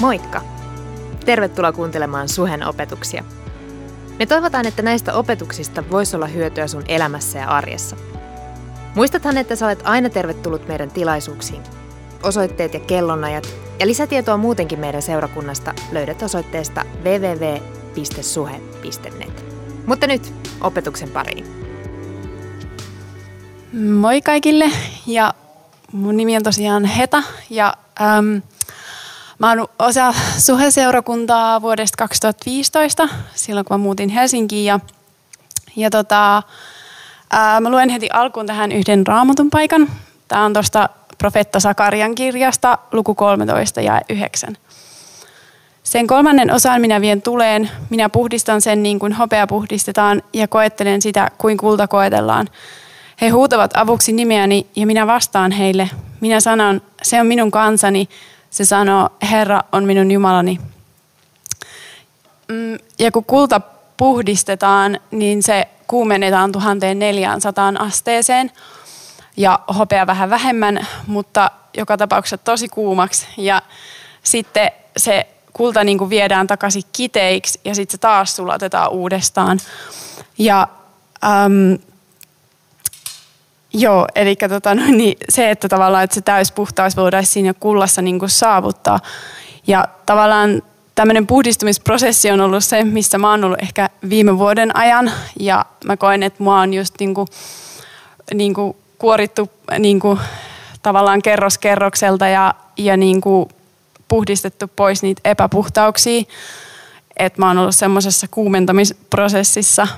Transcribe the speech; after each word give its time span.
Moikka! 0.00 0.42
Tervetuloa 1.24 1.72
kuuntelemaan 1.72 2.28
Suhen 2.28 2.66
opetuksia. 2.66 3.24
Me 4.18 4.26
toivotaan, 4.26 4.66
että 4.66 4.82
näistä 4.82 5.14
opetuksista 5.14 5.84
voisi 5.90 6.16
olla 6.16 6.26
hyötyä 6.26 6.66
sun 6.66 6.84
elämässä 6.88 7.38
ja 7.38 7.48
arjessa. 7.48 7.96
Muistathan, 8.94 9.38
että 9.38 9.56
sä 9.56 9.66
olet 9.66 9.82
aina 9.84 10.10
tervetullut 10.10 10.68
meidän 10.68 10.90
tilaisuuksiin. 10.90 11.62
Osoitteet 12.22 12.74
ja 12.74 12.80
kellonajat 12.80 13.48
ja 13.80 13.86
lisätietoa 13.86 14.36
muutenkin 14.36 14.80
meidän 14.80 15.02
seurakunnasta 15.02 15.74
löydät 15.92 16.22
osoitteesta 16.22 16.84
www.suhe.net. 17.04 17.54
Mutta 19.86 20.06
nyt 20.06 20.34
opetuksen 20.60 21.08
pariin. 21.08 21.46
Moi 23.72 24.22
kaikille 24.22 24.70
ja 25.06 25.34
mun 25.92 26.16
nimi 26.16 26.36
on 26.36 26.42
tosiaan 26.42 26.84
Heta 26.84 27.22
ja 27.50 27.74
äm, 28.00 28.42
Mä 29.38 29.48
oon 29.48 29.68
osa 29.78 30.14
suheseurakuntaa 30.38 31.62
vuodesta 31.62 31.96
2015, 31.96 33.08
silloin 33.34 33.66
kun 33.66 33.74
mä 33.74 33.82
muutin 33.82 34.08
Helsinkiin. 34.08 34.64
Ja, 34.64 34.80
ja 35.76 35.90
tota, 35.90 36.42
ää, 37.30 37.60
mä 37.60 37.70
luen 37.70 37.88
heti 37.88 38.08
alkuun 38.12 38.46
tähän 38.46 38.72
yhden 38.72 39.06
raamatun 39.06 39.50
paikan. 39.50 39.88
Tämä 40.28 40.44
on 40.44 40.52
tuosta 40.52 40.88
profetta 41.18 41.60
Sakarian 41.60 42.14
kirjasta, 42.14 42.78
luku 42.92 43.14
13 43.14 43.80
ja 43.80 44.00
9. 44.08 44.56
Sen 45.82 46.06
kolmannen 46.06 46.54
osan 46.54 46.80
minä 46.80 47.00
vien 47.00 47.22
tuleen, 47.22 47.70
minä 47.90 48.08
puhdistan 48.08 48.60
sen 48.60 48.82
niin 48.82 48.98
kuin 48.98 49.12
hopea 49.12 49.46
puhdistetaan 49.46 50.22
ja 50.32 50.48
koettelen 50.48 51.02
sitä 51.02 51.30
kuin 51.38 51.56
kulta 51.56 51.88
koetellaan. 51.88 52.48
He 53.20 53.28
huutavat 53.28 53.70
avuksi 53.76 54.12
nimeäni 54.12 54.66
ja 54.76 54.86
minä 54.86 55.06
vastaan 55.06 55.52
heille. 55.52 55.90
Minä 56.20 56.40
sanon, 56.40 56.80
se 57.02 57.20
on 57.20 57.26
minun 57.26 57.50
kansani, 57.50 58.08
se 58.50 58.64
sanoo, 58.64 59.08
Herra 59.30 59.60
on 59.72 59.84
minun 59.84 60.10
Jumalani. 60.10 60.60
Mm, 62.48 62.78
ja 62.98 63.10
kun 63.10 63.24
kulta 63.24 63.60
puhdistetaan, 63.96 65.00
niin 65.10 65.42
se 65.42 65.68
kuumennetaan 65.86 66.52
1400 66.52 67.72
asteeseen 67.78 68.50
ja 69.36 69.60
hopea 69.78 70.06
vähän 70.06 70.30
vähemmän, 70.30 70.86
mutta 71.06 71.50
joka 71.76 71.96
tapauksessa 71.96 72.38
tosi 72.38 72.68
kuumaksi. 72.68 73.26
Ja 73.36 73.62
sitten 74.22 74.70
se 74.96 75.26
kulta 75.52 75.84
niin 75.84 75.98
kuin 75.98 76.10
viedään 76.10 76.46
takaisin 76.46 76.82
kiteiksi 76.92 77.60
ja 77.64 77.74
sitten 77.74 77.92
se 77.92 77.98
taas 77.98 78.36
sulatetaan 78.36 78.90
uudestaan. 78.90 79.58
Ja 80.38 80.68
äm, 81.24 81.78
Joo, 83.72 84.06
eli 84.14 84.36
tota, 84.36 84.74
no, 84.74 84.82
niin 84.86 85.18
se, 85.28 85.50
että 85.50 85.68
tavallaan 85.68 86.04
että 86.04 86.14
se 86.14 86.20
täyspuhtaus 86.20 86.96
voidaan 86.96 87.26
siinä 87.26 87.54
kullassa 87.54 88.02
niin 88.02 88.18
kuin 88.18 88.30
saavuttaa. 88.30 89.00
Ja 89.66 89.88
tavallaan 90.06 90.62
tämmöinen 90.94 91.26
puhdistumisprosessi 91.26 92.30
on 92.30 92.40
ollut 92.40 92.64
se, 92.64 92.84
missä 92.84 93.18
mä 93.18 93.30
oon 93.30 93.44
ollut 93.44 93.62
ehkä 93.62 93.90
viime 94.08 94.38
vuoden 94.38 94.76
ajan. 94.76 95.12
Ja 95.40 95.64
mä 95.84 95.96
koen, 95.96 96.22
että 96.22 96.42
mua 96.42 96.60
on 96.60 96.74
just 96.74 96.94
niin 97.00 97.14
kuin, 97.14 97.26
niin 98.34 98.54
kuin 98.54 98.76
kuorittu 98.98 99.50
niin 99.78 100.00
kuin, 100.00 100.18
tavallaan 100.82 101.22
kerros 101.22 101.58
kerrokselta 101.58 102.28
ja, 102.28 102.54
ja 102.76 102.96
niin 102.96 103.20
kuin 103.20 103.48
puhdistettu 104.08 104.70
pois 104.76 105.02
niitä 105.02 105.20
epäpuhtauksia. 105.24 106.22
Että 107.16 107.40
mä 107.40 107.48
oon 107.48 107.58
ollut 107.58 107.74
semmoisessa 107.74 108.26
kuumentamisprosessissa. 108.30 109.88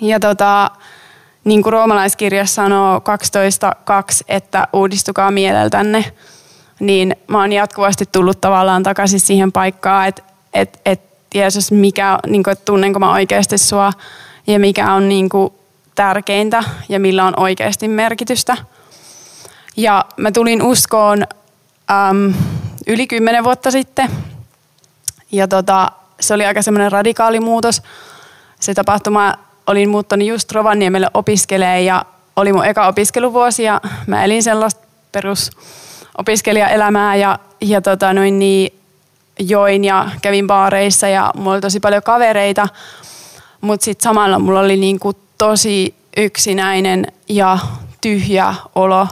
Ja 0.00 0.20
tota, 0.20 0.70
niin 1.44 1.62
kuin 1.62 1.72
roomalaiskirja 1.72 2.46
sanoo 2.46 2.98
12.2, 2.98 3.02
että 4.28 4.68
uudistukaa 4.72 5.30
mieleltänne, 5.30 6.12
niin 6.80 7.16
mä 7.26 7.40
oon 7.40 7.52
jatkuvasti 7.52 8.04
tullut 8.12 8.40
tavallaan 8.40 8.82
takaisin 8.82 9.20
siihen 9.20 9.52
paikkaan, 9.52 10.08
että 10.08 10.22
et, 10.54 10.80
et 10.84 11.00
Jeesus, 11.34 11.72
mikä, 11.72 12.18
niin 12.26 12.42
kuin, 12.42 12.52
että 12.52 12.64
tunnenko 12.64 12.98
mä 12.98 13.12
oikeasti 13.12 13.58
sua 13.58 13.92
ja 14.46 14.58
mikä 14.58 14.92
on 14.92 15.08
niin 15.08 15.28
kuin, 15.28 15.52
tärkeintä 15.94 16.64
ja 16.88 17.00
millä 17.00 17.24
on 17.24 17.34
oikeasti 17.36 17.88
merkitystä. 17.88 18.56
Ja 19.76 20.04
mä 20.16 20.32
tulin 20.32 20.62
uskoon 20.62 21.24
äm, 21.90 22.34
yli 22.86 23.06
kymmenen 23.06 23.44
vuotta 23.44 23.70
sitten 23.70 24.10
ja 25.32 25.48
tota, 25.48 25.92
se 26.20 26.34
oli 26.34 26.46
aika 26.46 26.62
semmoinen 26.62 26.92
radikaali 26.92 27.40
muutos. 27.40 27.82
Se 28.60 28.74
tapahtuma 28.74 29.34
olin 29.70 29.88
muuttanut 29.88 30.28
just 30.28 30.52
Rovaniemelle 30.52 31.08
opiskelee 31.14 31.82
ja 31.82 32.04
oli 32.36 32.52
mun 32.52 32.66
eka 32.66 32.86
opiskeluvuosi 32.86 33.62
ja 33.62 33.80
mä 34.06 34.24
elin 34.24 34.42
sellaista 34.42 34.86
perusopiskelijaelämää 35.12 37.16
ja, 37.16 37.38
ja 37.60 37.82
tota 37.82 38.12
noin 38.12 38.38
niin, 38.38 38.78
join 39.38 39.84
ja 39.84 40.10
kävin 40.22 40.46
baareissa 40.46 41.08
ja 41.08 41.30
mulla 41.36 41.52
oli 41.52 41.60
tosi 41.60 41.80
paljon 41.80 42.02
kavereita, 42.02 42.68
mutta 43.60 43.84
sitten 43.84 44.04
samalla 44.04 44.38
mulla 44.38 44.60
oli 44.60 44.76
niinku 44.76 45.12
tosi 45.38 45.94
yksinäinen 46.16 47.06
ja 47.28 47.58
tyhjä 48.00 48.54
olo. 48.74 49.06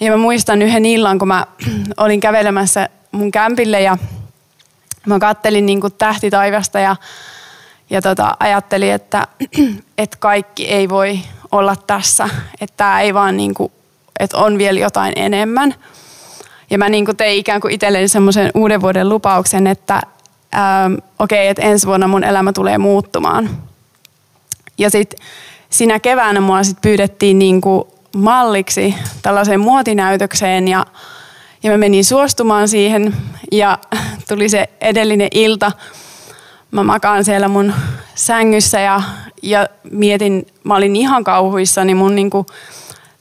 Ja 0.00 0.10
mä 0.10 0.16
muistan 0.16 0.62
yhden 0.62 0.86
illan, 0.86 1.18
kun 1.18 1.28
mä 1.28 1.46
olin 1.96 2.20
kävelemässä 2.20 2.88
mun 3.12 3.30
kämpille 3.30 3.80
ja 3.80 3.98
mä 5.06 5.18
kattelin 5.18 5.66
niinku 5.66 5.90
tähti 5.90 6.30
taivasta 6.30 6.80
ja 6.80 6.96
ja 7.90 8.02
tota, 8.02 8.36
ajattelin, 8.40 8.92
että, 8.92 9.26
että 9.98 10.16
kaikki 10.20 10.68
ei 10.68 10.88
voi 10.88 11.20
olla 11.52 11.76
tässä, 11.76 12.28
että 12.60 12.76
tämä 12.76 13.00
ei 13.00 13.14
vaan 13.14 13.36
niin 13.36 13.54
kuin, 13.54 13.72
että 14.20 14.38
on 14.38 14.58
vielä 14.58 14.80
jotain 14.80 15.12
enemmän. 15.16 15.74
Ja 16.70 16.78
mä 16.78 16.88
niin 16.88 17.04
kuin 17.04 17.16
tein 17.16 17.38
ikään 17.38 17.60
kuin 17.60 17.74
itselleni 17.74 18.08
semmoisen 18.08 18.50
uuden 18.54 18.80
vuoden 18.80 19.08
lupauksen, 19.08 19.66
että 19.66 19.94
ähm, 20.54 20.94
okei, 21.18 21.38
okay, 21.38 21.50
että 21.50 21.62
ensi 21.62 21.86
vuonna 21.86 22.08
mun 22.08 22.24
elämä 22.24 22.52
tulee 22.52 22.78
muuttumaan. 22.78 23.50
Ja 24.78 24.90
sitten 24.90 25.26
siinä 25.70 26.00
keväänä 26.00 26.40
mua 26.40 26.62
sit 26.62 26.80
pyydettiin 26.82 27.38
niin 27.38 27.60
kuin 27.60 27.84
malliksi 28.16 28.94
tällaiseen 29.22 29.60
muotinäytökseen 29.60 30.68
ja, 30.68 30.86
ja 31.62 31.70
mä 31.70 31.78
menin 31.78 32.04
suostumaan 32.04 32.68
siihen 32.68 33.16
ja 33.52 33.78
tuli 34.28 34.48
se 34.48 34.68
edellinen 34.80 35.28
ilta– 35.32 35.72
mä 36.70 36.82
makaan 36.82 37.24
siellä 37.24 37.48
mun 37.48 37.74
sängyssä 38.14 38.80
ja, 38.80 39.02
ja 39.42 39.66
mietin, 39.90 40.46
mä 40.64 40.76
olin 40.76 40.96
ihan 40.96 41.24
kauhuissa, 41.24 41.84
niin 41.84 41.96
mun 41.96 42.14
niinku, 42.14 42.46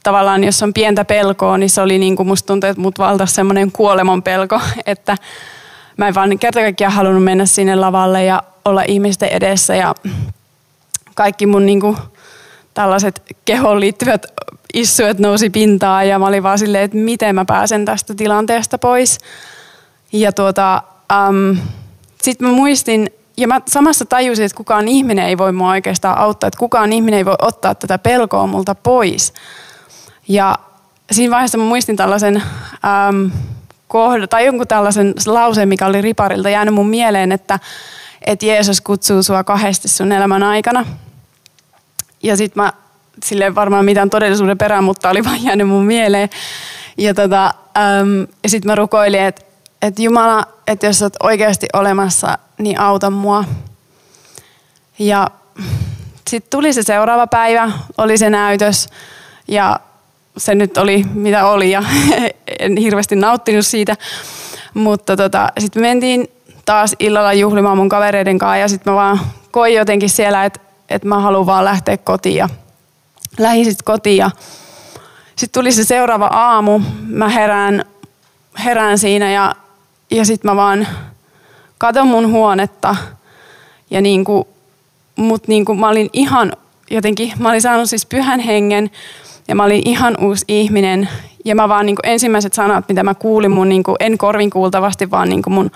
tavallaan 0.04 0.44
jos 0.44 0.64
on 0.64 0.74
pientä 0.74 1.06
pelkoa, 1.06 1.58
niin 1.58 1.70
se 1.70 1.82
oli 1.82 1.98
niinku, 2.00 2.24
musta 2.24 2.48
tuntuu, 2.48 2.70
että 2.70 2.82
mut 2.82 3.00
valtasi 3.00 3.34
semmoinen 3.34 3.72
kuoleman 3.72 4.24
pelko, 4.24 4.62
että 4.86 5.18
mä 5.98 6.08
en 6.08 6.16
vaan 6.16 6.40
kerta 6.40 6.60
kaikkiaan 6.60 6.94
halunnut 6.94 7.24
mennä 7.24 7.46
sinne 7.46 7.76
lavalle 7.76 8.24
ja 8.24 8.44
olla 8.66 8.84
ihmisten 8.88 9.30
edessä 9.30 9.76
ja 9.76 9.96
kaikki 11.16 11.46
mun 11.46 11.66
niinku, 11.66 11.98
tällaiset 12.74 13.22
kehoon 13.46 13.80
liittyvät 13.80 14.26
issuet 14.74 15.20
nousi 15.20 15.50
pintaan 15.50 16.08
ja 16.08 16.20
mä 16.20 16.26
olin 16.26 16.44
vaan 16.44 16.60
silleen, 16.60 16.84
että 16.84 16.98
miten 16.98 17.36
mä 17.36 17.46
pääsen 17.46 17.86
tästä 17.86 18.16
tilanteesta 18.16 18.78
pois. 18.78 19.18
Ja 20.14 20.32
tuota, 20.32 20.82
um, 21.30 21.58
sitten 22.22 22.48
mä 22.48 22.54
muistin, 22.54 23.10
ja 23.38 23.48
mä 23.48 23.62
samassa 23.68 24.06
tajusin, 24.06 24.46
että 24.46 24.58
kukaan 24.58 24.88
ihminen 24.88 25.26
ei 25.26 25.38
voi 25.38 25.52
mua 25.52 25.70
oikeastaan 25.70 26.18
auttaa, 26.18 26.48
että 26.48 26.60
kukaan 26.60 26.94
ihminen 26.94 27.18
ei 27.18 27.26
voi 27.26 27.36
ottaa 27.42 27.76
tätä 27.76 27.98
pelkoa 27.98 28.48
multa 28.48 28.76
pois. 28.76 29.34
Ja 30.28 30.56
siinä 31.12 31.32
vaiheessa 31.32 31.58
mä 31.58 31.64
muistin 31.64 31.96
tällaisen 31.96 32.44
äm, 33.08 33.32
kohdan, 33.88 34.30
tai 34.30 34.46
jonkun 34.46 34.68
tällaisen 34.68 35.14
lauseen, 35.26 35.70
mikä 35.70 35.86
oli 35.86 36.02
riparilta 36.02 36.50
jäänyt 36.50 36.74
mun 36.74 36.90
mieleen, 36.90 37.32
että, 37.32 37.60
että 38.26 38.46
Jeesus 38.46 38.82
kutsuu 38.82 39.24
sua 39.24 39.44
kahdesti 39.44 39.88
sun 39.88 40.12
elämän 40.12 40.44
aikana. 40.44 40.86
Ja 42.24 42.38
sit 42.38 42.56
mä, 42.56 42.74
silleen 43.24 43.56
varmaan 43.56 43.86
mitään 43.86 44.10
todellisuuden 44.10 44.58
perään, 44.58 44.84
mutta 44.84 45.10
oli 45.10 45.24
vaan 45.24 45.44
jäänyt 45.44 45.68
mun 45.68 45.86
mieleen. 45.86 46.30
Ja, 46.98 47.14
tota, 47.14 47.46
äm, 47.46 48.28
ja 48.44 48.50
sit 48.50 48.66
mä 48.66 48.76
rukoilin, 48.76 49.22
että, 49.22 49.47
että 49.82 50.02
Jumala, 50.02 50.44
että 50.68 50.86
jos 50.86 51.02
olet 51.02 51.16
oikeasti 51.24 51.68
olemassa, 51.74 52.38
niin 52.58 52.80
auta 52.80 53.10
mua. 53.10 53.44
Ja 55.00 55.28
sitten 56.30 56.50
tuli 56.50 56.74
se 56.74 56.84
seuraava 56.84 57.28
päivä, 57.28 57.72
oli 57.98 58.18
se 58.18 58.30
näytös 58.30 58.88
ja 59.48 59.80
se 60.38 60.56
nyt 60.56 60.78
oli 60.78 61.06
mitä 61.14 61.48
oli 61.48 61.72
ja 61.72 61.84
en 62.60 62.78
hirveästi 62.78 63.16
nauttinut 63.16 63.66
siitä. 63.66 63.96
Mutta 64.74 65.18
tota, 65.18 65.52
sitten 65.60 65.82
mentiin 65.82 66.28
taas 66.66 66.96
illalla 67.00 67.34
juhlimaan 67.34 67.78
mun 67.78 67.90
kavereiden 67.90 68.38
kanssa 68.40 68.58
ja 68.58 68.68
sitten 68.68 68.94
mä 68.94 68.98
vaan 68.98 69.20
koin 69.52 69.74
jotenkin 69.74 70.10
siellä, 70.10 70.46
että 70.46 70.60
että 70.90 71.08
mä 71.08 71.20
haluan 71.20 71.46
vaan 71.46 71.66
lähteä 71.66 71.98
kotiin 71.98 72.36
ja 72.36 72.50
lähdin 73.40 73.66
sitten 73.66 73.86
kotiin 73.86 74.18
ja 74.18 74.32
sitten 75.36 75.62
tuli 75.62 75.72
se 75.72 75.84
seuraava 75.84 76.28
aamu, 76.28 76.82
mä 77.08 77.30
herään, 77.30 77.86
herään 78.64 78.98
siinä 78.98 79.32
ja, 79.32 79.56
ja 80.12 80.26
sitten 80.26 80.52
mä 80.52 80.56
vaan 80.56 80.88
katon 81.78 82.08
mun 82.08 82.32
huonetta 82.32 82.96
ja 83.90 84.02
niin 84.02 84.24
kuin, 84.24 84.46
mut 85.16 85.48
niin 85.48 85.66
kuin 85.66 85.80
mä 85.80 85.90
olin 85.90 86.10
ihan 86.14 86.54
jotenkin, 86.90 87.34
mä 87.40 87.50
olin 87.50 87.62
saanut 87.62 87.90
siis 87.90 88.06
pyhän 88.06 88.40
hengen 88.40 88.90
Ja 89.48 89.56
mä 89.56 89.64
olin 89.64 89.82
ihan 89.86 90.18
uusi 90.22 90.46
ihminen. 90.48 91.10
Ja 91.46 91.56
mä 91.56 91.70
vaan 91.70 91.86
niin 91.86 91.96
kuin 91.96 92.12
ensimmäiset 92.12 92.54
sanat, 92.54 92.90
mitä 92.90 93.04
mä 93.04 93.14
kuulin 93.14 93.52
mun, 93.52 93.70
niin 93.70 93.84
kuin, 93.84 93.96
en 94.00 94.18
korvin 94.18 94.50
kuultavasti, 94.50 95.12
vaan 95.12 95.30
niin 95.30 95.42
kuin 95.42 95.54
mun 95.54 95.72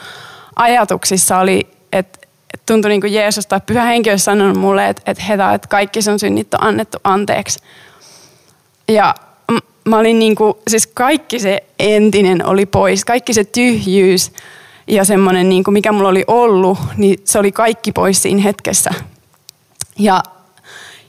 ajatuksissa 0.56 1.38
oli, 1.38 1.68
että 1.92 2.20
et 2.54 2.62
tuntui 2.66 2.90
niin 2.90 3.02
kuin 3.02 3.14
Jeesus 3.14 3.48
tai 3.48 3.62
Pyhä 3.66 3.84
Henki 3.84 4.10
olisi 4.10 4.24
sanonut 4.24 4.58
mulle, 4.58 4.90
että, 4.90 5.02
että 5.06 5.24
Heta, 5.24 5.54
että 5.54 5.68
kaikki 5.68 6.02
sun 6.02 6.20
synnit 6.20 6.54
on 6.54 6.64
annettu 6.64 6.98
anteeksi. 7.04 7.60
Ja 8.88 9.16
mä 9.86 9.98
olin 9.98 10.20
niin 10.20 10.36
kuin, 10.36 10.54
siis 10.68 10.88
kaikki 10.88 11.40
se 11.40 11.64
entinen 11.80 12.46
oli 12.46 12.66
pois, 12.66 13.06
kaikki 13.06 13.34
se 13.34 13.44
tyhjyys 13.44 14.32
ja 14.88 15.06
semmoinen, 15.06 15.50
niin 15.50 15.64
kuin 15.64 15.74
mikä 15.74 15.92
mulla 15.92 16.10
oli 16.10 16.24
ollut, 16.28 16.78
niin 16.98 17.22
se 17.24 17.40
oli 17.40 17.52
kaikki 17.52 17.92
pois 17.92 18.22
siinä 18.22 18.42
hetkessä. 18.42 18.94
Ja, 20.00 20.24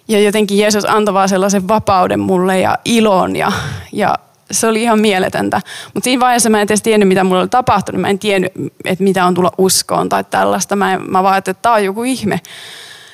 ja 0.08 0.20
jotenkin 0.20 0.58
Jeesus 0.58 0.84
antoi 0.84 1.14
vaan 1.14 1.28
sellaisen 1.28 1.68
vapauden 1.68 2.20
mulle 2.20 2.60
ja 2.60 2.78
ilon 2.84 3.36
ja, 3.36 3.52
ja 3.92 4.14
se 4.50 4.66
oli 4.66 4.82
ihan 4.82 4.98
mieletöntä. 4.98 5.60
Mutta 5.94 6.04
siinä 6.04 6.20
vaiheessa 6.20 6.50
mä 6.50 6.60
en 6.60 6.62
edes 6.62 6.82
tiennyt, 6.82 7.08
mitä 7.08 7.24
mulla 7.24 7.40
oli 7.40 7.48
tapahtunut. 7.48 8.00
Mä 8.00 8.08
en 8.08 8.18
tiennyt, 8.18 8.52
että 8.84 9.04
mitä 9.04 9.24
on 9.24 9.34
tulla 9.34 9.52
uskoon 9.58 10.08
tai 10.08 10.24
tällaista. 10.24 10.76
Mä, 10.76 10.94
en, 10.94 11.10
mä 11.10 11.22
vaan 11.22 11.38
että 11.38 11.54
tämä 11.54 11.74
on 11.74 11.84
joku 11.84 12.02
ihme. 12.02 12.40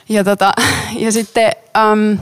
Ja, 0.08 0.24
tota, 0.24 0.52
ja 1.04 1.12
sitten 1.12 1.52
äm, 1.76 2.18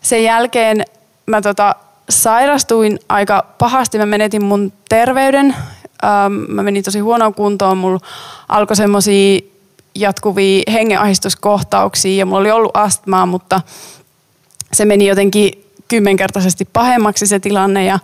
sen 0.00 0.24
jälkeen 0.24 0.84
mä 1.26 1.40
tota, 1.40 1.74
sairastuin 2.12 2.98
aika 3.08 3.46
pahasti. 3.58 3.98
Mä 3.98 4.06
menetin 4.06 4.44
mun 4.44 4.72
terveyden. 4.88 5.56
Ähm, 6.04 6.32
mä 6.48 6.62
menin 6.62 6.84
tosi 6.84 7.00
huonoon 7.00 7.34
kuntoon. 7.34 7.78
Mulla 7.78 8.00
alkoi 8.48 8.76
semmosia 8.76 9.40
jatkuvia 9.94 10.62
hengenahistuskohtauksia 10.72 12.18
ja 12.18 12.26
mulla 12.26 12.40
oli 12.40 12.50
ollut 12.50 12.76
astmaa, 12.76 13.26
mutta 13.26 13.60
se 14.72 14.84
meni 14.84 15.06
jotenkin 15.06 15.64
kymmenkertaisesti 15.88 16.68
pahemmaksi 16.72 17.26
se 17.26 17.38
tilanne 17.38 17.84
ja, 17.84 17.98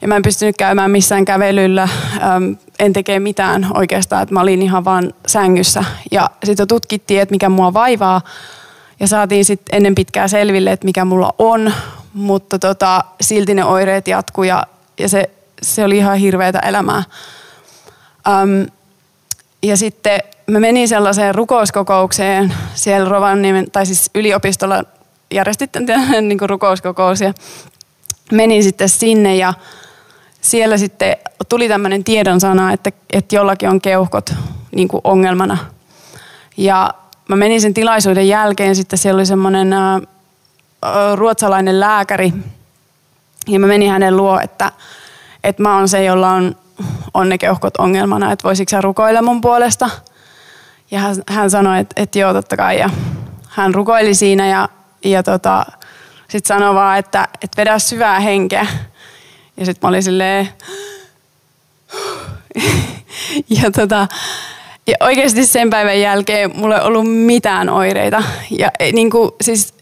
ja 0.00 0.08
mä 0.08 0.16
en 0.16 0.22
pystynyt 0.22 0.56
käymään 0.56 0.90
missään 0.90 1.24
kävelyllä, 1.24 1.88
äm, 2.36 2.56
en 2.78 2.92
tekee 2.92 3.20
mitään 3.20 3.66
oikeastaan, 3.74 4.22
että 4.22 4.34
mä 4.34 4.40
olin 4.40 4.62
ihan 4.62 4.84
vaan 4.84 5.14
sängyssä. 5.26 5.84
Ja 6.10 6.30
sitten 6.44 6.68
tutkittiin, 6.68 7.20
että 7.20 7.32
mikä 7.32 7.48
mua 7.48 7.74
vaivaa 7.74 8.20
ja 9.00 9.06
saatiin 9.06 9.44
sitten 9.44 9.76
ennen 9.76 9.94
pitkää 9.94 10.28
selville, 10.28 10.72
että 10.72 10.84
mikä 10.84 11.04
mulla 11.04 11.34
on, 11.38 11.72
mutta 12.14 12.58
tota, 12.58 13.04
silti 13.20 13.54
ne 13.54 13.64
oireet 13.64 14.08
jatkuu 14.08 14.44
ja, 14.44 14.66
ja 14.98 15.08
se, 15.08 15.30
se 15.62 15.84
oli 15.84 15.96
ihan 15.96 16.16
hirveätä 16.16 16.58
elämää. 16.58 17.02
Um, 18.42 18.66
ja 19.62 19.76
sitten 19.76 20.20
mä 20.46 20.60
menin 20.60 20.88
sellaiseen 20.88 21.34
rukouskokoukseen 21.34 22.54
siellä 22.74 23.08
Rovaniemen, 23.08 23.70
tai 23.70 23.86
siis 23.86 24.10
yliopistolla 24.14 24.84
järjestitte 25.34 25.80
niin 26.20 26.38
kuin 26.38 26.50
rukouskokous 26.50 27.20
ja 27.20 27.34
menin 28.32 28.62
sitten 28.62 28.88
sinne 28.88 29.36
ja 29.36 29.54
siellä 30.40 30.78
sitten 30.78 31.16
tuli 31.48 31.68
tämmöinen 31.68 32.04
tiedonsana, 32.04 32.72
että, 32.72 32.92
että 33.12 33.36
jollakin 33.36 33.68
on 33.68 33.80
keuhkot 33.80 34.34
niin 34.74 34.88
ongelmana. 35.04 35.58
Ja 36.56 36.90
mä 37.28 37.36
menin 37.36 37.60
sen 37.60 37.74
tilaisuuden 37.74 38.28
jälkeen, 38.28 38.76
sitten 38.76 38.98
siellä 38.98 39.18
oli 39.18 39.26
semmoinen 39.26 39.74
ruotsalainen 41.14 41.80
lääkäri. 41.80 42.32
Ja 43.46 43.60
mä 43.60 43.66
menin 43.66 43.90
hänen 43.90 44.16
luo, 44.16 44.40
että, 44.40 44.72
että 45.44 45.62
mä 45.62 45.76
oon 45.76 45.88
se, 45.88 46.04
jolla 46.04 46.30
on, 46.30 46.56
on 47.14 47.28
ne 47.28 47.38
keuhkot 47.38 47.76
ongelmana, 47.76 48.32
että 48.32 48.44
voisiko 48.44 48.70
sä 48.70 48.80
rukoilla 48.80 49.22
mun 49.22 49.40
puolesta. 49.40 49.90
Ja 50.90 50.98
hän, 50.98 51.16
hän 51.28 51.50
sanoi, 51.50 51.80
että, 51.80 52.02
että 52.02 52.18
joo, 52.18 52.32
totta 52.32 52.56
kai. 52.56 52.78
Ja 52.78 52.90
hän 53.48 53.74
rukoili 53.74 54.14
siinä 54.14 54.46
ja, 54.46 54.68
ja 55.04 55.22
tota, 55.22 55.66
sitten 56.28 56.48
sanoi 56.48 56.74
vaan, 56.74 56.98
että, 56.98 57.28
että 57.42 57.56
vedä 57.56 57.78
syvää 57.78 58.20
henkeä. 58.20 58.66
Ja 59.56 59.66
sitten 59.66 59.78
mä 59.82 59.88
olin 59.88 60.02
silleen... 60.02 60.48
ja, 63.62 63.70
tota, 63.70 64.08
ja 64.86 64.94
oikeasti 65.00 65.46
sen 65.46 65.70
päivän 65.70 66.00
jälkeen 66.00 66.56
mulla 66.56 66.78
ei 66.78 66.84
ollut 66.84 67.04
mitään 67.10 67.68
oireita. 67.68 68.22
Ja 68.50 68.70
niin 68.92 69.10
kuin, 69.10 69.30
siis 69.40 69.73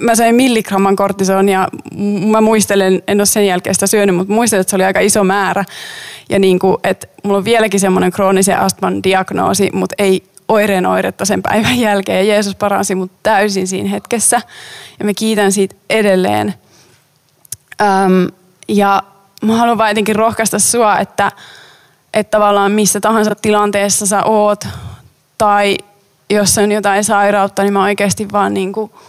mä 0.00 0.14
sain 0.14 0.34
milligramman 0.34 0.96
kortisonia. 0.96 1.68
Mä 2.26 2.40
muistelen, 2.40 3.02
en 3.08 3.20
ole 3.20 3.26
sen 3.26 3.46
jälkeen 3.46 3.74
sitä 3.74 3.86
syönyt, 3.86 4.16
mutta 4.16 4.32
muistelen, 4.32 4.60
että 4.60 4.70
se 4.70 4.76
oli 4.76 4.84
aika 4.84 5.00
iso 5.00 5.24
määrä. 5.24 5.64
Ja 6.28 6.38
niin 6.38 6.58
kuin, 6.58 6.76
että 6.84 7.06
mulla 7.22 7.38
on 7.38 7.44
vieläkin 7.44 7.80
semmoinen 7.80 8.12
kroonisen 8.12 8.58
astman 8.58 9.02
diagnoosi, 9.02 9.70
mutta 9.72 9.94
ei 9.98 10.22
oireen 10.48 10.86
oiretta 10.86 11.24
sen 11.24 11.42
päivän 11.42 11.78
jälkeen. 11.78 12.26
Ja 12.26 12.34
Jeesus 12.34 12.54
paransi 12.54 12.94
mut 12.94 13.10
täysin 13.22 13.68
siinä 13.68 13.90
hetkessä. 13.90 14.40
Ja 14.98 15.04
mä 15.04 15.14
kiitän 15.14 15.52
siitä 15.52 15.74
edelleen. 15.90 16.54
Öm, 17.80 18.28
ja 18.68 19.02
mä 19.42 19.56
haluan 19.56 19.78
vaan 19.78 19.90
jotenkin 19.90 20.16
rohkaista 20.16 20.58
sua, 20.58 20.98
että, 20.98 21.32
että 22.14 22.30
tavallaan 22.30 22.72
missä 22.72 23.00
tahansa 23.00 23.34
tilanteessa 23.34 24.06
sä 24.06 24.24
oot, 24.24 24.64
tai 25.38 25.76
jos 26.30 26.58
on 26.58 26.72
jotain 26.72 27.04
sairautta, 27.04 27.62
niin 27.62 27.72
mä 27.72 27.82
oikeasti 27.82 28.28
vaan 28.32 28.54
niin 28.54 28.72
kuin– 28.72 28.90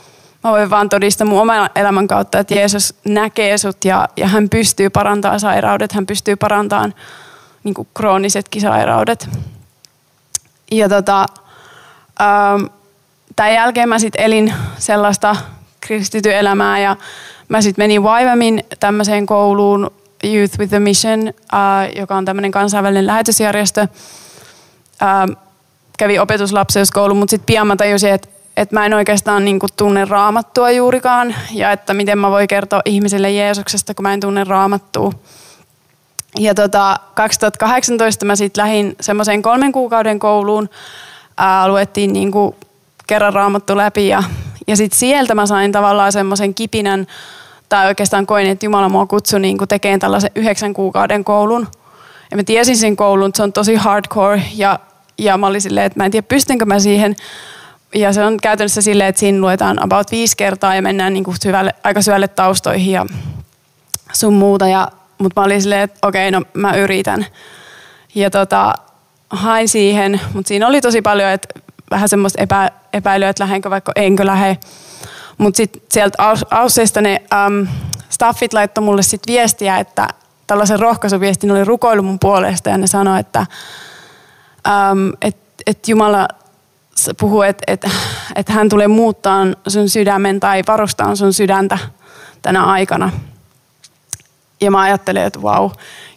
mä 0.48 0.52
voin 0.52 0.70
vaan 0.70 0.90
todistaa 0.90 1.28
mun 1.28 1.42
oman 1.42 1.70
elämän 1.76 2.08
kautta, 2.08 2.40
että 2.40 2.56
Jeesus 2.56 2.94
näkee 3.06 3.58
sut 3.58 3.86
ja, 3.86 4.10
ja 4.18 4.28
hän 4.28 4.50
pystyy 4.50 4.90
parantamaan 4.90 5.40
sairaudet, 5.40 5.92
hän 5.92 6.06
pystyy 6.06 6.36
parantamaan 6.36 6.94
niin 7.64 7.74
kuin 7.74 7.88
kroonisetkin 7.94 8.62
sairaudet. 8.62 9.30
Ja 10.72 10.90
tota, 10.90 11.26
ähm, 12.22 12.66
tämän 13.36 13.54
jälkeen 13.54 13.90
mä 13.90 14.00
sitten 14.00 14.22
elin 14.22 14.54
sellaista 14.78 15.36
kristitty 15.82 16.36
elämää 16.36 16.80
ja 16.80 16.96
mä 17.50 17.62
sitten 17.62 17.84
menin 17.84 18.02
YWAMin 18.02 18.64
tämmöiseen 18.80 19.26
kouluun 19.26 19.92
Youth 20.24 20.60
with 20.60 20.76
a 20.76 20.80
Mission, 20.80 21.28
äh, 21.28 21.96
joka 21.96 22.16
on 22.16 22.26
tämmöinen 22.26 22.52
kansainvälinen 22.52 23.08
lähetysjärjestö. 23.08 23.82
Äh, 23.82 25.38
kävi 25.98 26.20
opetuslapseuskoulu, 26.20 27.16
mutta 27.16 27.32
sitten 27.32 27.46
pian 27.46 27.68
mä 27.68 27.76
tajusin, 27.76 28.14
että 28.14 28.37
että 28.58 28.76
mä 28.76 28.86
en 28.86 28.94
oikeastaan 28.94 29.46
niin 29.46 29.60
kuin 29.60 29.70
tunne 29.78 30.06
raamattua 30.06 30.72
juurikaan 30.72 31.36
ja 31.52 31.72
että 31.72 31.94
miten 31.94 32.18
mä 32.18 32.32
voi 32.32 32.48
kertoa 32.48 32.82
ihmisille 32.86 33.32
Jeesuksesta, 33.32 33.94
kun 33.94 34.04
mä 34.04 34.14
en 34.14 34.20
tunne 34.20 34.44
raamattua. 34.44 35.12
Ja 36.40 36.56
tota, 36.56 37.00
2018 37.14 38.26
mä 38.26 38.36
sitten 38.36 38.62
lähdin 38.64 38.96
semmoiseen 39.02 39.42
kolmen 39.42 39.72
kuukauden 39.72 40.20
kouluun. 40.20 40.70
Ää, 41.38 41.68
luettiin 41.68 42.14
niin 42.14 42.32
kuin 42.32 42.56
kerran 43.08 43.34
raamattu 43.34 43.78
läpi 43.78 44.08
ja, 44.08 44.24
ja 44.68 44.76
sitten 44.78 45.00
sieltä 45.00 45.36
mä 45.36 45.46
sain 45.46 45.72
tavallaan 45.72 46.12
semmoisen 46.12 46.54
kipinän, 46.54 47.08
tai 47.70 47.88
oikeastaan 47.88 48.28
koin, 48.28 48.48
että 48.48 48.66
Jumala 48.66 48.90
mua 48.90 49.06
kutsui 49.06 49.40
niin 49.40 49.58
kuin 49.58 49.68
tekemään 49.68 50.00
tällaisen 50.00 50.32
yhdeksän 50.36 50.74
kuukauden 50.74 51.24
koulun. 51.24 51.68
Ja 52.32 52.38
mä 52.38 52.44
tiesin 52.44 52.78
sen 52.78 52.96
koulun, 52.96 53.28
että 53.28 53.38
se 53.38 53.44
on 53.44 53.54
tosi 53.54 53.76
hardcore 53.76 54.42
ja, 54.56 54.80
ja 55.18 55.38
mä 55.38 55.48
olin 55.48 55.62
silleen, 55.62 55.86
että 55.86 56.00
mä 56.00 56.06
en 56.06 56.12
tiedä 56.12 56.28
pystynkö 56.28 56.66
mä 56.66 56.80
siihen, 56.80 57.16
ja 57.96 58.14
se 58.14 58.24
on 58.24 58.38
käytännössä 58.42 58.82
silleen, 58.82 59.10
että 59.10 59.20
siinä 59.20 59.42
luetaan 59.42 59.84
about 59.84 60.12
viisi 60.12 60.38
kertaa 60.38 60.76
ja 60.76 60.82
mennään 60.82 61.14
niin 61.14 61.24
kuin 61.24 61.38
syvälle, 61.42 61.74
aika 61.84 62.02
syvälle 62.02 62.28
taustoihin 62.28 62.94
ja 62.94 63.06
sun 64.14 64.34
muuta. 64.34 64.68
Ja, 64.68 64.88
mutta 65.18 65.42
mä 65.42 65.46
olin 65.46 65.62
silleen, 65.62 65.82
että 65.82 66.08
okei, 66.08 66.32
no 66.32 66.42
mä 66.54 66.76
yritän. 66.76 67.26
Ja 68.16 68.30
tota, 68.30 68.74
hain 69.30 69.70
siihen, 69.70 70.22
mutta 70.34 70.48
siinä 70.48 70.68
oli 70.68 70.82
tosi 70.82 71.02
paljon, 71.02 71.30
että 71.30 71.60
vähän 71.92 72.10
semmoista 72.10 72.42
epä, 72.42 72.72
epäilyä, 72.94 73.30
että 73.30 73.44
lähdenkö 73.44 73.70
vaikka 73.70 73.92
enkö 73.96 74.26
lähde. 74.26 74.58
Mutta 75.38 75.58
sitten 75.58 75.82
sieltä 75.92 76.18
Ausseista 76.52 77.02
ne 77.02 77.22
um, 77.48 77.68
staffit 78.10 78.54
laittoi 78.54 78.84
mulle 78.84 79.04
sit 79.04 79.22
viestiä, 79.28 79.78
että 79.78 80.08
tällaisen 80.48 80.80
rohkaisuviestin 80.80 81.52
oli 81.52 81.64
rukoilu 81.64 82.02
mun 82.02 82.20
puolesta 82.20 82.70
ja 82.70 82.78
ne 82.78 82.88
sanoi, 82.88 83.20
että 83.20 83.46
um, 84.68 85.14
et, 85.22 85.38
et 85.68 85.88
Jumala 85.88 86.28
puhuu, 87.20 87.42
että, 87.42 87.64
että, 87.68 87.90
että 88.36 88.54
hän 88.54 88.70
tulee 88.70 88.88
muuttaa 88.88 89.46
sun 89.68 89.90
sydämen 89.90 90.40
tai 90.40 90.64
varustaa 90.68 91.16
sun 91.16 91.34
sydäntä 91.34 91.78
tänä 92.42 92.64
aikana. 92.64 93.12
Ja 94.62 94.72
mä 94.72 94.82
ajattelen, 94.82 95.24
että 95.24 95.42
vau. 95.42 95.70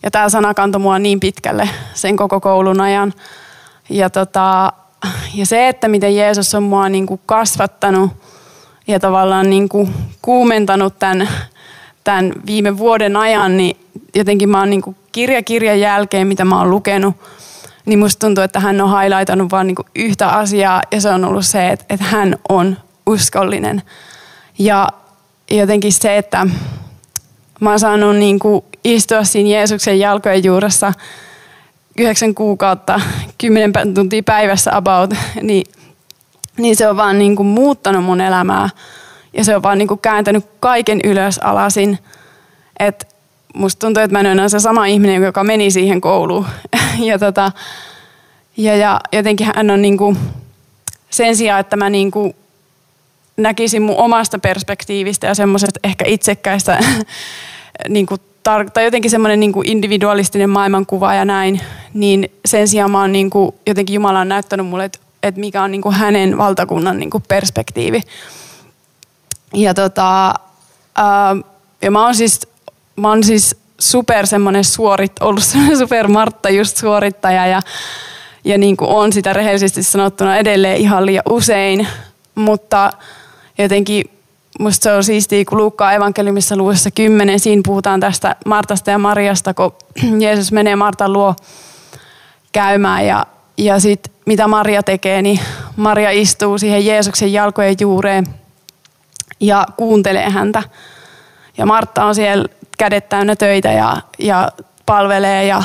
Ja 0.02 0.10
tämä 0.10 0.28
sana 0.28 0.54
kantoi 0.54 0.80
mua 0.80 0.99
niin 0.99 1.20
pitkälle 1.20 1.68
sen 1.94 2.16
koko 2.16 2.40
koulun 2.40 2.80
ajan. 2.80 3.14
Ja, 3.88 4.10
tota, 4.10 4.72
ja 5.34 5.46
se, 5.46 5.68
että 5.68 5.88
miten 5.88 6.16
Jeesus 6.16 6.54
on 6.54 6.62
mua 6.62 6.88
niin 6.88 7.06
kuin 7.06 7.20
kasvattanut 7.26 8.10
ja 8.87 9.00
tavallaan 9.00 9.50
niin 9.50 9.68
kuin 9.68 9.94
kuumentanut 10.22 10.99
tämän, 10.99 11.28
tämän 12.04 12.32
viime 12.46 12.78
vuoden 12.78 13.16
ajan, 13.16 13.56
niin 13.56 13.76
jotenkin 14.14 14.49
mä 14.49 14.58
oon 14.58 14.70
niin 14.70 14.82
kuin 14.82 14.96
kirja 15.12 15.42
kirjan 15.42 15.80
jälkeen, 15.80 16.26
mitä 16.26 16.44
mä 16.44 16.58
oon 16.58 16.70
lukenut, 16.70 17.16
niin 17.90 17.99
musta 17.99 18.26
tuntuu, 18.26 18.44
että 18.44 18.61
hän 18.61 18.80
on 18.80 19.00
highlightannut 19.00 19.50
vaan 19.50 19.66
niinku 19.66 19.85
yhtä 19.97 20.28
asiaa 20.28 20.82
ja 20.92 21.00
se 21.00 21.11
on 21.11 21.25
ollut 21.25 21.47
se, 21.47 21.68
että, 21.68 21.85
että 21.90 22.04
hän 22.04 22.37
on 22.49 22.76
uskollinen. 23.06 23.82
Ja 24.59 24.88
jotenkin 25.50 25.92
se, 25.92 26.16
että 26.16 26.47
mä 27.61 27.70
oon 27.70 27.80
saanut 27.80 28.16
niinku 28.16 28.64
istua 28.85 29.25
siinä 29.25 29.50
Jeesuksen 29.50 29.99
jalkojen 29.99 30.44
juuressa 30.44 30.92
yhdeksän 31.99 32.35
kuukautta, 32.35 33.00
kymmenen 33.38 33.94
tuntia 33.94 34.23
päivässä 34.23 34.76
about, 34.76 35.14
niin, 35.42 35.64
niin 36.56 36.76
se 36.76 36.88
on 36.88 36.97
vaan 36.97 37.18
niinku 37.18 37.44
muuttanut 37.44 38.04
mun 38.04 38.20
elämää. 38.20 38.68
Ja 39.32 39.44
se 39.44 39.56
on 39.56 39.62
vaan 39.62 39.78
niinku 39.78 39.97
kääntänyt 39.97 40.47
kaiken 40.61 41.00
ylös 41.04 41.38
alasin– 41.38 41.99
että 42.80 43.06
musta 43.54 43.87
tuntuu, 43.87 44.02
että 44.02 44.23
mä 44.23 44.30
en 44.30 44.40
ole 44.40 44.49
se 44.49 44.61
sama 44.61 44.87
ihminen, 44.87 45.23
joka 45.23 45.45
meni 45.45 45.71
siihen 45.71 46.00
kouluun. 46.00 46.47
ja, 46.99 47.19
tota, 47.19 47.52
ja, 48.57 48.76
ja 48.76 49.00
jotenkin 49.12 49.47
hän 49.54 49.71
on 49.71 49.83
niinku, 49.83 50.16
sen 51.11 51.37
sijaan, 51.37 51.61
että 51.61 51.76
mä 51.76 51.90
niinku 51.90 52.37
näkisin 53.37 53.83
mun 53.83 53.97
omasta 53.97 54.38
perspektiivistä 54.38 55.26
ja 55.26 55.35
semmoisesta 55.35 55.80
ehkä 55.85 56.04
itsekkäistä 56.04 56.78
niinku 57.88 58.16
tar- 58.49 58.71
tai 58.75 58.85
jotenkin 58.85 59.11
semmoinen 59.11 59.40
niin 59.40 59.52
individualistinen 59.64 60.50
maailmankuva 60.50 61.14
ja 61.14 61.25
näin, 61.25 61.61
niin 61.95 62.30
sen 62.45 62.69
sijaan 62.69 62.90
mä 62.90 63.00
oon 63.00 63.12
niin 63.12 63.30
kuin, 63.30 63.54
jotenkin 63.66 63.95
Jumala 63.95 64.21
on 64.21 64.28
näyttänyt 64.28 64.66
mulle, 64.66 64.85
että, 64.85 64.99
että 65.23 65.40
mikä 65.40 65.62
on 65.62 65.71
niin 65.71 65.83
kuin 65.83 65.95
hänen 65.95 66.38
valtakunnan 66.38 66.99
niin 66.99 67.11
kuin 67.11 67.25
perspektiivi. 67.28 68.02
Ja, 69.54 69.75
tota, 69.75 70.35
ää, 70.97 71.37
ja 71.83 71.90
mä 71.90 72.04
oon 72.04 72.14
siis, 72.14 72.40
mä 73.00 73.09
oon 73.09 73.25
siis 73.25 73.57
super 73.78 74.26
semmoinen 74.26 74.64
suorit, 74.64 75.12
ollut 75.21 75.45
super 75.78 76.09
Martta 76.09 76.50
just 76.50 76.76
suorittaja 76.76 77.47
ja, 77.47 77.61
ja 78.45 78.59
niin 78.59 78.76
kuin 78.76 78.90
on 78.90 79.12
sitä 79.12 79.33
rehellisesti 79.33 79.83
sanottuna 79.83 80.37
edelleen 80.37 80.76
ihan 80.76 81.07
liian 81.07 81.23
usein, 81.28 81.87
mutta 82.35 82.90
jotenkin 83.59 84.11
musta 84.59 84.83
se 84.83 84.92
on 84.92 85.04
siistiä, 85.04 85.45
kun 85.45 85.59
Luukkaa 85.59 85.92
evankeliumissa 85.92 86.57
luvussa 86.57 86.90
10, 86.90 87.40
siinä 87.40 87.62
puhutaan 87.66 88.00
tästä 88.00 88.37
Martasta 88.47 88.90
ja 88.90 88.99
Mariasta, 88.99 89.54
kun 89.54 89.73
Jeesus 90.25 90.52
menee 90.52 90.76
Martan 90.76 91.12
luo 91.12 91.35
käymään 92.52 93.07
ja, 93.07 93.26
ja 93.57 93.80
sitten 93.80 94.14
mitä 94.26 94.49
Maria 94.49 94.83
tekee, 94.83 95.23
niin 95.23 95.40
Maria 95.76 96.11
istuu 96.11 96.59
siihen 96.59 96.87
Jeesuksen 96.87 97.33
jalkojen 97.33 97.76
juureen 97.80 98.26
ja 99.40 99.66
kuuntelee 99.76 100.30
häntä. 100.30 100.62
Ja 101.59 101.66
Martta 101.66 102.04
on 102.04 102.14
siellä 102.14 102.45
kädet 102.80 103.08
täynnä 103.08 103.37
töitä 103.37 103.72
ja, 103.72 103.96
ja 104.18 104.52
palvelee 104.87 105.46
ja, 105.46 105.62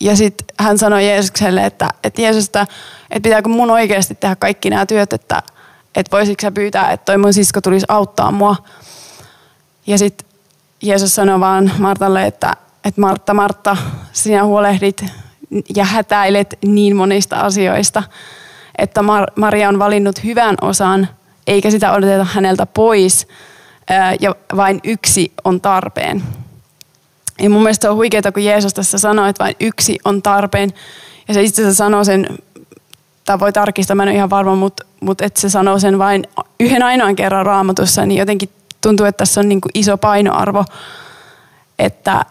ja 0.00 0.16
sitten 0.16 0.46
hän 0.58 0.78
sanoi 0.78 1.06
Jeesukselle, 1.06 1.66
että, 1.66 1.90
että 2.04 2.22
Jeesus, 2.22 2.44
että, 2.44 2.66
että 3.10 3.26
pitääkö 3.28 3.48
mun 3.48 3.70
oikeasti 3.70 4.14
tehdä 4.14 4.36
kaikki 4.36 4.70
nämä 4.70 4.86
työt, 4.86 5.12
että, 5.12 5.42
että 5.94 6.16
voisitko 6.16 6.42
sä 6.42 6.50
pyytää, 6.50 6.92
että 6.92 7.04
toi 7.04 7.18
mun 7.18 7.32
sisko 7.32 7.60
tulisi 7.60 7.86
auttaa 7.88 8.30
mua. 8.30 8.56
Ja 9.86 9.98
sitten 9.98 10.28
Jeesus 10.82 11.14
sanoi 11.14 11.40
vaan 11.40 11.72
Martalle, 11.78 12.26
että, 12.26 12.56
että 12.84 13.00
Martta, 13.00 13.34
Martta, 13.34 13.76
sinä 14.12 14.44
huolehdit 14.44 15.04
ja 15.76 15.84
hätäilet 15.84 16.58
niin 16.64 16.96
monista 16.96 17.36
asioista, 17.36 18.02
että 18.78 19.00
Mar- 19.00 19.32
Maria 19.36 19.68
on 19.68 19.78
valinnut 19.78 20.24
hyvän 20.24 20.56
osan, 20.60 21.08
eikä 21.46 21.70
sitä 21.70 21.92
odoteta 21.92 22.24
häneltä 22.24 22.66
pois, 22.66 23.28
ja 24.20 24.34
vain 24.56 24.80
yksi 24.84 25.32
on 25.44 25.60
tarpeen. 25.60 26.22
Ja 27.40 27.50
mun 27.50 27.62
mielestä 27.62 27.82
se 27.82 27.90
on 27.90 27.96
huikeaa, 27.96 28.32
kun 28.34 28.44
Jeesus 28.44 28.74
tässä 28.74 28.98
sanoo, 28.98 29.26
että 29.26 29.44
vain 29.44 29.56
yksi 29.60 29.98
on 30.04 30.22
tarpeen. 30.22 30.72
Ja 31.28 31.34
se 31.34 31.42
itse 31.42 31.62
asiassa 31.62 31.84
sanoo 31.84 32.04
sen 32.04 32.26
tai 33.24 33.40
voi 33.40 33.52
tarkistaa, 33.52 33.94
mä 33.94 34.02
en 34.02 34.08
ole 34.08 34.16
ihan 34.16 34.30
varma, 34.30 34.54
mutta, 34.54 34.86
mutta 35.00 35.24
että 35.24 35.40
se 35.40 35.48
sanoo 35.48 35.78
sen 35.78 35.98
vain 35.98 36.26
yhden 36.60 36.82
ainoan 36.82 37.16
kerran 37.16 37.46
raamatussa, 37.46 38.06
niin 38.06 38.18
jotenkin 38.18 38.48
tuntuu, 38.80 39.06
että 39.06 39.18
tässä 39.18 39.40
on 39.40 39.48
niin 39.48 39.60
kuin 39.60 39.70
iso 39.74 39.98
painoarvo, 39.98 40.64
että 41.78 42.24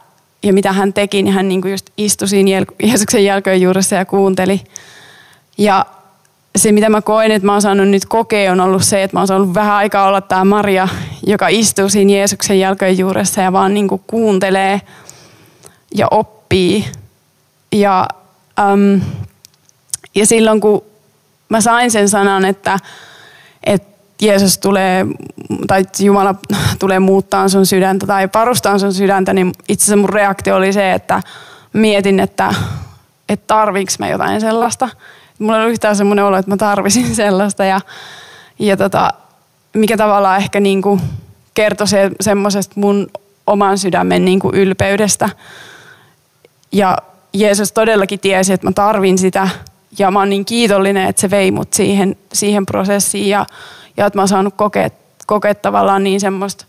ja 0.43 0.53
mitä 0.53 0.71
hän 0.71 0.93
teki, 0.93 1.23
niin 1.23 1.33
hän 1.33 1.47
niin 1.47 1.61
kuin 1.61 1.71
just 1.71 1.89
istui 1.97 2.27
siinä 2.27 2.65
Jeesuksen 2.83 3.25
jälkeen 3.25 3.61
juuressa 3.61 3.95
ja 3.95 4.05
kuunteli. 4.05 4.61
Ja 5.57 5.85
se, 6.55 6.71
mitä 6.71 6.89
mä 6.89 7.01
koen, 7.01 7.31
että 7.31 7.45
mä 7.45 7.51
oon 7.51 7.61
saanut 7.61 7.87
nyt 7.87 8.05
kokea, 8.05 8.51
on 8.51 8.59
ollut 8.59 8.83
se, 8.83 9.03
että 9.03 9.15
mä 9.17 9.19
oon 9.19 9.27
saanut 9.27 9.53
vähän 9.53 9.73
aikaa 9.73 10.07
olla 10.07 10.21
tämä 10.21 10.45
Maria, 10.45 10.87
joka 11.27 11.47
istuu 11.47 11.89
siinä 11.89 12.13
Jeesuksen 12.13 12.59
jälkeen 12.59 12.97
juuressa 12.97 13.41
ja 13.41 13.53
vaan 13.53 13.73
niin 13.73 13.87
kuin 13.87 14.01
kuuntelee 14.07 14.81
ja 15.95 16.07
oppii. 16.11 16.85
Ja 17.71 18.07
um, 18.73 19.01
ja 20.15 20.25
silloin 20.25 20.61
kun 20.61 20.83
mä 21.49 21.61
sain 21.61 21.91
sen 21.91 22.09
sanan, 22.09 22.45
että, 22.45 22.79
että 23.63 23.95
Jeesus 24.21 24.57
tulee, 24.57 25.05
tai 25.67 25.85
Jumala 25.99 26.35
tulee 26.79 26.99
muuttaa 26.99 27.49
sun 27.49 27.65
sydäntä 27.65 28.07
tai 28.07 28.27
parustaa 28.27 28.79
sun 28.79 28.93
sydäntä, 28.93 29.33
niin 29.33 29.51
itse 29.69 29.83
asiassa 29.83 29.95
mun 29.95 30.09
reaktio 30.09 30.55
oli 30.55 30.73
se, 30.73 30.93
että 30.93 31.21
mietin, 31.73 32.19
että, 32.19 32.53
että 33.29 33.47
tarviks 33.47 33.99
mä 33.99 34.09
jotain 34.09 34.41
sellaista. 34.41 34.89
Mulla 35.39 35.57
oli 35.57 35.71
yhtään 35.71 35.95
semmoinen 35.95 36.25
olo, 36.25 36.37
että 36.37 36.51
mä 36.51 36.57
tarvisin 36.57 37.15
sellaista 37.25 37.65
ja, 37.65 37.81
ja 38.59 38.77
tota, 38.77 39.13
mikä 39.73 39.97
tavallaan 39.97 40.37
ehkä 40.37 40.59
niin 40.59 40.81
kuin 40.81 41.01
kertoi 41.53 41.87
se, 41.87 42.11
semmoisesta 42.21 42.73
mun 42.79 43.07
oman 43.47 43.77
sydämen 43.77 44.25
niin 44.25 44.39
kuin 44.39 44.55
ylpeydestä. 44.55 45.29
Ja 46.71 46.97
Jeesus 47.33 47.71
todellakin 47.71 48.19
tiesi, 48.19 48.53
että 48.53 48.67
mä 48.67 48.71
tarvin 48.71 49.17
sitä 49.17 49.49
ja 49.99 50.11
mä 50.11 50.19
oon 50.19 50.29
niin 50.29 50.45
kiitollinen, 50.45 51.07
että 51.07 51.21
se 51.21 51.29
vei 51.29 51.51
mut 51.51 51.73
siihen, 51.73 52.15
siihen 52.33 52.65
prosessiin 52.65 53.29
ja, 53.29 53.45
ja 53.97 54.05
että 54.05 54.17
mä 54.17 54.21
oon 54.21 54.27
saanut 54.27 54.53
kokea, 54.57 54.89
kokea 55.25 55.55
tavallaan 55.55 56.03
niin 56.03 56.19
semmoista 56.19 56.65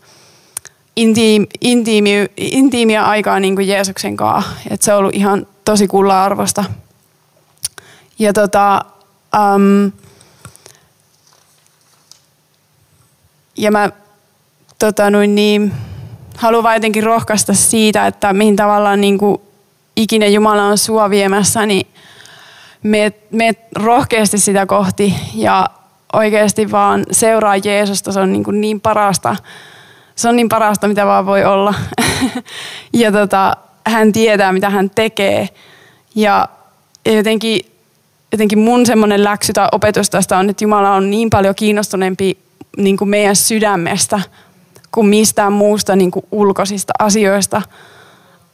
intiim, 0.95 1.47
intiimi, 1.61 2.11
intiimiä 2.37 3.05
aikaa 3.05 3.39
niin 3.39 3.55
kuin 3.55 3.67
Jeesuksen 3.67 4.17
kanssa. 4.17 4.51
Että 4.69 4.85
se 4.85 4.93
on 4.93 4.99
ollut 4.99 5.15
ihan 5.15 5.47
tosi 5.65 5.87
kulla-arvosta. 5.87 6.63
Ja 8.19 8.33
tota, 8.33 8.85
um, 9.55 9.91
ja 13.57 13.71
mä 13.71 13.89
tota, 14.79 15.09
noin 15.09 15.35
niin, 15.35 15.73
haluan 16.37 16.63
vaan 16.63 16.75
jotenkin 16.75 17.03
rohkaista 17.03 17.53
siitä, 17.53 18.07
että 18.07 18.33
mihin 18.33 18.55
tavallaan 18.55 19.01
niin 19.01 19.17
kuin 19.17 19.41
ikinä 19.95 20.25
Jumala 20.25 20.63
on 20.63 20.77
sua 20.77 21.09
viemässä, 21.09 21.65
niin 21.65 21.87
meet, 22.83 23.31
meet 23.31 23.59
rohkeasti 23.75 24.37
sitä 24.37 24.65
kohti 24.65 25.13
ja 25.33 25.69
oikeasti 26.13 26.71
vaan 26.71 27.05
seuraa 27.11 27.57
Jeesusta. 27.57 28.11
Se 28.11 28.19
on 28.19 28.33
niin, 28.33 28.43
kuin 28.43 28.61
niin 28.61 28.81
parasta. 28.81 29.35
Se 30.15 30.29
on 30.29 30.35
niin 30.35 30.49
parasta, 30.49 30.87
mitä 30.87 31.05
vaan 31.05 31.25
voi 31.25 31.45
olla. 31.45 31.73
ja 32.93 33.11
tota, 33.11 33.57
hän 33.87 34.11
tietää, 34.11 34.51
mitä 34.51 34.69
hän 34.69 34.89
tekee. 34.89 35.49
Ja 36.15 36.49
jotenkin, 37.05 37.76
jotenkin 38.31 38.59
mun 38.59 38.85
semmoinen 38.85 39.23
läksy 39.23 39.53
tai 39.53 39.67
opetus 39.71 40.09
tästä 40.09 40.37
on, 40.37 40.49
että 40.49 40.63
Jumala 40.63 40.91
on 40.91 41.09
niin 41.09 41.29
paljon 41.29 41.55
kiinnostuneempi 41.55 42.37
niin 42.77 42.97
kuin 42.97 43.09
meidän 43.09 43.35
sydämestä 43.35 44.19
kuin 44.91 45.07
mistään 45.07 45.53
muusta 45.53 45.95
niin 45.95 46.11
kuin 46.11 46.25
ulkoisista 46.31 46.93
asioista. 46.99 47.61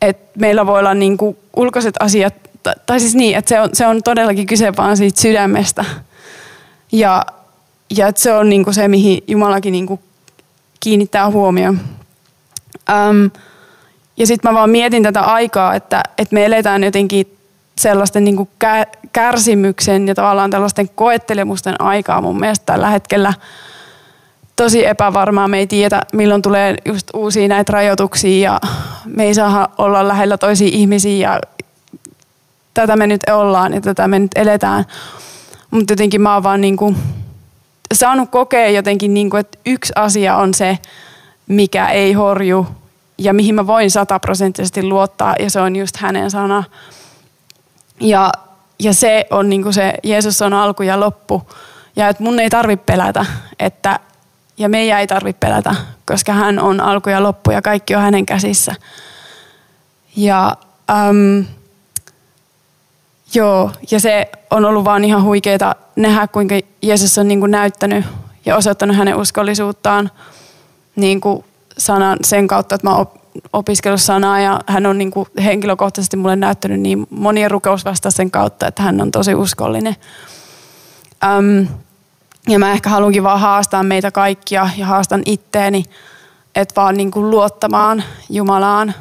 Et 0.02 0.18
meillä 0.38 0.66
voi 0.66 0.80
olla 0.80 0.94
niin 0.94 1.18
kuin 1.18 1.38
ulkoiset 1.56 1.96
asiat 2.00 2.34
tai 2.86 3.00
siis 3.00 3.16
niin, 3.16 3.38
että 3.38 3.50
se 3.50 3.62
on, 3.62 3.70
se 3.74 3.88
on 3.88 4.04
todellakin 4.04 4.48
kyse 4.48 4.74
vaan 4.78 4.98
siitä 4.98 5.22
sydämestä. 5.22 5.86
Ja, 6.92 7.26
ja 7.98 8.08
että 8.08 8.22
se 8.22 8.34
on 8.34 8.50
niinku 8.50 8.74
se, 8.74 8.88
mihin 8.88 9.24
Jumalakin 9.28 9.72
niinku 9.72 10.00
kiinnittää 10.80 11.30
huomioon. 11.30 11.80
Um, 13.10 13.32
ja 14.18 14.28
sitten 14.28 14.52
mä 14.52 14.60
vaan 14.60 14.70
mietin 14.70 15.04
tätä 15.04 15.22
aikaa, 15.22 15.76
että, 15.76 16.04
että 16.18 16.34
me 16.34 16.46
eletään 16.46 16.84
jotenkin 16.84 17.38
sellaisten 17.78 18.24
niinku 18.24 18.50
kärsimyksen 19.14 20.08
ja 20.08 20.16
tavallaan 20.16 20.50
tällaisten 20.50 20.90
koettelemusten 20.90 21.82
aikaa 21.82 22.22
mun 22.22 22.40
mielestä 22.40 22.66
tällä 22.66 22.90
hetkellä 22.90 23.34
tosi 24.56 24.86
epävarmaa. 24.86 25.48
Me 25.48 25.58
ei 25.58 25.68
tiedä, 25.68 26.02
milloin 26.14 26.42
tulee 26.42 26.76
just 26.86 27.08
uusia 27.14 27.48
näitä 27.48 27.74
rajoituksia 27.74 28.52
ja 28.52 28.60
me 29.06 29.24
ei 29.24 29.34
saa 29.34 29.74
olla 29.78 30.08
lähellä 30.08 30.38
toisia 30.38 30.70
ihmisiä 30.72 31.30
ja 31.30 31.40
tätä 32.74 32.96
me 32.96 33.08
nyt 33.08 33.22
ollaan 33.32 33.74
ja 33.74 33.82
tätä 33.82 34.08
me 34.08 34.20
nyt 34.20 34.32
eletään. 34.36 34.86
Mutta 35.72 35.92
jotenkin 35.92 36.22
mä 36.22 36.34
oon 36.34 36.44
vaan 36.44 36.62
niin 36.62 36.78
kuin 36.78 36.96
saanut 37.94 38.30
kokea 38.30 38.70
jotenkin, 38.70 39.14
niin 39.14 39.30
kuin, 39.30 39.40
että 39.40 39.58
yksi 39.66 39.94
asia 39.96 40.36
on 40.36 40.54
se, 40.54 40.78
mikä 41.48 41.88
ei 41.88 42.14
horju 42.14 42.68
ja 43.18 43.34
mihin 43.34 43.56
mä 43.56 43.68
voin 43.68 43.92
sataprosenttisesti 43.92 44.84
luottaa 44.84 45.36
ja 45.40 45.50
se 45.50 45.62
on 45.62 45.76
just 45.76 45.98
hänen 45.98 46.32
sana. 46.32 46.64
Ja, 48.04 48.32
ja 48.80 48.94
se 48.94 49.26
on 49.30 49.50
niin 49.50 49.64
kuin 49.64 49.74
se, 49.74 49.94
Jeesus 50.04 50.42
on 50.42 50.54
alku 50.54 50.84
ja 50.84 51.00
loppu. 51.00 51.42
Ja 51.96 52.10
että 52.10 52.24
mun 52.24 52.40
ei 52.40 52.50
tarvi 52.50 52.78
pelätä, 52.78 53.26
että, 53.60 54.00
ja 54.58 54.70
meidän 54.70 55.00
ei 55.00 55.08
tarvi 55.08 55.34
pelätä, 55.34 55.76
koska 56.06 56.34
hän 56.34 56.60
on 56.60 56.82
alku 56.82 57.10
ja 57.10 57.24
loppu 57.24 57.52
ja 57.52 57.62
kaikki 57.62 57.96
on 57.96 58.02
hänen 58.02 58.26
käsissä. 58.26 58.76
Ja 60.16 60.58
ähm, 60.92 61.42
Joo, 63.36 63.72
ja 63.92 64.00
se 64.00 64.32
on 64.52 64.66
ollut 64.66 64.86
vaan 64.86 65.04
ihan 65.04 65.24
huikeeta 65.24 65.76
nähdä, 65.96 66.28
kuinka 66.28 66.56
Jeesus 66.82 67.18
on 67.18 67.28
niin 67.28 67.40
kuin 67.40 67.52
näyttänyt 67.52 68.06
ja 68.46 68.56
osoittanut 68.56 68.98
hänen 68.98 69.16
uskollisuuttaan 69.16 70.12
niin 70.96 71.22
kuin 71.22 71.46
sanan, 71.78 72.18
sen 72.24 72.48
kautta, 72.48 72.76
että 72.76 72.88
mä 72.88 72.96
oon 72.96 73.08
opiskellut 73.54 74.02
sanaa 74.02 74.40
ja 74.40 74.60
hän 74.68 74.86
on 74.86 74.98
niin 74.98 75.12
kuin 75.12 75.28
henkilökohtaisesti 75.44 76.18
mulle 76.18 76.36
näyttänyt 76.36 76.80
niin 76.80 77.08
monien 77.10 77.52
rukousvastaisten 77.52 78.32
kautta, 78.32 78.68
että 78.68 78.84
hän 78.84 79.02
on 79.02 79.12
tosi 79.12 79.36
uskollinen. 79.36 79.96
Öm, 81.24 81.68
ja 82.48 82.60
mä 82.60 82.72
ehkä 82.72 82.90
haluankin 82.90 83.24
vaan 83.24 83.40
haastaa 83.40 83.84
meitä 83.84 84.12
kaikkia 84.12 84.70
ja 84.78 84.86
haastan 84.86 85.22
itteeni, 85.26 85.84
että 86.56 86.82
vaan 86.82 86.98
niin 86.98 87.12
kuin 87.12 87.32
luottamaan 87.32 88.04
Jumalaan, 88.30 88.94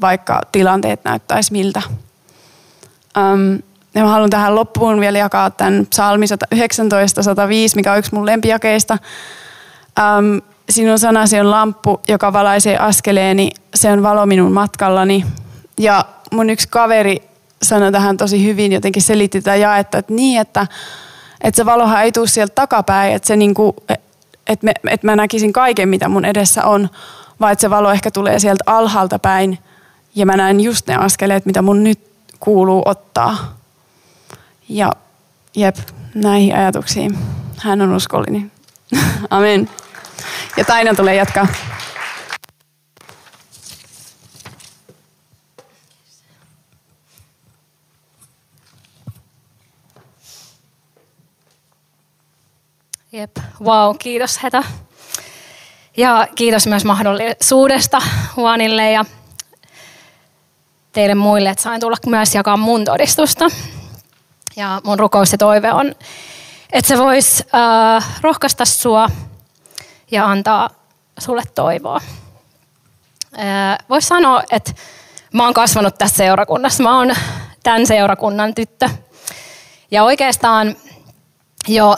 vaikka 0.00 0.40
tilanteet 0.52 1.04
näyttäisi 1.04 1.52
miltä. 1.52 1.82
Um, 3.18 3.58
ja 3.94 4.02
mä 4.02 4.10
haluan 4.10 4.30
tähän 4.30 4.54
loppuun 4.54 5.00
vielä 5.00 5.18
jakaa 5.18 5.50
tämän 5.50 5.86
psalmi 5.86 6.26
119, 6.26 7.22
105, 7.22 7.76
mikä 7.76 7.92
on 7.92 7.98
yksi 7.98 8.14
mun 8.14 8.26
lempijakeista. 8.26 8.98
Um, 10.18 10.42
sinun 10.70 10.98
sanasi 10.98 11.40
on 11.40 11.50
lamppu, 11.50 12.00
joka 12.08 12.32
valaisee 12.32 12.78
askeleeni, 12.78 13.50
se 13.74 13.92
on 13.92 14.02
valo 14.02 14.26
minun 14.26 14.52
matkallani. 14.52 15.24
Ja 15.78 16.04
mun 16.32 16.50
yksi 16.50 16.68
kaveri 16.70 17.22
sanoi 17.62 17.92
tähän 17.92 18.16
tosi 18.16 18.44
hyvin, 18.44 18.72
jotenkin 18.72 19.02
selitti 19.02 19.40
tätä 19.40 19.56
jaetta, 19.56 19.98
että 19.98 20.12
niin, 20.12 20.40
että, 20.40 20.66
että 21.40 21.56
se 21.56 21.66
valohan 21.66 22.02
ei 22.02 22.12
tule 22.12 22.26
sieltä 22.26 22.54
takapäin, 22.54 23.14
että, 23.14 23.28
se 23.28 23.36
niinku, 23.36 23.76
että, 24.46 24.64
me, 24.64 24.72
että 24.90 25.06
mä 25.06 25.16
näkisin 25.16 25.52
kaiken, 25.52 25.88
mitä 25.88 26.08
mun 26.08 26.24
edessä 26.24 26.64
on, 26.64 26.88
vaan 27.40 27.52
että 27.52 27.60
se 27.60 27.70
valo 27.70 27.90
ehkä 27.90 28.10
tulee 28.10 28.38
sieltä 28.38 28.64
alhaalta 28.66 29.18
päin 29.18 29.58
ja 30.14 30.26
mä 30.26 30.36
näen 30.36 30.60
just 30.60 30.86
ne 30.86 30.96
askeleet, 30.96 31.46
mitä 31.46 31.62
mun 31.62 31.84
nyt 31.84 32.00
kuuluu 32.40 32.82
ottaa. 32.84 33.56
Ja 34.68 34.92
jep, 35.56 35.76
näihin 36.14 36.56
ajatuksiin. 36.56 37.18
Hän 37.56 37.82
on 37.82 37.94
uskollinen. 37.94 38.52
Amen. 39.30 39.70
Ja 40.56 40.64
Taina 40.64 40.94
tulee 40.94 41.14
jatkaa. 41.14 41.46
Jep, 53.12 53.36
wow, 53.60 53.96
kiitos 53.98 54.42
Heta. 54.42 54.62
Ja 55.96 56.28
kiitos 56.34 56.66
myös 56.66 56.84
mahdollisuudesta 56.84 58.02
Juanille 58.36 58.92
ja 58.92 59.04
teille 60.92 61.14
muille, 61.14 61.50
että 61.50 61.62
sain 61.62 61.80
tulla 61.80 61.96
myös 62.06 62.34
jakaa 62.34 62.56
mun 62.56 62.84
todistusta. 62.84 63.44
Ja 64.56 64.80
mun 64.84 64.98
rukous 64.98 65.32
ja 65.32 65.38
toive 65.38 65.72
on, 65.72 65.94
että 66.72 66.88
se 66.88 66.98
voisi 66.98 67.44
äh, 67.54 68.20
rohkaista 68.20 68.64
sua 68.64 69.08
ja 70.10 70.26
antaa 70.26 70.70
sulle 71.18 71.42
toivoa. 71.54 72.00
Äh, 73.38 73.78
Voisi 73.88 74.08
sanoa, 74.08 74.42
että 74.50 74.72
mä 75.32 75.44
oon 75.44 75.54
kasvanut 75.54 75.98
tässä 75.98 76.16
seurakunnassa. 76.16 76.82
Mä 76.82 76.98
oon 76.98 77.14
tämän 77.62 77.86
seurakunnan 77.86 78.54
tyttö. 78.54 78.88
Ja 79.90 80.04
oikeastaan 80.04 80.76
jo 81.68 81.96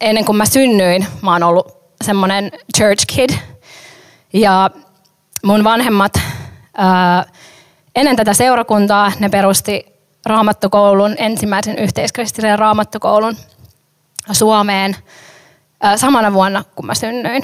ennen 0.00 0.24
kuin 0.24 0.36
mä 0.36 0.46
synnyin, 0.46 1.06
mä 1.22 1.32
oon 1.32 1.42
ollut 1.42 1.76
semmoinen 2.04 2.50
church 2.76 3.06
kid. 3.06 3.30
Ja 4.32 4.70
mun 5.44 5.64
vanhemmat 5.64 6.12
ää, 6.76 7.24
ennen 7.94 8.16
tätä 8.16 8.34
seurakuntaa 8.34 9.12
ne 9.18 9.28
perusti 9.28 9.86
raamattokoulun, 10.26 11.14
ensimmäisen 11.18 11.78
yhteiskristillisen 11.78 12.58
raamattokoulun 12.58 13.36
Suomeen 14.32 14.96
samana 15.96 16.32
vuonna, 16.32 16.64
kun 16.74 16.86
mä 16.86 16.94
synnyin. 16.94 17.42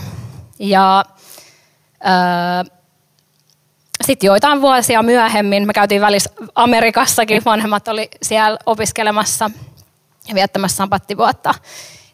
Ja 0.59 1.05
sitten 4.05 4.27
joitain 4.27 4.61
vuosia 4.61 5.03
myöhemmin, 5.03 5.67
me 5.67 5.73
käytiin 5.73 6.01
välissä 6.01 6.31
Amerikassakin, 6.55 7.43
vanhemmat 7.45 7.89
oli 7.89 8.09
siellä 8.23 8.59
opiskelemassa 8.67 9.51
ja 10.29 10.35
viettämässä 10.35 10.77
sampattivuotta. 10.77 11.55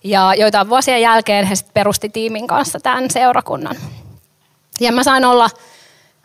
Ja 0.04 0.34
joitain 0.34 0.68
vuosien 0.68 1.02
jälkeen 1.02 1.46
he 1.46 1.54
sitten 1.54 1.74
perusti 1.74 2.08
tiimin 2.08 2.46
kanssa 2.46 2.80
tämän 2.80 3.10
seurakunnan. 3.10 3.76
Ja 4.80 4.92
mä 4.92 5.04
sain 5.04 5.24
olla 5.24 5.50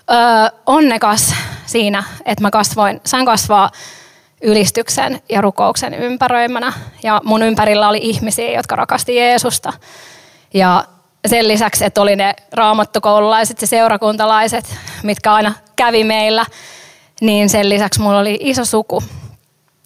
ö, 0.10 0.14
onnekas 0.66 1.34
siinä, 1.66 2.04
että 2.26 2.42
mä 2.42 2.52
kasvoin, 2.52 3.02
sain 3.06 3.26
kasvaa 3.26 3.72
ylistyksen 4.42 5.22
ja 5.30 5.42
rukouksen 5.42 5.94
ympäröimänä. 5.94 6.74
Ja 7.04 7.22
mun 7.24 7.44
ympärillä 7.44 7.90
oli 7.90 8.00
ihmisiä, 8.02 8.52
jotka 8.52 8.76
rakasti 8.76 9.16
Jeesusta. 9.16 9.74
Ja 10.54 10.86
sen 11.28 11.48
lisäksi, 11.48 11.86
että 11.86 12.02
oli 12.02 12.16
ne 12.16 12.36
raamattokoululaiset 12.52 13.62
ja 13.62 13.68
seurakuntalaiset, 13.68 14.76
mitkä 15.04 15.34
aina 15.34 15.54
kävi 15.76 16.04
meillä, 16.04 16.46
niin 17.22 17.50
sen 17.50 17.70
lisäksi 17.70 18.02
mulla 18.02 18.20
oli 18.20 18.38
iso 18.42 18.66
suku, 18.66 19.04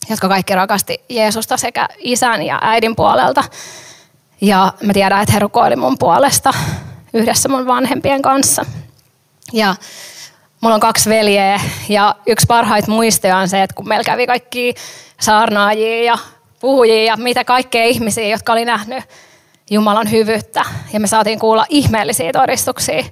jotka 0.09 0.27
kaikki 0.27 0.55
rakasti 0.55 1.03
Jeesusta 1.09 1.57
sekä 1.57 1.87
isän 1.99 2.43
ja 2.43 2.59
äidin 2.61 2.95
puolelta. 2.95 3.43
Ja 4.41 4.73
mä 4.83 4.93
tiedän, 4.93 5.21
että 5.21 5.33
he 5.33 5.39
rukoili 5.39 5.75
mun 5.75 5.97
puolesta 5.97 6.53
yhdessä 7.13 7.49
mun 7.49 7.67
vanhempien 7.67 8.21
kanssa. 8.21 8.65
Ja 9.53 9.75
mulla 10.61 10.75
on 10.75 10.81
kaksi 10.81 11.09
veljeä 11.09 11.61
ja 11.89 12.15
yksi 12.27 12.47
parhaita 12.47 12.91
muistoja 12.91 13.37
on 13.37 13.49
se, 13.49 13.63
että 13.63 13.75
kun 13.75 13.87
meillä 13.87 14.03
kävi 14.03 14.27
kaikki 14.27 14.73
saarnaajia 15.19 16.03
ja 16.03 16.17
puhujia 16.59 17.03
ja 17.03 17.17
mitä 17.17 17.43
kaikkea 17.43 17.83
ihmisiä, 17.83 18.27
jotka 18.27 18.53
oli 18.53 18.65
nähnyt 18.65 19.03
Jumalan 19.69 20.11
hyvyyttä. 20.11 20.65
Ja 20.93 20.99
me 20.99 21.07
saatiin 21.07 21.39
kuulla 21.39 21.65
ihmeellisiä 21.69 22.31
todistuksia 22.31 23.03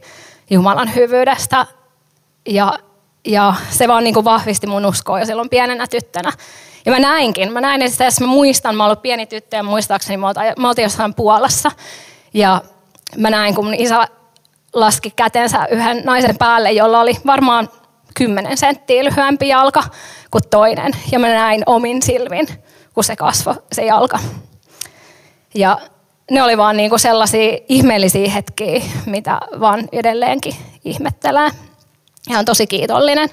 Jumalan 0.49 0.95
hyvyydestä. 0.95 1.65
Ja, 2.45 2.79
ja 3.25 3.53
se 3.69 3.87
vaan 3.87 4.03
niin 4.03 4.13
kuin 4.13 4.25
vahvisti 4.25 4.67
mun 4.67 4.85
uskoa 4.85 5.19
jo 5.19 5.25
silloin 5.25 5.49
pienenä 5.49 5.87
tyttönä. 5.87 6.31
Ja 6.85 6.91
mä 6.91 6.99
näinkin. 6.99 7.53
Mä 7.53 7.61
näin, 7.61 7.81
että 7.81 8.05
mä 8.21 8.27
muistan, 8.27 8.75
mä 8.75 8.85
ollut 8.85 9.01
pieni 9.01 9.25
tyttö 9.25 9.57
ja 9.57 9.63
muistaakseni 9.63 10.17
me 10.57 10.67
oltiin 10.67 10.83
jossain 10.83 11.13
Puolassa. 11.13 11.71
Ja 12.33 12.61
mä 13.17 13.29
näin, 13.29 13.55
kun 13.55 13.65
mun 13.65 13.73
isä 13.73 14.07
laski 14.73 15.11
kätensä 15.15 15.67
yhden 15.71 16.01
naisen 16.05 16.37
päälle, 16.37 16.71
jolla 16.71 16.99
oli 16.99 17.17
varmaan 17.25 17.69
10 18.13 18.57
senttiä 18.57 19.03
lyhyempi 19.03 19.47
jalka 19.47 19.83
kuin 20.31 20.43
toinen. 20.49 20.91
Ja 21.11 21.19
mä 21.19 21.27
näin 21.27 21.63
omin 21.65 22.01
silmin, 22.01 22.47
kun 22.93 23.03
se 23.03 23.15
kasvoi 23.15 23.55
se 23.71 23.85
jalka. 23.85 24.19
Ja 25.55 25.77
ne 26.31 26.43
oli 26.43 26.57
vaan 26.57 26.77
niinku 26.77 26.97
sellaisia 26.97 27.57
ihmeellisiä 27.69 28.29
hetkiä, 28.29 28.81
mitä 29.05 29.39
vaan 29.59 29.89
edelleenkin 29.91 30.55
ihmettelee. 30.85 31.49
Ja 32.29 32.39
on 32.39 32.45
tosi 32.45 32.67
kiitollinen. 32.67 33.29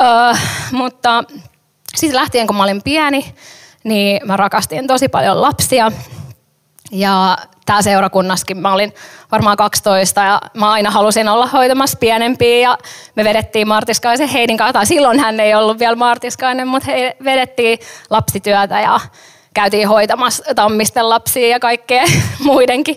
Öö, 0.00 0.34
mutta 0.72 1.24
sitten 1.96 2.20
lähtien, 2.20 2.46
kun 2.46 2.56
mä 2.56 2.62
olin 2.62 2.82
pieni, 2.82 3.34
niin 3.84 4.20
mä 4.26 4.36
rakastin 4.36 4.86
tosi 4.86 5.08
paljon 5.08 5.42
lapsia. 5.42 5.92
Ja 6.90 7.36
tää 7.66 7.82
seurakunnassakin 7.82 8.56
mä 8.56 8.72
olin 8.72 8.94
varmaan 9.32 9.56
12 9.56 10.20
ja 10.20 10.40
mä 10.54 10.72
aina 10.72 10.90
halusin 10.90 11.28
olla 11.28 11.46
hoitamassa 11.46 11.98
pienempiä 11.98 12.58
ja 12.58 12.78
me 13.14 13.24
vedettiin 13.24 13.68
Martiskaisen 13.68 14.28
Heidin 14.28 14.56
kanssa, 14.56 14.72
tai 14.72 14.86
silloin 14.86 15.20
hän 15.20 15.40
ei 15.40 15.54
ollut 15.54 15.78
vielä 15.78 15.96
Martiskainen, 15.96 16.68
mutta 16.68 16.90
he 16.90 17.16
vedettiin 17.24 17.78
lapsityötä 18.10 18.80
ja 18.80 19.00
käytiin 19.54 19.88
hoitamassa 19.88 20.54
tammisten 20.54 21.08
lapsia 21.08 21.48
ja 21.48 21.60
kaikkea 21.60 22.04
muidenkin. 22.44 22.96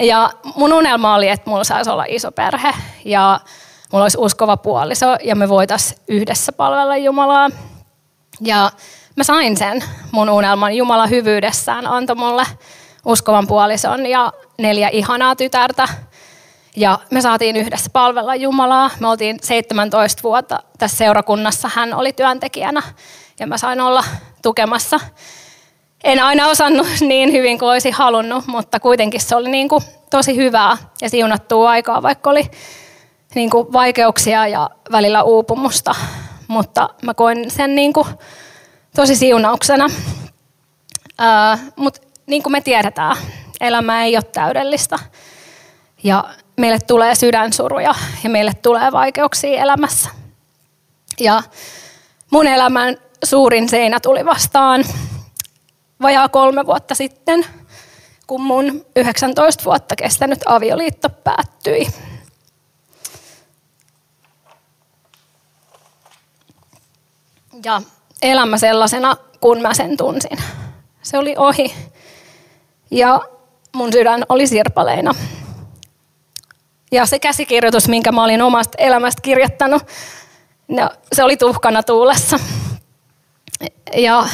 Ja 0.00 0.30
mun 0.56 0.72
unelma 0.72 1.14
oli, 1.14 1.28
että 1.28 1.50
mulla 1.50 1.64
saisi 1.64 1.90
olla 1.90 2.04
iso 2.08 2.32
perhe 2.32 2.74
ja 3.04 3.40
mulla 3.92 4.04
olisi 4.04 4.18
uskova 4.20 4.56
puoliso 4.56 5.16
ja 5.24 5.36
me 5.36 5.48
voitaisiin 5.48 6.00
yhdessä 6.08 6.52
palvella 6.52 6.96
Jumalaa. 6.96 7.50
Ja 8.40 8.70
mä 9.16 9.24
sain 9.24 9.56
sen 9.56 9.84
mun 10.12 10.30
unelman. 10.30 10.76
Jumala 10.76 11.06
hyvyydessään 11.06 11.86
antoi 11.86 12.16
mulle 12.16 12.46
uskovan 13.04 13.46
puolison 13.46 14.06
ja 14.06 14.32
neljä 14.58 14.88
ihanaa 14.88 15.36
tytärtä. 15.36 15.88
Ja 16.76 16.98
me 17.10 17.20
saatiin 17.20 17.56
yhdessä 17.56 17.90
palvella 17.92 18.34
Jumalaa. 18.34 18.90
Me 19.00 19.08
oltiin 19.08 19.36
17 19.42 20.22
vuotta 20.22 20.62
tässä 20.78 20.96
seurakunnassa. 20.96 21.70
Hän 21.74 21.94
oli 21.94 22.12
työntekijänä 22.12 22.82
ja 23.40 23.46
mä 23.46 23.58
sain 23.58 23.80
olla 23.80 24.04
tukemassa. 24.42 25.00
En 26.04 26.22
aina 26.22 26.46
osannut 26.46 26.86
niin 27.00 27.32
hyvin 27.32 27.58
kuin 27.58 27.70
olisi 27.70 27.90
halunnut, 27.90 28.46
mutta 28.46 28.80
kuitenkin 28.80 29.20
se 29.20 29.36
oli 29.36 29.48
niin 29.48 29.68
kuin 29.68 29.82
tosi 30.10 30.36
hyvää 30.36 30.76
ja 31.02 31.10
siunattua 31.10 31.70
aikaa, 31.70 32.02
vaikka 32.02 32.30
oli 32.30 32.50
niin 33.34 33.50
kuin 33.50 33.72
vaikeuksia 33.72 34.46
ja 34.46 34.70
välillä 34.92 35.22
uupumusta. 35.22 35.94
Mutta 36.48 36.88
mä 37.02 37.14
koin 37.14 37.50
sen 37.50 37.74
niin 37.74 37.92
kuin 37.92 38.06
tosi 38.96 39.16
siunauksena. 39.16 39.86
Mutta 41.76 42.00
niin 42.26 42.42
kuin 42.42 42.52
me 42.52 42.60
tiedetään, 42.60 43.16
elämä 43.60 44.04
ei 44.04 44.16
ole 44.16 44.22
täydellistä. 44.22 44.98
Ja 46.02 46.34
meille 46.56 46.78
tulee 46.78 47.14
sydänsuruja 47.14 47.94
ja 48.24 48.30
meille 48.30 48.54
tulee 48.54 48.92
vaikeuksia 48.92 49.62
elämässä. 49.62 50.10
Ja 51.20 51.42
mun 52.30 52.46
elämän 52.46 52.96
suurin 53.24 53.68
seinä 53.68 54.00
tuli 54.00 54.24
vastaan 54.24 54.84
vajaa 56.02 56.28
kolme 56.28 56.66
vuotta 56.66 56.94
sitten, 56.94 57.46
kun 58.26 58.42
mun 58.42 58.86
19 58.96 59.64
vuotta 59.64 59.96
kestänyt 59.96 60.38
avioliitto 60.46 61.08
päättyi. 61.08 61.86
Ja 67.64 67.82
elämä 68.22 68.58
sellaisena, 68.58 69.16
kun 69.40 69.62
mä 69.62 69.74
sen 69.74 69.96
tunsin. 69.96 70.38
Se 71.02 71.18
oli 71.18 71.34
ohi. 71.38 71.74
Ja 72.90 73.20
mun 73.74 73.92
sydän 73.92 74.24
oli 74.28 74.46
sirpaleina. 74.46 75.14
Ja 76.92 77.06
se 77.06 77.18
käsikirjoitus, 77.18 77.88
minkä 77.88 78.12
mä 78.12 78.24
olin 78.24 78.42
omasta 78.42 78.78
elämästä 78.78 79.22
kirjoittanut, 79.22 79.82
no, 80.68 80.90
se 81.12 81.24
oli 81.24 81.36
tuhkana 81.36 81.82
tuulessa. 81.82 82.40
Ja 83.96 84.28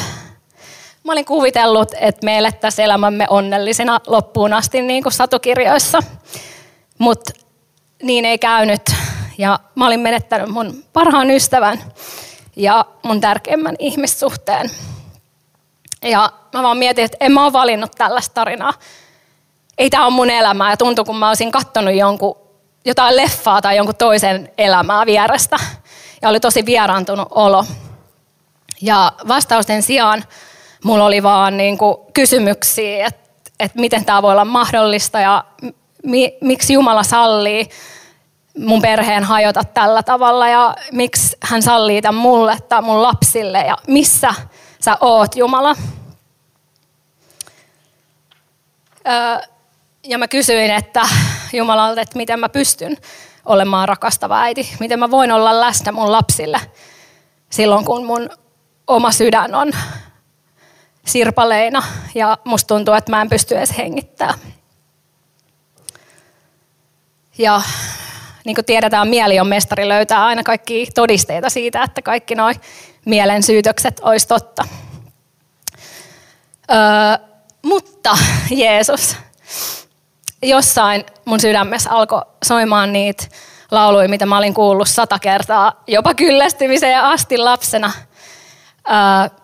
mä 1.03 1.11
olin 1.11 1.25
kuvitellut, 1.25 1.91
että 2.01 2.25
me 2.25 2.37
elettäisiin 2.37 2.85
elämämme 2.85 3.25
onnellisena 3.29 3.99
loppuun 4.07 4.53
asti 4.53 4.81
niin 4.81 5.03
kuin 5.03 5.13
satukirjoissa. 5.13 5.99
Mutta 6.97 7.33
niin 8.03 8.25
ei 8.25 8.37
käynyt. 8.37 8.81
Ja 9.37 9.59
mä 9.75 9.87
olin 9.87 9.99
menettänyt 9.99 10.49
mun 10.49 10.83
parhaan 10.93 11.31
ystävän 11.31 11.83
ja 12.57 12.85
mun 13.03 13.21
tärkeimmän 13.21 13.75
ihmissuhteen. 13.79 14.71
Ja 16.01 16.31
mä 16.53 16.63
vaan 16.63 16.77
mietin, 16.77 17.05
että 17.05 17.17
en 17.19 17.31
mä 17.31 17.43
ole 17.43 17.53
valinnut 17.53 17.91
tällaista 17.97 18.33
tarinaa. 18.33 18.73
Ei 19.77 19.89
tämä 19.89 20.05
ole 20.05 20.13
mun 20.13 20.29
elämää. 20.29 20.69
Ja 20.69 20.77
tuntui, 20.77 21.05
kun 21.05 21.17
mä 21.17 21.27
olisin 21.27 21.51
katsonut 21.51 21.95
jonkun, 21.95 22.37
jotain 22.85 23.15
leffaa 23.15 23.61
tai 23.61 23.77
jonkun 23.77 23.95
toisen 23.95 24.51
elämää 24.57 25.05
vierestä. 25.05 25.57
Ja 26.21 26.29
oli 26.29 26.39
tosi 26.39 26.65
vieraantunut 26.65 27.27
olo. 27.31 27.65
Ja 28.81 29.11
vastausten 29.27 29.83
sijaan 29.83 30.23
mulla 30.83 31.05
oli 31.05 31.23
vaan 31.23 31.57
niin 31.57 31.77
kuin 31.77 31.97
kysymyksiä, 32.13 33.05
että, 33.05 33.29
että 33.59 33.79
miten 33.79 34.05
tämä 34.05 34.21
voi 34.21 34.31
olla 34.31 34.45
mahdollista 34.45 35.19
ja 35.19 35.43
mi, 36.03 36.37
miksi 36.41 36.73
Jumala 36.73 37.03
sallii 37.03 37.69
mun 38.57 38.81
perheen 38.81 39.23
hajota 39.23 39.63
tällä 39.63 40.03
tavalla 40.03 40.47
ja 40.47 40.75
miksi 40.91 41.37
hän 41.43 41.61
sallii 41.61 42.01
tämän 42.01 42.21
mulle 42.21 42.57
tai 42.69 42.81
mun 42.81 43.01
lapsille 43.01 43.59
ja 43.59 43.77
missä 43.87 44.33
sä 44.79 44.97
oot 45.01 45.35
Jumala. 45.35 45.75
Ja 50.03 50.17
mä 50.17 50.27
kysyin, 50.27 50.71
että 50.71 51.01
Jumalalta, 51.53 52.01
että 52.01 52.17
miten 52.17 52.39
mä 52.39 52.49
pystyn 52.49 52.97
olemaan 53.45 53.87
rakastava 53.87 54.41
äiti, 54.41 54.75
miten 54.79 54.99
mä 54.99 55.11
voin 55.11 55.31
olla 55.31 55.61
läsnä 55.61 55.91
mun 55.91 56.11
lapsille 56.11 56.61
silloin, 57.49 57.85
kun 57.85 58.05
mun 58.05 58.29
oma 58.87 59.11
sydän 59.11 59.55
on 59.55 59.71
sirpaleina 61.05 61.83
ja 62.15 62.37
musta 62.43 62.67
tuntuu, 62.67 62.93
että 62.93 63.11
mä 63.11 63.21
en 63.21 63.29
pysty 63.29 63.57
edes 63.57 63.77
hengittämään. 63.77 64.39
Ja 67.37 67.61
niin 68.47 68.55
kuin 68.55 68.65
tiedetään, 68.65 69.07
mieli 69.07 69.39
on 69.39 69.47
mestari 69.47 69.87
löytää 69.87 70.25
aina 70.25 70.43
kaikki 70.43 70.87
todisteita 70.95 71.49
siitä, 71.49 71.83
että 71.83 72.01
kaikki 72.01 72.35
nuo 72.35 72.51
mielen 73.05 73.43
syytökset 73.43 73.99
olisi 74.03 74.27
totta. 74.27 74.63
Öö, 76.71 76.77
mutta 77.63 78.17
Jeesus, 78.49 79.15
jossain 80.41 81.05
mun 81.25 81.39
sydämessä 81.39 81.89
alkoi 81.91 82.21
soimaan 82.45 82.93
niitä 82.93 83.23
lauluja, 83.71 84.09
mitä 84.09 84.25
mä 84.25 84.37
olin 84.37 84.53
kuullut 84.53 84.89
sata 84.89 85.19
kertaa, 85.19 85.83
jopa 85.87 86.13
kyllästymiseen 86.13 87.03
asti 87.03 87.37
lapsena. 87.37 87.91
Öö, 88.89 89.39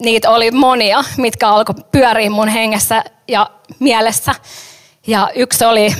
niitä 0.00 0.30
oli 0.30 0.50
monia, 0.50 1.04
mitkä 1.16 1.48
alkoi 1.48 1.74
pyöriä 1.92 2.30
mun 2.30 2.48
hengessä 2.48 3.04
ja 3.28 3.50
mielessä. 3.78 4.34
Ja 5.06 5.30
yksi 5.34 5.64
oli 5.64 5.96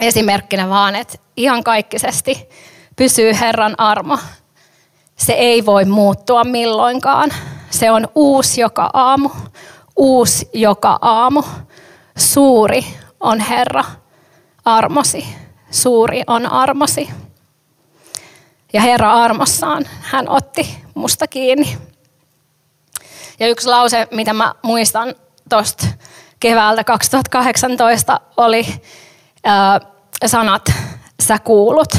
esimerkkinä 0.00 0.68
vaan, 0.68 0.96
että 0.96 1.18
ihan 1.36 1.64
kaikkisesti 1.64 2.48
pysyy 2.96 3.32
Herran 3.40 3.74
armo. 3.80 4.18
Se 5.16 5.32
ei 5.32 5.66
voi 5.66 5.84
muuttua 5.84 6.44
milloinkaan. 6.44 7.30
Se 7.70 7.90
on 7.90 8.08
uusi 8.14 8.60
joka 8.60 8.90
aamu. 8.92 9.30
Uusi 9.96 10.48
joka 10.52 10.98
aamu. 11.02 11.42
Suuri 12.18 12.86
on 13.20 13.40
Herra 13.40 13.84
armosi. 14.64 15.26
Suuri 15.70 16.22
on 16.26 16.46
armosi. 16.46 17.08
Ja 18.72 18.80
Herra 18.80 19.12
armossaan 19.12 19.84
hän 20.00 20.28
otti 20.28 20.78
musta 20.94 21.26
kiinni. 21.26 21.78
Ja 23.40 23.48
yksi 23.48 23.68
lause, 23.68 24.08
mitä 24.10 24.32
mä 24.32 24.54
muistan 24.62 25.14
tuosta 25.48 25.86
keväältä 26.40 26.84
2018 26.84 28.20
oli 28.36 28.66
sanat, 30.26 30.72
sä 31.22 31.38
kuulut. 31.38 31.92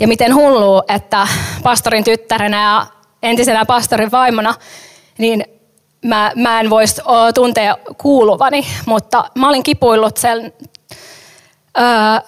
Ja 0.00 0.08
miten 0.08 0.34
hullu, 0.34 0.82
että 0.88 1.28
pastorin 1.62 2.04
tyttärenä 2.04 2.62
ja 2.62 2.86
entisenä 3.22 3.64
pastorin 3.64 4.10
vaimona, 4.10 4.54
niin 5.18 5.44
mä, 6.04 6.32
mä 6.36 6.60
en 6.60 6.70
voisi 6.70 7.02
tuntea 7.34 7.76
kuuluvani, 7.98 8.66
mutta 8.86 9.24
mä 9.34 9.48
olin 9.48 9.62
kipuillut 9.62 10.16
sen 10.16 10.52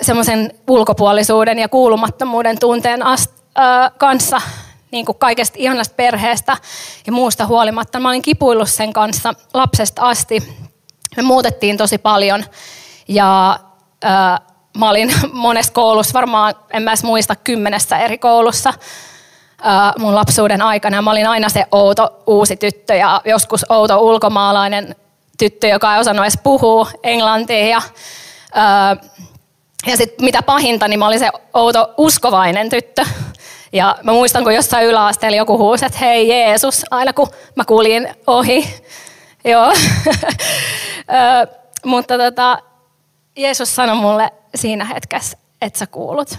semmoisen 0.00 0.52
ulkopuolisuuden 0.68 1.59
ja 1.59 1.68
kuulumattomuuden 1.68 2.59
tunteen 2.59 3.07
ast, 3.07 3.30
ö, 3.59 3.90
kanssa 3.98 4.40
niin 4.90 5.07
kuin 5.07 5.18
kaikesta 5.18 5.57
ihanasta 5.59 5.94
perheestä 5.94 6.57
ja 7.07 7.12
muusta 7.12 7.46
huolimatta. 7.46 8.00
Mä 8.00 8.09
olin 8.09 8.22
kipuillut 8.22 8.70
sen 8.70 8.92
kanssa 8.92 9.35
lapsesta 9.54 10.02
asti. 10.02 10.59
Me 11.16 11.22
muutettiin 11.22 11.76
tosi 11.76 11.98
paljon 11.98 12.44
ja 13.09 13.61
mä 14.78 14.90
olin 14.90 15.14
monessa 15.32 15.72
koulussa, 15.72 16.14
varmaan 16.14 16.54
en 16.70 16.82
mä 16.82 16.90
edes 16.90 17.04
muista 17.04 17.36
kymmenessä 17.36 17.98
eri 17.98 18.18
koulussa 18.18 18.72
mun 19.98 20.14
lapsuuden 20.14 20.62
aikana. 20.62 21.02
Mä 21.02 21.10
olin 21.10 21.26
aina 21.26 21.48
se 21.48 21.66
outo 21.72 22.22
uusi 22.26 22.56
tyttö 22.56 22.94
ja 22.94 23.20
joskus 23.24 23.66
outo 23.68 23.98
ulkomaalainen 23.98 24.96
tyttö, 25.38 25.66
joka 25.66 25.94
ei 25.94 26.00
osannut 26.00 26.24
edes 26.24 26.38
puhua 26.42 26.88
englantia. 27.02 27.66
Ja, 27.66 27.82
ja 29.86 29.96
sitten 29.96 30.24
mitä 30.24 30.42
pahinta, 30.42 30.88
niin 30.88 30.98
mä 30.98 31.06
olin 31.06 31.18
se 31.18 31.30
outo 31.54 31.94
uskovainen 31.96 32.70
tyttö. 32.70 33.04
Ja 33.72 33.96
mä 34.02 34.12
muistan, 34.12 34.42
kun 34.42 34.54
jossain 34.54 34.86
yläasteella 34.86 35.36
joku 35.36 35.58
huusi, 35.58 35.86
että 35.86 35.98
hei 35.98 36.28
Jeesus, 36.28 36.84
aina 36.90 37.12
kun 37.12 37.28
mä 37.56 37.64
kuulin 37.64 38.08
ohi. 38.26 38.74
Joo. 39.44 39.72
Mutta 41.84 42.18
tota, 42.18 42.58
Jeesus 43.37 43.77
sanoi 43.77 43.97
mulle 43.97 44.33
siinä 44.55 44.85
hetkessä, 44.85 45.38
että 45.62 45.79
sä 45.79 45.87
kuulut. 45.87 46.38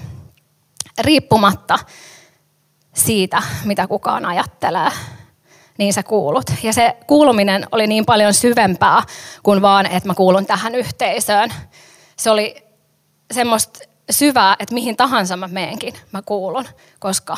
Riippumatta 0.99 1.79
siitä, 2.93 3.43
mitä 3.65 3.87
kukaan 3.87 4.25
ajattelee, 4.25 4.91
niin 5.77 5.93
sä 5.93 6.03
kuulut. 6.03 6.51
Ja 6.63 6.73
se 6.73 6.97
kuuluminen 7.07 7.67
oli 7.71 7.87
niin 7.87 8.05
paljon 8.05 8.33
syvempää 8.33 9.03
kuin 9.43 9.61
vaan, 9.61 9.85
että 9.85 10.09
mä 10.09 10.13
kuulun 10.13 10.45
tähän 10.45 10.75
yhteisöön. 10.75 11.53
Se 12.17 12.29
oli 12.29 12.63
semmoista 13.31 13.79
syvää, 14.09 14.55
että 14.59 14.73
mihin 14.73 14.97
tahansa 14.97 15.37
mä 15.37 15.47
meenkin, 15.47 15.93
mä 16.11 16.21
kuulun, 16.21 16.65
koska 16.99 17.37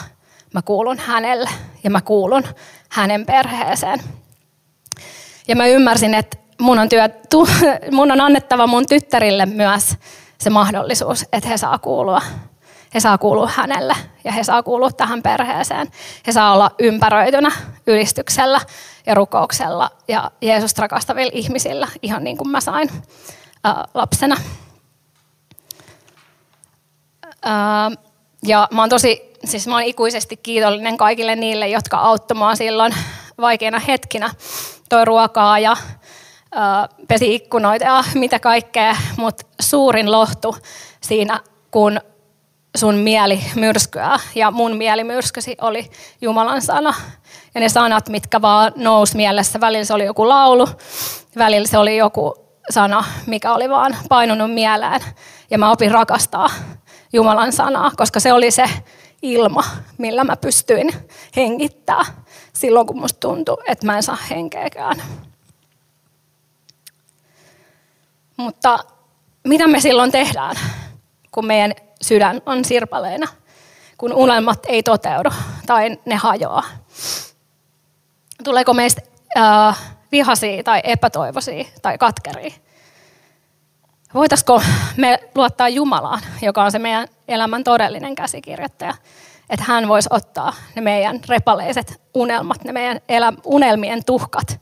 mä 0.54 0.62
kuulun 0.62 0.98
hänelle 1.00 1.50
ja 1.84 1.90
mä 1.90 2.02
kuulun 2.02 2.44
hänen 2.90 3.26
perheeseen. 3.26 4.00
Ja 5.48 5.56
mä 5.56 5.68
ymmärsin, 5.68 6.14
että 6.14 6.38
mun 6.62 6.80
on, 6.80 6.90
työ, 6.90 7.10
tu, 7.30 7.48
mun 7.92 8.12
on 8.12 8.22
annettava 8.22 8.68
mun 8.68 8.88
tyttärille 8.88 9.46
myös 9.46 9.96
se 10.40 10.50
mahdollisuus, 10.50 11.26
että 11.34 11.50
he 11.50 11.58
saa 11.58 11.80
kuulua. 11.80 12.22
He 12.94 13.00
saa 13.00 13.18
kuulua 13.18 13.50
hänelle 13.56 13.96
ja 14.24 14.32
he 14.32 14.44
saa 14.44 14.64
kuulua 14.64 14.92
tähän 14.92 15.24
perheeseen. 15.24 15.88
He 16.28 16.32
saa 16.32 16.54
olla 16.54 16.72
ympäröitynä 16.80 17.52
ylistyksellä 17.88 18.62
ja 19.06 19.16
rukouksella 19.16 19.90
ja 20.08 20.32
Jeesus 20.42 20.78
rakastavilla 20.78 21.32
ihmisillä, 21.34 21.88
ihan 22.02 22.24
niin 22.24 22.38
kuin 22.38 22.50
mä 22.50 22.62
sain 22.62 22.90
ää, 23.64 23.86
lapsena. 23.94 24.38
ja 28.44 28.68
mä 28.72 28.82
oon 28.82 28.90
tosi, 28.90 29.34
siis 29.46 29.68
mä 29.68 29.74
oon 29.74 29.84
ikuisesti 29.84 30.38
kiitollinen 30.38 30.98
kaikille 30.98 31.36
niille, 31.36 31.68
jotka 31.68 31.98
auttamaan 31.98 32.58
silloin 32.58 32.96
vaikeina 33.42 33.80
hetkinä. 33.80 34.30
Toi 34.90 35.06
ruokaa 35.06 35.60
ja 35.60 35.78
pesi 37.08 37.36
ikkunoita 37.36 37.86
ja 37.86 38.04
mitä 38.16 38.40
kaikkea, 38.40 38.96
mutta 39.18 39.46
suurin 39.62 40.12
lohtu 40.12 40.56
siinä, 41.02 41.40
kun 41.72 42.00
sun 42.78 42.96
mieli 42.96 43.44
myrskyää 43.56 44.20
ja 44.36 44.52
mun 44.52 44.78
mieli 44.78 45.04
myrskysi 45.04 45.58
oli 45.62 45.92
Jumalan 46.22 46.62
sana. 46.62 46.94
Ja 47.56 47.62
ne 47.62 47.70
sanat, 47.70 48.10
mitkä 48.10 48.42
vaan 48.42 48.72
nousi 48.76 49.16
mielessä, 49.16 49.60
välillä 49.60 49.86
se 49.86 49.94
oli 49.94 50.06
joku 50.06 50.30
laulu, 50.30 50.68
välillä 51.38 51.68
se 51.68 51.78
oli 51.78 51.98
joku 51.98 52.36
sana, 52.70 53.04
mikä 53.26 53.54
oli 53.54 53.70
vaan 53.70 53.98
painunut 54.10 54.54
mieleen. 54.54 55.02
Ja 55.50 55.58
mä 55.58 55.72
opin 55.72 55.92
rakastaa 55.92 56.50
Jumalan 57.14 57.54
sanaa, 57.54 57.92
koska 57.98 58.20
se 58.20 58.34
oli 58.34 58.52
se 58.52 58.70
ilma, 59.22 59.64
millä 59.98 60.24
mä 60.24 60.36
pystyin 60.36 60.94
hengittämään 61.36 62.06
silloin, 62.54 62.88
kun 62.88 63.00
musta 63.00 63.20
tuntui, 63.20 63.58
että 63.68 63.86
mä 63.86 63.96
en 63.96 64.04
saa 64.04 64.18
henkeäkään. 64.30 65.02
Mutta 68.38 68.80
mitä 69.44 69.68
me 69.68 69.80
silloin 69.80 70.12
tehdään, 70.12 70.56
kun 71.32 71.46
meidän 71.46 71.74
sydän 72.02 72.42
on 72.46 72.66
sirpaleina, 72.66 73.28
kun 73.98 74.14
unelmat 74.14 74.66
ei 74.68 74.84
toteudu 74.84 75.30
tai 75.66 75.98
ne 76.06 76.16
hajoaa? 76.16 76.64
Tuleeko 78.44 78.74
meistä 78.74 79.02
äh, 79.38 79.78
vihaisia 80.12 80.64
tai 80.64 80.82
epätoivoisia 80.84 81.66
tai 81.82 81.98
katkeria? 81.98 82.52
voitaisiko 84.14 84.62
me 84.98 85.20
luottaa 85.36 85.70
Jumalaan, 85.70 86.22
joka 86.42 86.64
on 86.64 86.72
se 86.72 86.80
meidän 86.80 87.08
elämän 87.28 87.64
todellinen 87.64 88.16
käsikirjoittaja, 88.16 88.94
että 89.50 89.66
hän 89.68 89.88
voisi 89.88 90.10
ottaa 90.12 90.54
ne 90.76 90.82
meidän 90.82 91.20
repaleiset 91.30 92.02
unelmat, 92.14 92.64
ne 92.64 92.72
meidän 92.72 93.02
unelmien 93.44 94.06
tuhkat 94.06 94.62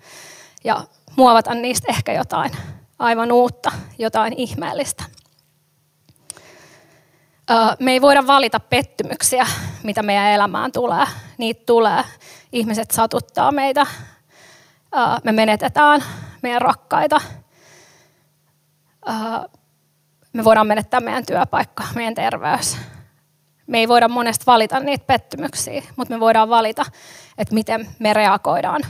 ja 0.63 0.83
muovata 1.15 1.53
niistä 1.53 1.87
ehkä 1.89 2.13
jotain 2.13 2.51
aivan 2.99 3.31
uutta, 3.31 3.71
jotain 3.97 4.33
ihmeellistä. 4.37 5.03
Me 7.79 7.91
ei 7.91 8.01
voida 8.01 8.27
valita 8.27 8.59
pettymyksiä, 8.59 9.47
mitä 9.83 10.03
meidän 10.03 10.31
elämään 10.31 10.71
tulee. 10.71 11.05
Niitä 11.37 11.63
tulee. 11.65 12.03
Ihmiset 12.51 12.91
satuttaa 12.91 13.51
meitä. 13.51 13.85
Me 15.23 15.31
menetetään 15.31 16.03
meidän 16.41 16.61
rakkaita. 16.61 17.21
Me 20.33 20.43
voidaan 20.43 20.67
menettää 20.67 20.99
meidän 20.99 21.25
työpaikka, 21.25 21.83
meidän 21.95 22.15
terveys. 22.15 22.77
Me 23.67 23.77
ei 23.77 23.87
voida 23.87 24.07
monesti 24.07 24.45
valita 24.45 24.79
niitä 24.79 25.05
pettymyksiä, 25.05 25.83
mutta 25.95 26.13
me 26.13 26.19
voidaan 26.19 26.49
valita, 26.49 26.85
että 27.37 27.53
miten 27.53 27.95
me 27.99 28.13
reagoidaan 28.13 28.81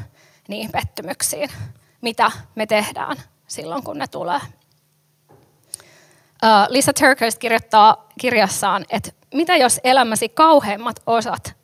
niihin 0.48 0.72
pettymyksiin. 0.72 1.50
Mitä 2.02 2.32
me 2.56 2.66
tehdään 2.66 3.18
silloin, 3.48 3.84
kun 3.84 3.98
ne 3.98 4.08
tulee. 4.08 4.40
Lisa 6.70 6.94
Turkhurst 6.94 7.38
kirjoittaa 7.38 8.08
kirjassaan, 8.20 8.86
että 8.90 9.12
mitä 9.34 9.56
jos 9.56 9.80
elämäsi 9.84 10.30
kauheimmat 10.30 10.96
osat 11.08 11.56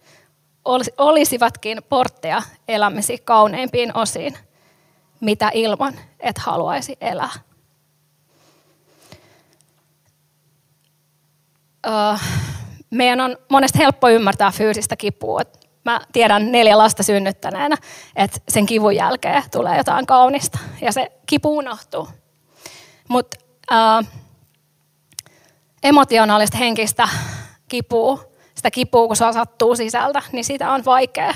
olisivatkin 0.97 1.81
portteja 1.89 2.41
elämäsi 2.67 3.17
kauneimpiin 3.17 3.97
osiin, 3.97 4.37
mitä 5.19 5.51
ilman 5.53 5.93
et 6.19 6.37
haluaisi 6.37 6.97
elää. 7.01 7.31
Meidän 12.89 13.21
on 13.21 13.37
monesti 13.49 13.79
helppo 13.79 14.09
ymmärtää 14.09 14.51
fyysistä 14.51 14.95
kipua. 14.95 15.41
Mä 15.85 16.01
tiedän 16.13 16.51
neljä 16.51 16.77
lasta 16.77 17.03
synnyttäneenä, 17.03 17.77
että 18.15 18.39
sen 18.49 18.65
kivun 18.65 18.95
jälkeen 18.95 19.43
tulee 19.51 19.77
jotain 19.77 20.05
kaunista 20.05 20.59
ja 20.81 20.91
se 20.91 21.11
kipu 21.25 21.57
unohtuu. 21.57 22.07
Mutta 23.07 23.37
äh, 23.71 24.07
emotionaalista 25.83 26.57
henkistä 26.57 27.09
kipua, 27.67 28.23
sitä 28.55 28.71
kipua 28.71 29.07
kun 29.07 29.15
se 29.15 29.25
sattuu 29.33 29.75
sisältä, 29.75 30.21
niin 30.31 30.45
sitä 30.45 30.71
on 30.71 30.85
vaikea 30.85 31.33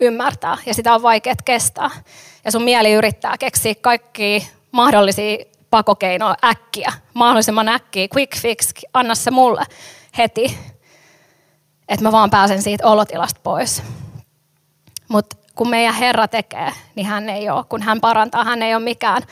ymmärtää 0.00 0.56
ja 0.66 0.74
sitä 0.74 0.94
on 0.94 1.02
vaikea 1.02 1.34
kestää. 1.44 1.90
Ja 2.44 2.52
sun 2.52 2.62
mieli 2.62 2.92
yrittää 2.92 3.38
keksiä 3.38 3.74
kaikki 3.74 4.50
mahdollisia 4.72 5.44
pakokeinoja 5.70 6.34
äkkiä, 6.44 6.92
mahdollisimman 7.14 7.68
äkkiä, 7.68 8.08
quick 8.16 8.36
fix, 8.36 8.72
anna 8.94 9.14
se 9.14 9.30
mulle 9.30 9.64
heti, 10.18 10.58
että 11.90 12.04
mä 12.04 12.12
vaan 12.12 12.30
pääsen 12.30 12.62
siitä 12.62 12.86
olotilasta 12.86 13.40
pois. 13.42 13.82
Mutta 15.08 15.36
kun 15.54 15.70
meidän 15.70 15.94
Herra 15.94 16.28
tekee, 16.28 16.72
niin 16.94 17.06
hän 17.06 17.28
ei 17.28 17.50
ole, 17.50 17.64
kun 17.64 17.82
hän 17.82 18.00
parantaa, 18.00 18.44
hän 18.44 18.62
ei 18.62 18.74
ole 18.74 18.84
mikään 18.84 19.22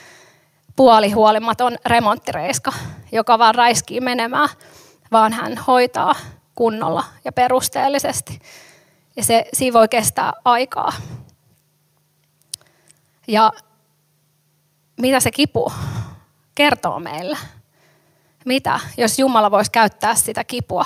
puolihuolimaton 0.76 1.76
remonttireiska, 1.86 2.72
joka 3.12 3.38
vaan 3.38 3.54
räiskii 3.54 4.00
menemään, 4.00 4.48
vaan 5.12 5.32
hän 5.32 5.58
hoitaa 5.58 6.14
kunnolla 6.54 7.04
ja 7.24 7.32
perusteellisesti. 7.32 8.40
Ja 9.16 9.24
se, 9.24 9.44
siinä 9.52 9.74
voi 9.74 9.88
kestää 9.88 10.32
aikaa. 10.44 10.92
Ja 13.28 13.52
mitä 15.00 15.20
se 15.20 15.30
kipu 15.30 15.72
kertoo 16.54 17.00
meille? 17.00 17.38
Mitä, 18.44 18.80
jos 18.96 19.18
Jumala 19.18 19.50
voisi 19.50 19.70
käyttää 19.70 20.14
sitä 20.14 20.44
kipua 20.44 20.84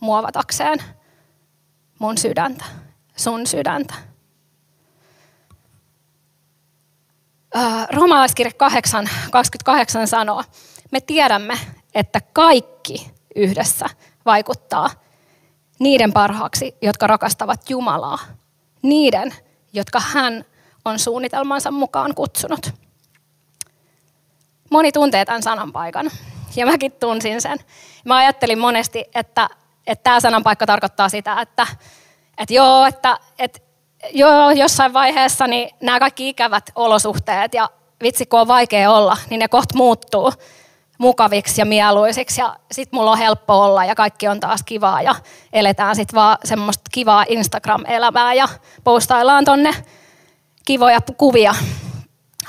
muovatakseen 0.00 0.78
mun 1.98 2.18
sydäntä, 2.18 2.64
sun 3.16 3.46
sydäntä? 3.46 3.94
Roomalaiskirja 7.90 8.52
8, 8.56 9.08
28 9.30 10.08
sanoo, 10.08 10.44
me 10.90 11.00
tiedämme, 11.00 11.58
että 11.94 12.20
kaikki 12.32 13.10
yhdessä 13.36 13.86
vaikuttaa 14.26 14.90
niiden 15.78 16.12
parhaaksi, 16.12 16.76
jotka 16.82 17.06
rakastavat 17.06 17.70
Jumalaa. 17.70 18.18
Niiden, 18.82 19.34
jotka 19.72 20.00
hän 20.00 20.44
on 20.84 20.98
suunnitelmansa 20.98 21.70
mukaan 21.70 22.14
kutsunut. 22.14 22.70
Moni 24.70 24.92
tuntee 24.92 25.24
tämän 25.24 25.42
sananpaikan 25.42 26.10
ja 26.56 26.66
mäkin 26.66 26.92
tunsin 26.92 27.40
sen. 27.40 27.58
Mä 28.04 28.16
ajattelin 28.16 28.58
monesti, 28.58 29.04
että, 29.14 29.48
että 29.88 30.02
tämä 30.02 30.20
sananpaikka 30.20 30.66
tarkoittaa 30.66 31.08
sitä, 31.08 31.40
että, 31.40 31.66
että 32.38 32.54
joo, 32.54 32.86
että, 32.86 33.18
että 33.38 33.58
joo, 34.12 34.50
jossain 34.50 34.92
vaiheessa 34.92 35.46
niin 35.46 35.70
nämä 35.80 36.00
kaikki 36.00 36.28
ikävät 36.28 36.70
olosuhteet 36.74 37.54
ja 37.54 37.70
vitsi 38.02 38.26
kun 38.26 38.40
on 38.40 38.48
vaikea 38.48 38.90
olla, 38.90 39.16
niin 39.30 39.38
ne 39.38 39.48
kohta 39.48 39.76
muuttuu 39.76 40.32
mukaviksi 40.98 41.60
ja 41.60 41.64
mieluisiksi 41.64 42.40
ja 42.40 42.56
sit 42.72 42.92
mulla 42.92 43.10
on 43.10 43.18
helppo 43.18 43.64
olla 43.64 43.84
ja 43.84 43.94
kaikki 43.94 44.28
on 44.28 44.40
taas 44.40 44.62
kivaa 44.62 45.02
ja 45.02 45.14
eletään 45.52 45.96
sit 45.96 46.14
vaan 46.14 46.38
semmoista 46.44 46.84
kivaa 46.92 47.24
Instagram-elämää 47.28 48.34
ja 48.34 48.48
postaillaan 48.84 49.44
tonne 49.44 49.74
kivoja 50.66 51.00
kuvia 51.16 51.54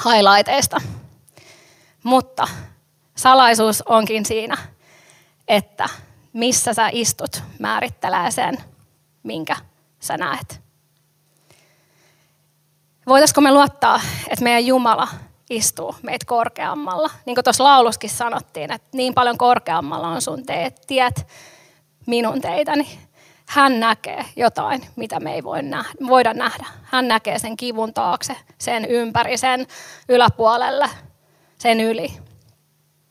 highlighteista. 0.05 0.81
Mutta 2.03 2.47
salaisuus 3.15 3.81
onkin 3.81 4.25
siinä, 4.25 4.57
että 5.47 5.89
missä 6.33 6.73
sä 6.73 6.89
istut 6.91 7.43
määrittelee 7.59 8.31
sen, 8.31 8.57
minkä 9.23 9.55
sä 9.99 10.17
näet. 10.17 10.61
Voitaisiko 13.07 13.41
me 13.41 13.51
luottaa, 13.51 14.01
että 14.29 14.43
meidän 14.43 14.65
Jumala 14.65 15.07
istuu 15.49 15.95
meitä 16.01 16.25
korkeammalla? 16.25 17.09
Niin 17.25 17.35
kuin 17.35 17.43
tuossa 17.43 17.63
lauluskin 17.63 18.09
sanottiin, 18.09 18.71
että 18.71 18.87
niin 18.93 19.13
paljon 19.13 19.37
korkeammalla 19.37 20.07
on 20.07 20.21
sun 20.21 20.45
teet, 20.45 20.81
tiet 20.87 21.27
minun 22.05 22.41
teitäni. 22.41 22.99
Hän 23.45 23.79
näkee 23.79 24.25
jotain, 24.35 24.85
mitä 24.95 25.19
me 25.19 25.33
ei 25.33 25.43
voi 25.43 25.63
nähdä, 25.63 25.91
voida 26.07 26.33
nähdä. 26.33 26.65
Hän 26.83 27.07
näkee 27.07 27.39
sen 27.39 27.57
kivun 27.57 27.93
taakse, 27.93 28.35
sen 28.57 28.85
ympäri, 28.85 29.37
sen 29.37 29.67
yläpuolelle, 30.09 30.89
sen 31.57 31.79
yli. 31.81 32.13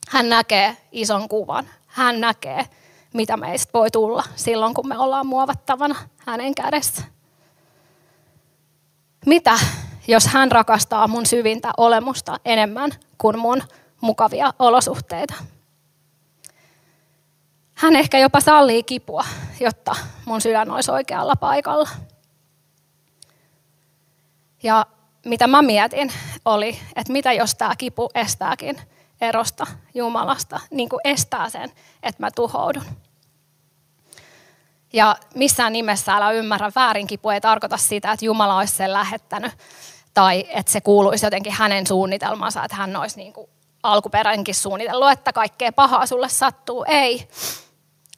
Hän 0.09 0.29
näkee 0.29 0.77
ison 0.91 1.29
kuvan. 1.29 1.69
Hän 1.87 2.21
näkee, 2.21 2.65
mitä 3.13 3.37
meistä 3.37 3.73
voi 3.73 3.91
tulla 3.91 4.23
silloin, 4.35 4.73
kun 4.73 4.87
me 4.87 4.97
ollaan 4.97 5.27
muovattavana 5.27 5.95
hänen 6.17 6.55
kädessä. 6.55 7.03
Mitä 9.25 9.59
jos 10.07 10.27
hän 10.27 10.51
rakastaa 10.51 11.07
mun 11.07 11.25
syvintä 11.25 11.71
olemusta 11.77 12.39
enemmän 12.45 12.91
kuin 13.17 13.39
mun 13.39 13.63
mukavia 14.01 14.53
olosuhteita. 14.59 15.33
Hän 17.73 17.95
ehkä 17.95 18.19
jopa 18.19 18.39
sallii 18.39 18.83
kipua, 18.83 19.25
jotta 19.59 19.95
mun 20.25 20.41
sydän 20.41 20.71
olisi 20.71 20.91
oikealla 20.91 21.35
paikalla. 21.35 21.89
Ja 24.63 24.85
mitä 25.25 25.47
mä 25.47 25.61
mietin 25.61 26.11
oli, 26.45 26.79
että 26.95 27.13
mitä 27.13 27.33
jos 27.33 27.55
tämä 27.55 27.75
kipu 27.77 28.09
estääkin 28.15 28.81
erosta 29.21 29.67
Jumalasta, 29.93 30.59
niin 30.71 30.89
kuin 30.89 30.99
estää 31.03 31.49
sen, 31.49 31.71
että 32.03 32.23
mä 32.23 32.31
tuhoudun. 32.35 32.83
Ja 34.93 35.15
missään 35.35 35.73
nimessä 35.73 36.15
älä 36.15 36.31
ymmärrä 36.31 36.71
väärin 36.75 37.07
kipu 37.07 37.29
ei 37.29 37.41
tarkoita 37.41 37.77
sitä, 37.77 38.11
että 38.11 38.25
Jumala 38.25 38.57
olisi 38.57 38.75
sen 38.75 38.93
lähettänyt 38.93 39.51
tai 40.13 40.45
että 40.49 40.71
se 40.71 40.81
kuuluisi 40.81 41.25
jotenkin 41.25 41.53
hänen 41.53 41.87
suunnitelmansa, 41.87 42.63
että 42.63 42.77
hän 42.77 42.95
olisi 42.95 43.17
niin 43.17 43.33
kuin 43.33 43.49
alkuperäinenkin 43.83 44.55
suunnitellut, 44.55 45.11
että 45.11 45.33
kaikkea 45.33 45.71
pahaa 45.71 46.05
sulle 46.05 46.29
sattuu. 46.29 46.85
Ei. 46.87 47.27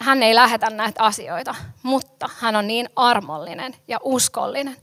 Hän 0.02 0.24
ei 0.24 0.36
lähetä 0.36 0.70
näitä 0.70 1.04
asioita, 1.04 1.56
mutta 1.84 2.30
hän 2.40 2.56
on 2.56 2.68
niin 2.68 2.90
armollinen 2.96 3.76
ja 3.88 4.00
uskollinen, 4.04 4.78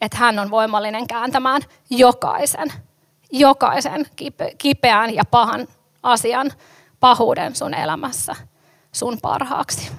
että 0.00 0.16
hän 0.16 0.38
on 0.38 0.50
voimallinen 0.50 1.06
kääntämään 1.06 1.62
jokaisen, 1.90 2.72
jokaisen 3.38 4.06
kipeän 4.58 5.14
ja 5.14 5.24
pahan 5.24 5.68
asian, 6.02 6.50
pahuuden 7.00 7.56
sun 7.56 7.74
elämässä 7.74 8.36
sun 8.92 9.18
parhaaksi. 9.22 9.90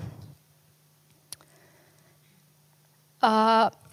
Uh, 3.23 3.85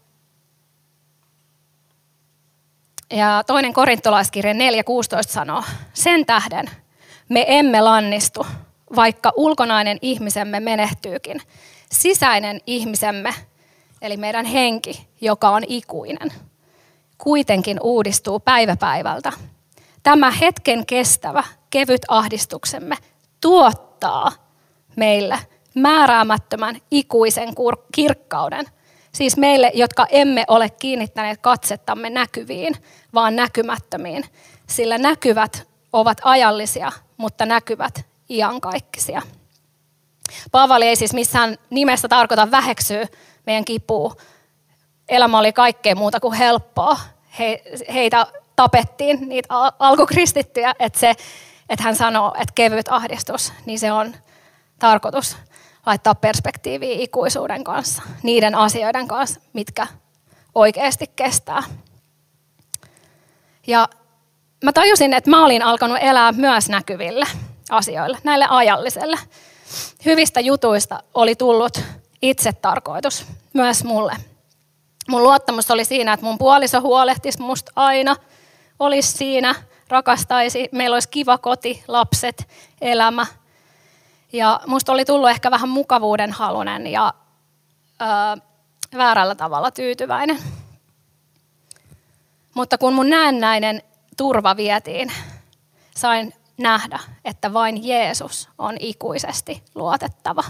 Ja 3.13 3.43
toinen 3.47 3.73
korintolaiskirja 3.73 4.53
4.16 4.53 4.59
sanoo, 5.29 5.63
sen 5.95 6.27
tähden 6.27 6.71
me 7.29 7.45
emme 7.49 7.81
lannistu, 7.81 8.47
vaikka 8.97 9.33
ulkonainen 9.37 9.99
ihmisemme 10.03 10.61
menehtyykin. 10.61 11.41
Sisäinen 11.93 12.61
ihmisemme, 12.67 13.35
eli 14.03 14.17
meidän 14.17 14.45
henki, 14.45 15.09
joka 15.21 15.49
on 15.51 15.63
ikuinen, 15.67 16.33
kuitenkin 17.23 17.81
uudistuu 17.83 18.41
päivä 18.41 18.77
päivältä. 18.77 19.33
Tämä 20.03 20.31
hetken 20.31 20.87
kestävä, 20.87 21.45
kevyt 21.71 22.03
ahdistuksemme 22.09 22.97
tuottaa 23.41 24.33
meille 24.97 25.39
määräämättömän 25.75 26.77
ikuisen 26.91 27.49
kirkkauden. 27.93 28.67
Siis 29.13 29.37
meille, 29.37 29.71
jotka 29.75 30.07
emme 30.11 30.45
ole 30.49 30.71
kiinnittäneet 30.71 31.41
katsettamme 31.41 32.11
näkyviin, 32.11 32.75
vaan 33.15 33.37
näkymättömiin. 33.37 34.25
Sillä 34.67 34.99
näkyvät 34.99 35.69
ovat 35.93 36.19
ajallisia, 36.25 36.93
mutta 37.17 37.47
näkyvät 37.47 38.07
iankaikkisia. 38.31 39.23
Paavali 40.53 40.87
ei 40.87 40.97
siis 40.97 41.15
missään 41.15 41.57
nimessä 41.71 42.09
tarkoita 42.09 42.51
väheksyä 42.51 43.07
meidän 43.47 43.65
kipua. 43.65 44.15
Elämä 45.09 45.39
oli 45.39 45.53
kaikkea 45.53 45.95
muuta 45.95 46.21
kuin 46.21 46.35
helppoa. 46.35 46.97
He, 47.39 47.63
heitä 47.93 48.27
tapettiin, 48.57 49.29
niitä 49.29 49.49
alkukristittyjä, 49.79 50.75
että, 50.79 50.99
se, 50.99 51.15
että 51.69 51.85
hän 51.85 51.97
sanoo, 51.97 52.35
että 52.35 52.53
kevyt 52.55 52.89
ahdistus, 52.89 53.53
niin 53.67 53.79
se 53.79 53.93
on 53.93 54.15
tarkoitus 54.79 55.37
laittaa 55.87 56.15
perspektiiviä 56.15 56.95
ikuisuuden 56.99 57.65
kanssa, 57.65 58.03
niiden 58.23 58.55
asioiden 58.55 59.09
kanssa, 59.09 59.41
mitkä 59.53 59.87
oikeasti 60.55 61.11
kestää. 61.17 61.63
Ja 63.67 63.89
mä 64.65 64.73
tajusin, 64.73 65.15
että 65.15 65.31
mä 65.31 65.45
olin 65.45 65.63
alkanut 65.63 65.99
elää 66.01 66.33
myös 66.33 66.69
näkyville 66.69 67.27
asioille, 67.71 68.19
näille 68.25 68.47
ajalliselle. 68.49 69.19
Hyvistä 70.05 70.41
jutuista 70.41 71.03
oli 71.15 71.35
tullut 71.35 71.81
itse 72.23 72.53
tarkoitus 72.53 73.27
myös 73.53 73.85
mulle. 73.85 74.17
Mun 75.09 75.23
luottamus 75.23 75.71
oli 75.71 75.85
siinä, 75.85 76.13
että 76.13 76.27
mun 76.27 76.39
puoliso 76.39 76.81
huolehtisi 76.81 77.43
musta 77.43 77.73
aina, 77.77 78.17
olisi 78.79 79.13
siinä, 79.13 79.55
rakastaisi, 79.89 80.69
meillä 80.73 80.95
olisi 80.95 81.09
kiva 81.09 81.39
koti, 81.39 81.85
lapset, 81.89 82.49
elämä. 82.81 83.27
Ja 84.33 84.61
musta 84.67 84.93
oli 84.93 85.05
tullut 85.05 85.31
ehkä 85.31 85.51
vähän 85.51 85.69
mukavuuden 85.69 86.33
halunen 86.33 86.87
ja 86.87 87.15
ö, 88.03 88.41
väärällä 88.97 89.35
tavalla 89.35 89.71
tyytyväinen. 89.71 90.39
Mutta 92.55 92.79
kun 92.79 92.93
mun 92.93 93.11
näennäinen 93.11 93.83
turva 94.17 94.57
vietiin, 94.57 95.13
sain 95.97 96.35
nähdä, 96.59 96.99
että 97.25 97.53
vain 97.53 97.89
Jeesus 97.89 98.49
on 98.59 98.77
ikuisesti 98.81 99.63
luotettava. 99.75 100.45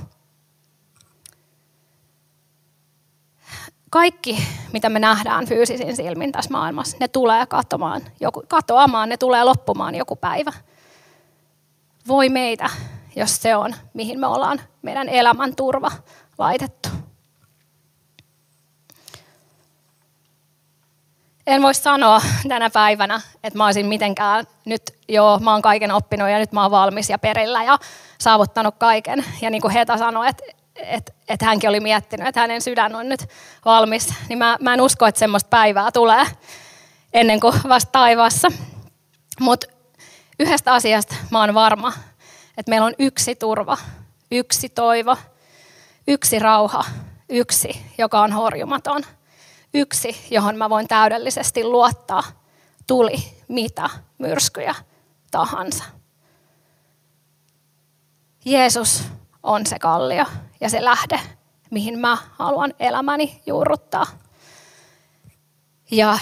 Kaikki, 3.93 4.47
mitä 4.73 4.89
me 4.89 4.99
nähdään 4.99 5.47
fyysisin 5.47 5.97
silmin 5.97 6.33
tässä 6.33 6.51
maailmassa, 6.51 6.97
ne 7.01 7.09
tulee 7.09 7.47
katoamaan, 7.47 8.03
joku, 8.21 8.45
katoamaan, 8.49 9.09
ne 9.09 9.17
tulee 9.17 9.45
loppumaan 9.45 9.95
joku 9.95 10.17
päivä. 10.17 10.53
Voi 12.09 12.29
meitä, 12.29 12.71
jos 13.17 13.43
se 13.43 13.57
on, 13.57 13.75
mihin 13.95 14.21
me 14.21 14.27
ollaan 14.27 14.61
meidän 14.83 15.09
elämän 15.09 15.57
turva 15.57 15.91
laitettu. 16.39 16.89
en 21.47 21.63
voi 21.63 21.75
sanoa 21.75 22.23
tänä 22.49 22.71
päivänä, 22.71 23.21
että 23.45 23.57
mä 23.57 23.65
olisin 23.65 23.87
mitenkään 23.87 24.47
nyt 24.67 24.83
joo, 25.09 25.39
mä 25.39 25.53
oon 25.53 25.63
kaiken 25.63 25.91
oppinut 25.91 26.29
ja 26.29 26.39
nyt 26.39 26.53
mä 26.53 26.63
oon 26.63 26.71
valmis 26.71 27.11
ja 27.11 27.19
perillä 27.19 27.65
ja 27.65 27.79
saavuttanut 28.19 28.75
kaiken. 28.79 29.25
Ja 29.43 29.51
niin 29.51 29.63
kuin 29.63 29.73
Heta 29.73 29.99
sanoi, 29.99 30.29
että, 30.29 30.62
että, 30.83 31.13
että 31.29 31.47
hänkin 31.47 31.71
oli 31.71 31.81
miettinyt, 31.81 32.27
että 32.27 32.41
hänen 32.41 32.63
sydän 32.63 32.95
on 32.95 33.09
nyt 33.09 33.29
valmis, 33.65 34.15
niin 34.29 34.39
mä, 34.39 34.57
mä 34.61 34.75
en 34.75 34.81
usko, 34.81 35.07
että 35.07 35.19
semmoista 35.19 35.49
päivää 35.49 35.93
tulee 35.93 36.27
ennen 37.13 37.41
kuin 37.41 37.55
vasta 37.69 37.93
taivaassa. 37.93 38.49
Mutta 39.41 39.67
yhdestä 40.39 40.73
asiasta 40.73 41.15
mä 41.31 41.41
oon 41.41 41.55
varma, 41.55 41.93
että 42.59 42.71
meillä 42.71 42.87
on 42.87 42.95
yksi 42.99 43.35
turva, 43.35 43.79
yksi 44.31 44.69
toivo, 44.69 45.17
yksi 46.09 46.39
rauha, 46.39 46.85
yksi, 47.29 47.87
joka 47.99 48.21
on 48.21 48.33
horjumaton– 48.33 49.03
yksi, 49.75 50.27
johon 50.31 50.57
mä 50.57 50.71
voin 50.71 50.89
täydellisesti 50.89 51.65
luottaa, 51.65 52.23
tuli 52.87 53.17
mitä 53.49 53.91
myrskyjä 54.19 54.75
tahansa. 55.31 55.85
Jeesus 58.45 59.05
on 59.43 59.67
se 59.67 59.79
kallio 59.79 60.25
ja 60.61 60.71
se 60.71 60.85
lähde, 60.85 61.21
mihin 61.71 61.99
mä 61.99 62.19
haluan 62.39 62.75
elämäni 62.81 63.43
juurruttaa. 63.47 64.07
Ja 65.91 66.19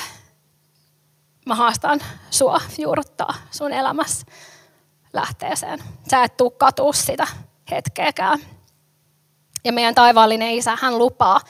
mä 1.47 1.55
haastan 1.55 2.01
sua 2.31 2.61
juurruttaa 2.79 3.35
sun 3.51 3.73
elämässä 3.73 4.27
lähteeseen. 5.13 5.83
Sä 6.11 6.25
et 6.25 6.37
tuu 6.37 6.51
katua 6.51 6.93
sitä 6.93 7.27
hetkeäkään. 7.71 8.39
Ja 9.65 9.73
meidän 9.73 9.95
taivaallinen 9.95 10.51
isä, 10.51 10.79
hän 10.81 10.99
lupaa, 10.99 11.41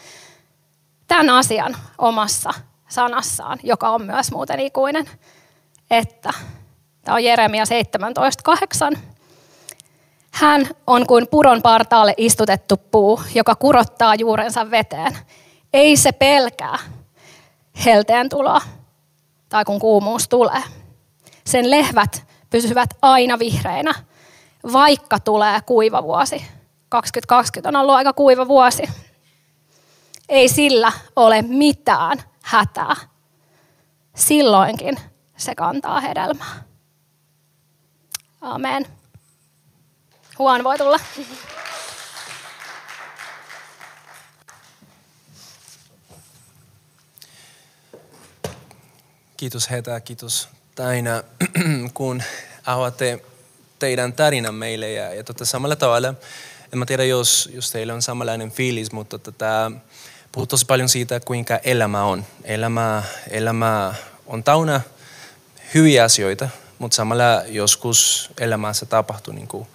tämän 1.07 1.31
asian 1.31 1.77
omassa 1.99 2.55
sanassaan, 2.89 3.59
joka 3.63 3.89
on 3.89 4.03
myös 4.03 4.33
muuten 4.33 4.61
ikuinen, 4.61 5.11
että 5.91 6.31
tämä 7.03 7.15
on 7.15 7.25
Jeremia 7.25 7.65
17.8. 8.93 8.99
Hän 10.31 10.69
on 10.87 11.07
kuin 11.07 11.29
puron 11.31 11.63
partaalle 11.63 12.15
istutettu 12.17 12.77
puu, 12.77 13.21
joka 13.35 13.55
kurottaa 13.55 14.15
juurensa 14.15 14.71
veteen. 14.71 15.19
Ei 15.73 15.97
se 15.97 16.13
pelkää 16.13 16.79
helteen 17.85 18.29
tuloa 18.29 18.61
tai 19.49 19.65
kun 19.65 19.81
kuumuus 19.81 20.29
tulee. 20.29 20.63
Sen 21.45 21.71
lehvät 21.71 22.27
pysyvät 22.51 22.91
aina 23.03 23.39
vihreinä, 23.39 23.95
vaikka 24.73 25.19
tulee 25.19 25.61
kuiva 25.67 26.03
vuosi. 26.03 26.45
2020 26.89 27.69
on 27.69 27.77
ollut 27.77 27.95
aika 27.95 28.13
kuiva 28.13 28.49
vuosi 28.49 28.83
ei 30.31 30.49
sillä 30.49 30.93
ole 31.17 31.43
mitään 31.43 32.19
hätää. 32.43 32.97
Silloinkin 34.15 34.97
se 35.37 35.55
kantaa 35.55 36.01
hedelmää. 36.01 36.63
Amen. 38.41 38.87
Huon 40.41 40.65
voi 40.65 40.79
tulla. 40.79 41.01
Kiitos 49.37 49.71
Hetä, 49.71 50.01
kiitos 50.01 50.49
Taina, 50.75 51.23
kun 51.95 52.23
avaatte 52.67 53.23
teidän 53.79 54.13
tarinan 54.13 54.55
meille. 54.55 54.93
Ja, 54.93 55.15
ja 55.15 55.25
tota, 55.25 55.45
samalla 55.45 55.77
tavalla, 55.77 56.09
en 56.73 56.79
mä 56.79 56.87
tiedä, 56.87 57.05
jos, 57.05 57.51
jos 57.53 57.71
teillä 57.71 57.95
on 57.95 58.03
samanlainen 58.03 58.51
fiilis, 58.51 58.93
mutta 58.93 59.19
tota, 59.19 59.73
puhut 60.33 60.49
tosi 60.49 60.67
paljon 60.67 60.89
siitä, 60.89 61.21
kuinka 61.21 61.57
elämä 61.57 62.05
on. 62.05 62.25
Elämä, 62.45 63.03
elämä 63.31 63.95
on 64.27 64.45
tauna 64.45 64.81
hyviä 65.75 66.05
asioita, 66.05 66.49
mutta 66.79 66.95
samalla 66.95 67.43
joskus 67.47 68.31
elämässä 68.39 68.87
tapahtuu 68.87 69.35
niin 69.35 69.49
kuin 69.49 69.69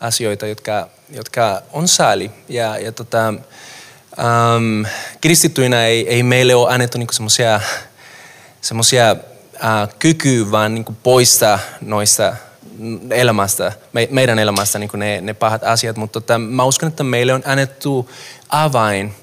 asioita, 0.00 0.46
jotka, 0.46 0.88
jotka 1.10 1.62
on 1.72 1.88
sääli. 1.88 2.30
Ja, 2.48 2.78
ja 2.78 2.92
tota, 2.92 3.28
ähm, 3.28 4.86
kristittyinä 5.20 5.86
ei, 5.86 6.08
ei 6.08 6.22
meille 6.22 6.54
ole 6.54 6.74
annettu 6.74 6.98
niin 6.98 7.08
semmoisia 7.12 7.60
semmoisia 8.60 9.10
äh, 9.64 9.88
kykyä 9.98 10.50
vaan 10.50 10.74
niin 10.74 10.96
poistaa 11.02 11.58
noista 11.80 12.36
elämästä, 13.10 13.72
me, 13.92 14.08
meidän 14.10 14.38
elämästä 14.38 14.78
niin 14.78 14.90
ne, 14.94 15.20
ne 15.20 15.34
pahat 15.34 15.64
asiat, 15.64 15.96
mutta 15.96 16.20
tota, 16.20 16.38
mä 16.38 16.64
uskon, 16.64 16.88
että 16.88 17.04
meille 17.04 17.34
on 17.34 17.42
annettu 17.46 18.10
avain 18.48 19.14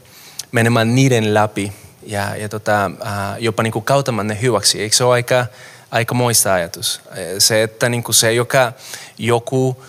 menemään 0.51 0.95
niiden 0.95 1.33
läpi 1.33 1.73
ja, 2.03 2.35
ja 2.35 2.49
tota, 2.49 2.91
äh, 3.05 3.11
jopa 3.39 3.63
niin 3.63 3.83
kautamaan 3.83 4.27
ne 4.27 4.37
hyväksi. 4.41 4.81
Eikö 4.81 4.95
se 4.95 5.03
ole 5.03 5.13
aika, 5.13 5.45
aika 5.91 6.13
moista 6.13 6.53
ajatus? 6.53 7.01
Se, 7.39 7.63
että 7.63 7.89
niin 7.89 8.03
se, 8.11 8.33
joka 8.33 8.73
joku 9.17 9.83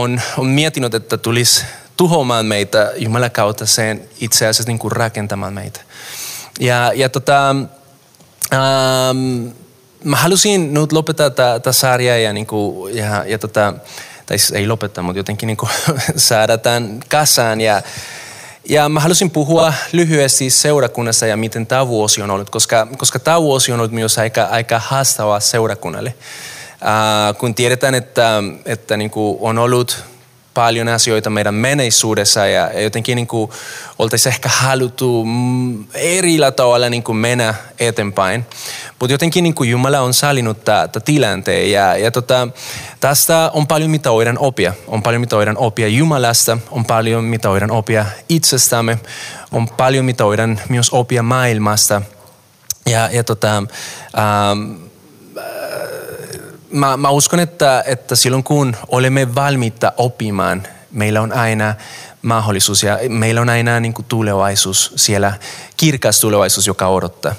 on, 0.00 0.20
on 0.38 0.46
miettinyt, 0.46 0.94
että 0.94 1.16
tulisi 1.16 1.64
tuhoamaan 1.96 2.46
meitä 2.46 2.92
Jumalan 2.96 3.30
kautta 3.30 3.66
sen 3.66 4.08
itse 4.20 4.46
asiassa 4.46 4.70
niin 4.70 4.78
kuin 4.78 4.92
rakentamaan 4.92 5.54
meitä. 5.54 5.80
Ja, 6.60 6.92
ja 6.94 7.08
tota, 7.08 7.50
ähm, 8.52 9.48
mä 10.04 10.16
halusin 10.16 10.74
nyt 10.74 10.92
lopettaa 10.92 11.30
tätä 11.30 11.72
sarjaa 11.72 12.16
ja, 12.16 12.32
niin 12.32 12.46
kuin, 12.46 12.96
ja, 12.96 13.24
ja 13.26 13.38
tota, 13.38 13.74
tai 14.26 14.38
siis 14.38 14.52
ei 14.52 14.66
lopettaa, 14.66 15.04
mutta 15.04 15.18
jotenkin 15.18 15.46
niin 15.46 15.56
kuin 15.56 15.70
saada 16.16 16.58
tämän 16.58 17.00
kasaan 17.08 17.60
ja, 17.60 17.82
ja 18.68 18.88
mä 18.88 19.00
halusin 19.00 19.30
puhua 19.30 19.74
lyhyesti 19.92 20.50
seurakunnassa 20.50 21.26
ja 21.26 21.36
miten 21.36 21.66
tämä 21.66 21.88
vuosi 21.88 22.22
on 22.22 22.30
ollut, 22.30 22.50
koska, 22.50 22.88
koska 22.98 23.18
tämä 23.18 23.42
vuosi 23.42 23.72
on 23.72 23.80
ollut 23.80 23.92
myös 23.92 24.18
aika, 24.18 24.42
aika 24.42 24.78
haastava 24.78 25.40
seurakunnalle. 25.40 26.14
Äh, 26.82 27.38
kun 27.38 27.54
tiedetään, 27.54 27.94
että, 27.94 28.42
että 28.64 28.96
niin 28.96 29.10
kuin 29.10 29.38
on 29.40 29.58
ollut 29.58 30.04
paljon 30.54 30.88
asioita 30.88 31.30
meidän 31.30 31.54
menneisuudessa 31.54 32.46
ja 32.46 32.80
jotenkin 32.80 33.16
niin 33.16 33.26
kuin 33.26 33.50
oltaisiin 33.98 34.32
ehkä 34.32 34.48
haluttu 34.48 35.24
mm, 35.24 35.84
eri 35.94 36.38
tavalla 36.56 36.88
niin 36.88 37.02
kuin 37.02 37.16
mennä 37.16 37.54
eteenpäin. 37.80 38.46
Mutta 38.98 39.14
jotenkin 39.14 39.44
niin 39.44 39.54
kuin 39.54 39.70
Jumala 39.70 40.00
on 40.00 40.14
sallinut 40.14 40.64
tämän 40.64 40.88
tilanteen 41.04 41.70
ja, 41.70 41.96
ja 41.96 42.10
tota, 42.10 42.48
tästä 43.00 43.50
on 43.54 43.66
paljon 43.66 43.90
mitä 43.90 44.10
voidaan 44.10 44.38
oppia. 44.38 44.72
On 44.86 45.02
paljon 45.02 45.20
mitä 45.20 45.36
voidaan 45.36 45.58
oppia 45.58 45.88
Jumalasta, 45.88 46.58
on 46.70 46.84
paljon 46.84 47.24
mitä 47.24 47.48
voidaan 47.48 47.70
oppia 47.70 48.06
itsestämme, 48.28 48.98
on 49.52 49.68
paljon 49.68 50.04
mitä 50.04 50.24
voidaan 50.24 50.60
myös 50.68 50.90
oppia 50.90 51.22
maailmasta. 51.22 52.02
Ja, 52.86 53.08
ja 53.12 53.24
tota, 53.24 53.56
ähm, 54.18 54.72
mä, 56.72 56.96
mä 56.96 57.10
uskon, 57.10 57.40
että, 57.40 57.84
että 57.86 58.16
silloin 58.16 58.44
kun 58.44 58.76
olemme 58.88 59.34
valmiita 59.34 59.92
oppimaan, 59.96 60.62
meillä 60.90 61.20
on 61.20 61.32
aina 61.32 61.74
mahdollisuus 62.22 62.82
ja 62.82 62.98
meillä 63.08 63.40
on 63.40 63.48
aina 63.48 63.80
niin 63.80 63.94
kuin 63.94 64.06
tulevaisuus 64.06 64.92
siellä, 64.96 65.32
kirkas 65.76 66.20
tulevaisuus, 66.20 66.66
joka 66.66 66.88
odottaa. 66.88 67.34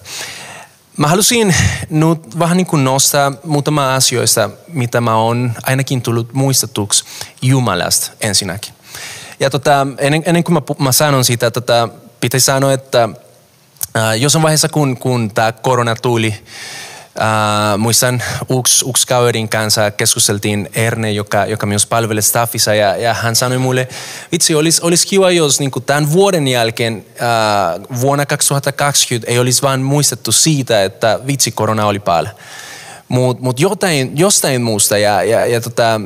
Mä 0.97 1.07
halusin 1.07 1.55
nyt 1.89 2.39
vähän 2.39 2.57
niin 2.57 2.67
kuin 2.67 2.83
nostaa 2.83 3.31
muutama 3.43 3.95
asioista, 3.95 4.49
mitä 4.67 5.01
mä 5.01 5.15
oon 5.15 5.53
ainakin 5.63 6.01
tullut 6.01 6.33
muistetuksi 6.33 7.03
Jumalasta 7.41 8.11
ensinnäkin. 8.21 8.73
Ja 9.39 9.49
tota, 9.49 9.87
ennen, 9.97 10.23
ennen 10.25 10.43
kuin 10.43 10.53
mä, 10.53 10.61
mä 10.79 10.91
sanon 10.91 11.25
sitä, 11.25 11.51
tota, 11.51 11.89
pitäisi 12.21 12.45
sanoa, 12.45 12.73
että 12.73 13.09
äh, 13.97 14.17
jos 14.17 14.35
on 14.35 14.41
vaiheessa 14.41 14.69
kun, 14.69 14.97
kun 14.97 15.31
tämä 15.31 15.51
korona 15.51 15.95
tuli, 15.95 16.35
Uh, 17.17 17.77
muistan 17.77 18.23
yksi, 18.59 19.05
kaverin 19.07 19.49
kanssa 19.49 19.91
keskusteltiin 19.91 20.69
Erne, 20.75 21.11
joka, 21.11 21.45
joka 21.45 21.65
myös 21.65 21.85
palvelee 21.85 22.21
staffissa 22.21 22.73
ja, 22.73 22.95
ja 22.95 23.13
hän 23.13 23.35
sanoi 23.35 23.57
mulle, 23.57 23.87
vitsi 24.31 24.55
olisi, 24.55 24.81
olisi 24.83 25.07
kiva 25.07 25.31
jos 25.31 25.59
niin 25.59 25.71
kuin 25.71 25.85
tämän 25.85 26.11
vuoden 26.11 26.47
jälkeen 26.47 27.05
uh, 27.05 27.99
vuonna 28.01 28.25
2020 28.25 29.31
ei 29.31 29.39
olisi 29.39 29.61
vain 29.61 29.81
muistettu 29.81 30.31
siitä, 30.31 30.83
että 30.83 31.19
vitsi 31.27 31.51
korona 31.51 31.85
oli 31.85 31.99
päällä. 31.99 32.29
Mutta 33.07 33.43
mut 33.43 33.59
jostain 34.15 34.61
muusta 34.61 34.97
ja, 34.97 35.23
ja, 35.23 35.45
ja 35.45 35.61
tota, 35.61 36.01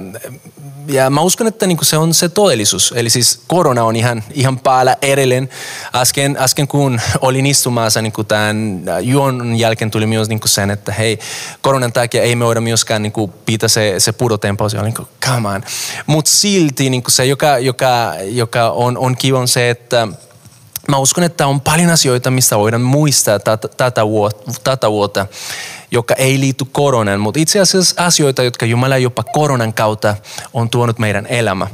ja 0.88 1.10
mä 1.10 1.22
uskon, 1.22 1.48
että 1.48 1.68
niin 1.68 1.78
se 1.82 1.98
on 1.98 2.14
se 2.14 2.30
todellisuus. 2.30 2.94
Eli 2.96 3.10
siis 3.10 3.40
korona 3.48 3.84
on 3.84 3.96
ihan, 3.96 4.24
ihan 4.34 4.60
päällä 4.60 4.98
edelleen. 5.02 5.50
Äsken, 5.96 6.38
äsken 6.40 6.68
kun 6.68 7.02
olin 7.22 7.46
istumassa 7.46 8.02
niin 8.02 8.14
tämän 8.28 8.84
juon 9.02 9.56
jälkeen 9.56 9.92
tuli 9.92 10.06
myös 10.06 10.30
niin 10.30 10.40
sen, 10.46 10.72
että 10.72 10.92
hei, 10.92 11.20
koronan 11.62 11.94
takia 11.94 12.24
ei 12.24 12.36
me 12.36 12.46
voida 12.46 12.62
myöskään 12.62 13.04
niin 13.04 13.14
pitää 13.46 13.70
se, 13.70 13.96
se 13.98 14.12
pudotempo. 14.12 14.70
Se 14.70 14.78
on 14.78 14.86
niin 14.86 14.96
kuin, 14.96 15.08
come 15.26 15.50
on. 15.50 15.64
Mutta 16.08 16.32
silti 16.32 16.90
niin 16.90 17.04
se, 17.08 17.26
joka, 17.26 17.58
joka, 17.58 18.14
joka 18.22 18.70
on, 18.70 18.98
on 18.98 19.18
kiva 19.18 19.40
on 19.40 19.48
se, 19.48 19.70
että 19.70 20.08
mä 20.88 20.98
uskon, 20.98 21.24
että 21.24 21.48
on 21.48 21.62
paljon 21.62 21.90
asioita, 21.90 22.32
mistä 22.32 22.58
voidaan 22.58 22.82
muistaa 22.82 23.40
tätä 24.64 24.90
vuotta 24.92 25.28
joka 25.92 26.14
ei 26.14 26.40
liity 26.40 26.66
koronaan, 26.72 27.20
mutta 27.20 27.40
itse 27.40 27.60
asiassa 27.60 27.96
asioita, 28.06 28.44
jotka 28.44 28.66
Jumala 28.66 28.98
jopa 28.98 29.24
koronan 29.24 29.74
kautta 29.74 30.16
on 30.54 30.70
tuonut 30.70 31.00
meidän 31.00 31.26
elämä. 31.26 31.68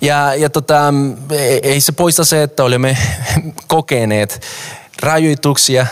Ja, 0.00 0.34
ja 0.34 0.50
tota, 0.50 0.94
ei 1.62 1.80
se 1.80 1.92
poista 1.92 2.24
se, 2.24 2.42
että 2.42 2.64
olemme 2.64 2.98
kokeneet 3.66 4.42
rajoituksia, 5.02 5.86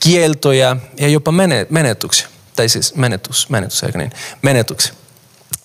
kieltoja 0.00 0.76
ja 1.00 1.08
jopa 1.08 1.32
menetyksiä. 1.68 2.28
Tai 2.56 2.68
siis 2.68 2.94
menetys, 2.94 3.48
menetys, 3.48 3.82
eikö 3.82 3.98
niin? 3.98 4.12
Menetyksiä. 4.42 4.94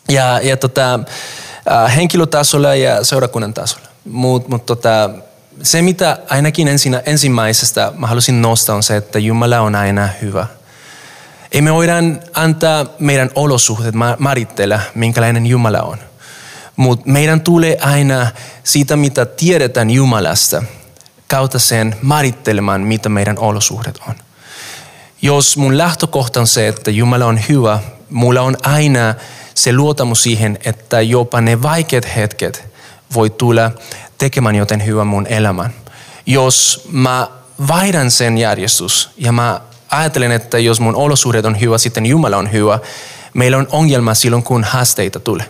Ja, 0.10 0.40
ja 0.44 0.58
tota, 0.58 1.00
henkilötasolla 1.96 2.76
ja 2.76 3.04
seurakunnan 3.04 3.54
tasolla. 3.54 3.88
Mutta 4.06 4.50
mut 4.50 4.66
tota, 4.66 5.10
se, 5.64 5.82
mitä 5.82 6.18
ainakin 6.30 6.68
ensin, 6.68 7.00
ensimmäisestä 7.06 7.92
mä 7.98 8.08
halusin 8.08 8.42
nostaa, 8.42 8.76
on 8.76 8.84
se, 8.84 8.98
että 8.98 9.20
Jumala 9.20 9.60
on 9.60 9.76
aina 9.76 10.10
hyvä– 10.22 10.48
ei 11.54 11.62
me 11.62 11.74
voidaan 11.74 12.20
antaa 12.34 12.86
meidän 13.00 13.30
olosuhteet 13.36 13.96
määrittellä, 14.20 14.80
minkälainen 14.96 15.46
Jumala 15.46 15.82
on. 15.82 15.98
Mutta 16.76 17.10
meidän 17.10 17.42
tulee 17.42 17.78
aina 17.82 18.28
siitä, 18.64 18.96
mitä 18.96 19.26
tiedetään 19.26 19.90
Jumalasta, 19.90 20.64
kautta 21.28 21.60
sen 21.60 21.96
määrittelemään, 22.02 22.82
mitä 22.82 23.10
meidän 23.10 23.40
olosuhteet 23.40 24.00
on. 24.08 24.16
Jos 25.22 25.58
mun 25.58 25.78
lähtökohta 25.78 26.40
on 26.40 26.48
se, 26.48 26.68
että 26.68 26.92
Jumala 26.92 27.26
on 27.26 27.40
hyvä, 27.50 27.80
mulla 28.10 28.42
on 28.42 28.58
aina 28.64 29.16
se 29.56 29.74
luotamus 29.74 30.24
siihen, 30.24 30.60
että 30.66 31.02
jopa 31.02 31.42
ne 31.42 31.62
vaikeat 31.62 32.16
hetket 32.16 32.64
voi 33.14 33.30
tulla 33.30 33.72
tekemään 34.18 34.56
joten 34.56 34.86
hyvä 34.86 35.04
mun 35.04 35.28
elämän. 35.28 35.74
Jos 36.26 36.88
mä 36.92 37.28
vaihdan 37.68 38.12
sen 38.12 38.38
järjestys 38.38 39.10
ja 39.18 39.32
mä 39.32 39.62
ajattelen, 39.98 40.32
että 40.32 40.60
jos 40.60 40.80
mun 40.80 40.96
olosuhdet 40.96 41.46
on 41.46 41.62
hyvä, 41.62 41.78
sitten 41.78 42.06
Jumala 42.06 42.38
on 42.38 42.52
hyvä. 42.52 42.80
Meillä 43.34 43.58
on 43.58 43.68
ongelma 43.72 44.14
silloin, 44.14 44.44
kun 44.44 44.64
haasteita 44.64 45.20
tulee. 45.20 45.46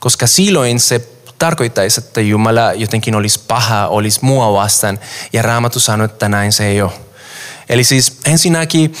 Koska 0.00 0.26
silloin 0.26 0.80
se 0.80 1.08
tarkoittaisi, 1.38 2.00
että 2.00 2.20
Jumala 2.20 2.72
jotenkin 2.72 3.14
olisi 3.14 3.40
paha, 3.48 3.86
olisi 3.86 4.18
mua 4.22 4.52
vastaan. 4.52 4.98
Ja 5.32 5.42
Raamattu 5.42 5.80
sanoo, 5.80 6.04
että 6.04 6.28
näin 6.28 6.52
se 6.52 6.66
ei 6.66 6.82
ole. 6.82 6.92
Eli 7.68 7.84
siis 7.84 8.18
ensinnäkin 8.26 8.94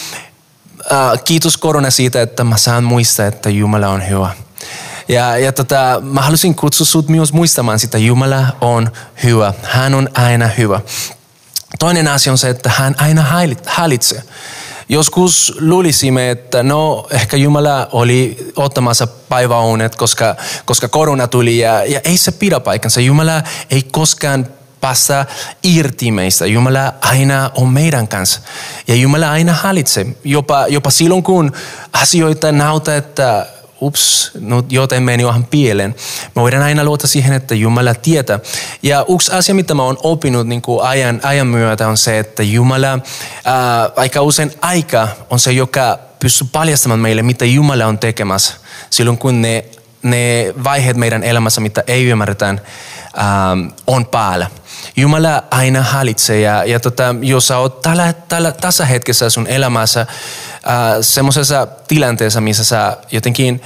äh, 0.92 1.24
kiitos 1.24 1.56
korona 1.56 1.90
siitä, 1.90 2.22
että 2.22 2.44
mä 2.44 2.56
saan 2.56 2.84
muistaa, 2.84 3.26
että 3.26 3.50
Jumala 3.50 3.88
on 3.88 4.08
hyvä. 4.08 4.30
Ja, 5.08 5.38
ja 5.38 5.52
tota, 5.52 6.00
mä 6.02 6.22
halusin 6.22 6.54
kutsua 6.54 6.86
sut 6.86 7.08
myös 7.08 7.32
muistamaan 7.32 7.78
sitä, 7.78 7.98
Jumala 7.98 8.46
on 8.60 8.92
hyvä. 9.22 9.54
Hän 9.62 9.94
on 9.94 10.08
aina 10.14 10.46
hyvä. 10.46 10.80
Toinen 11.78 12.08
asia 12.08 12.32
on 12.32 12.38
se, 12.38 12.50
että 12.50 12.70
hän 12.76 12.94
aina 12.98 13.24
hallitsee. 13.66 14.22
Joskus 14.88 15.56
luulisimme, 15.60 16.30
että 16.30 16.62
no 16.62 17.06
ehkä 17.10 17.36
Jumala 17.36 17.88
oli 17.92 18.52
ottamassa 18.56 19.06
päiväunet, 19.06 19.96
koska, 19.96 20.36
koska 20.64 20.88
korona 20.88 21.26
tuli 21.26 21.58
ja, 21.58 21.84
ja 21.84 22.00
ei 22.04 22.16
se 22.16 22.32
pidä 22.32 22.60
paikkansa. 22.60 23.00
Jumala 23.00 23.42
ei 23.70 23.82
koskaan 23.82 24.46
päästä 24.80 25.26
irti 25.62 26.10
meistä. 26.10 26.46
Jumala 26.46 26.94
aina 27.00 27.50
on 27.54 27.68
meidän 27.68 28.08
kanssa. 28.08 28.40
Ja 28.88 28.94
Jumala 28.94 29.30
aina 29.30 29.52
hallitsee. 29.52 30.06
Jopa, 30.24 30.66
jopa 30.68 30.90
silloin, 30.90 31.22
kun 31.22 31.52
asioita 31.92 32.52
näyttää, 32.52 32.96
että 32.96 33.46
ups, 33.82 34.30
no 34.40 34.62
joten 34.68 35.02
meni 35.02 35.26
vähän 35.26 35.44
pieleen. 35.44 35.94
Me 36.36 36.42
voidaan 36.42 36.62
aina 36.62 36.84
luota 36.84 37.06
siihen, 37.06 37.32
että 37.32 37.54
Jumala 37.54 37.94
tietää. 37.94 38.40
Ja 38.82 39.04
yksi 39.08 39.32
asia, 39.32 39.54
mitä 39.54 39.74
mä 39.74 39.82
oon 39.82 39.98
oppinut 40.02 40.46
niin 40.46 40.62
kuin 40.62 40.82
ajan, 40.86 41.20
ajan 41.22 41.46
myötä 41.46 41.88
on 41.88 41.96
se, 41.96 42.18
että 42.18 42.42
Jumala 42.42 42.98
ää, 43.44 43.90
aika 43.96 44.22
usein 44.22 44.52
aika 44.60 45.08
on 45.30 45.40
se, 45.40 45.52
joka 45.52 45.98
pystyy 46.20 46.48
paljastamaan 46.52 47.00
meille, 47.00 47.22
mitä 47.22 47.44
Jumala 47.44 47.86
on 47.86 47.98
tekemässä. 47.98 48.54
Silloin 48.90 49.18
kun 49.18 49.42
ne, 49.42 49.64
ne 50.02 50.54
vaiheet 50.64 50.96
meidän 50.96 51.22
elämässä, 51.22 51.60
mitä 51.60 51.84
ei 51.86 52.04
ymmärretään, 52.04 52.60
ää, 53.16 53.56
on 53.86 54.06
päällä. 54.06 54.50
Jumala 54.96 55.44
aina 55.50 55.82
hallitsee 55.82 56.40
ja, 56.40 56.64
ja 56.64 56.80
tota, 56.80 57.14
jos 57.20 57.48
sä 57.48 57.58
oot 57.58 57.82
tällä, 57.82 58.12
tällä, 58.12 58.52
tässä 58.52 58.84
hetkessä 58.84 59.30
sun 59.30 59.46
elämässä 59.46 60.00
äh, 60.00 60.06
semmoisessa 61.00 61.66
tilanteessa, 61.88 62.40
missä 62.40 62.64
sä 62.64 62.96
jotenkin 63.12 63.62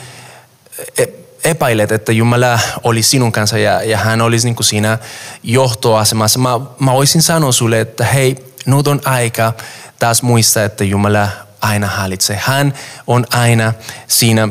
e, 0.98 1.04
epäilet, 1.44 1.92
että 1.92 2.12
Jumala 2.12 2.58
oli 2.84 3.02
sinun 3.02 3.32
kanssa 3.32 3.58
ja, 3.58 3.82
ja 3.82 3.98
hän 3.98 4.20
olisi 4.20 4.46
niin 4.46 4.56
kuin 4.56 4.64
siinä 4.64 4.98
johtoasemassa. 5.42 6.38
Mä, 6.38 6.60
mä 6.78 6.92
voisin 6.92 7.22
sanoa 7.22 7.52
sulle, 7.52 7.80
että 7.80 8.04
hei, 8.04 8.54
nyt 8.66 8.86
on 8.86 9.00
aika 9.04 9.52
taas 9.98 10.22
muistaa, 10.22 10.64
että 10.64 10.84
Jumala 10.84 11.28
aina 11.60 11.86
hallitsee. 11.86 12.40
Hän 12.44 12.74
on 13.06 13.26
aina 13.30 13.72
siinä 14.06 14.48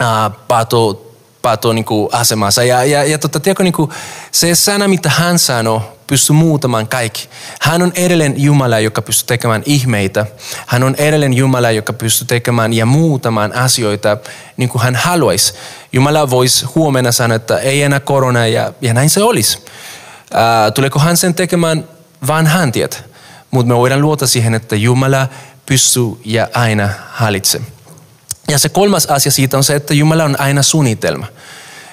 äh, 0.00 0.32
pato, 0.48 1.05
pato 1.42 1.72
niin 1.72 1.84
kuin 1.84 2.08
asemassa. 2.12 2.64
Ja, 2.64 2.84
ja, 2.84 3.04
ja 3.04 3.18
tota, 3.18 3.40
tiedätkö, 3.40 3.62
niin 3.62 3.72
kuin, 3.72 3.90
se 4.32 4.54
sana, 4.54 4.88
mitä 4.88 5.10
hän 5.10 5.38
sanoi, 5.38 5.80
pystyy 6.06 6.36
muutamaan 6.36 6.88
kaikki. 6.88 7.28
Hän 7.60 7.82
on 7.82 7.92
edelleen 7.94 8.34
Jumala, 8.36 8.80
joka 8.80 9.02
pystyy 9.02 9.26
tekemään 9.26 9.62
ihmeitä. 9.66 10.26
Hän 10.66 10.82
on 10.82 10.94
edelleen 10.94 11.34
Jumala, 11.34 11.70
joka 11.70 11.92
pystyy 11.92 12.26
tekemään 12.26 12.72
ja 12.72 12.86
muutamaan 12.86 13.52
asioita 13.52 14.16
niin 14.56 14.68
kuin 14.68 14.82
hän 14.82 14.94
haluaisi. 14.94 15.54
Jumala 15.92 16.30
voisi 16.30 16.66
huomenna 16.74 17.12
sanoa, 17.12 17.36
että 17.36 17.58
ei 17.58 17.82
enää 17.82 18.00
korona 18.00 18.46
ja, 18.46 18.72
ja 18.80 18.94
näin 18.94 19.10
se 19.10 19.22
olisi. 19.22 19.58
Äh, 20.34 20.72
tuleeko 20.74 20.98
hän 20.98 21.16
sen 21.16 21.34
tekemään, 21.34 21.88
vaan 22.26 22.46
hän 22.46 22.72
tietää. 22.72 23.00
Mutta 23.50 23.68
me 23.68 23.76
voidaan 23.76 24.02
luota 24.02 24.26
siihen, 24.26 24.54
että 24.54 24.76
Jumala 24.76 25.28
pystyy 25.66 26.04
ja 26.24 26.48
aina 26.54 26.88
hallitsee. 27.10 27.75
Ja 28.48 28.58
se 28.58 28.68
kolmas 28.68 29.06
asia 29.06 29.32
siitä 29.32 29.56
on 29.56 29.64
se, 29.64 29.74
että 29.74 29.94
Jumala 29.94 30.24
on 30.24 30.40
aina 30.40 30.62
suunnitelma. 30.62 31.26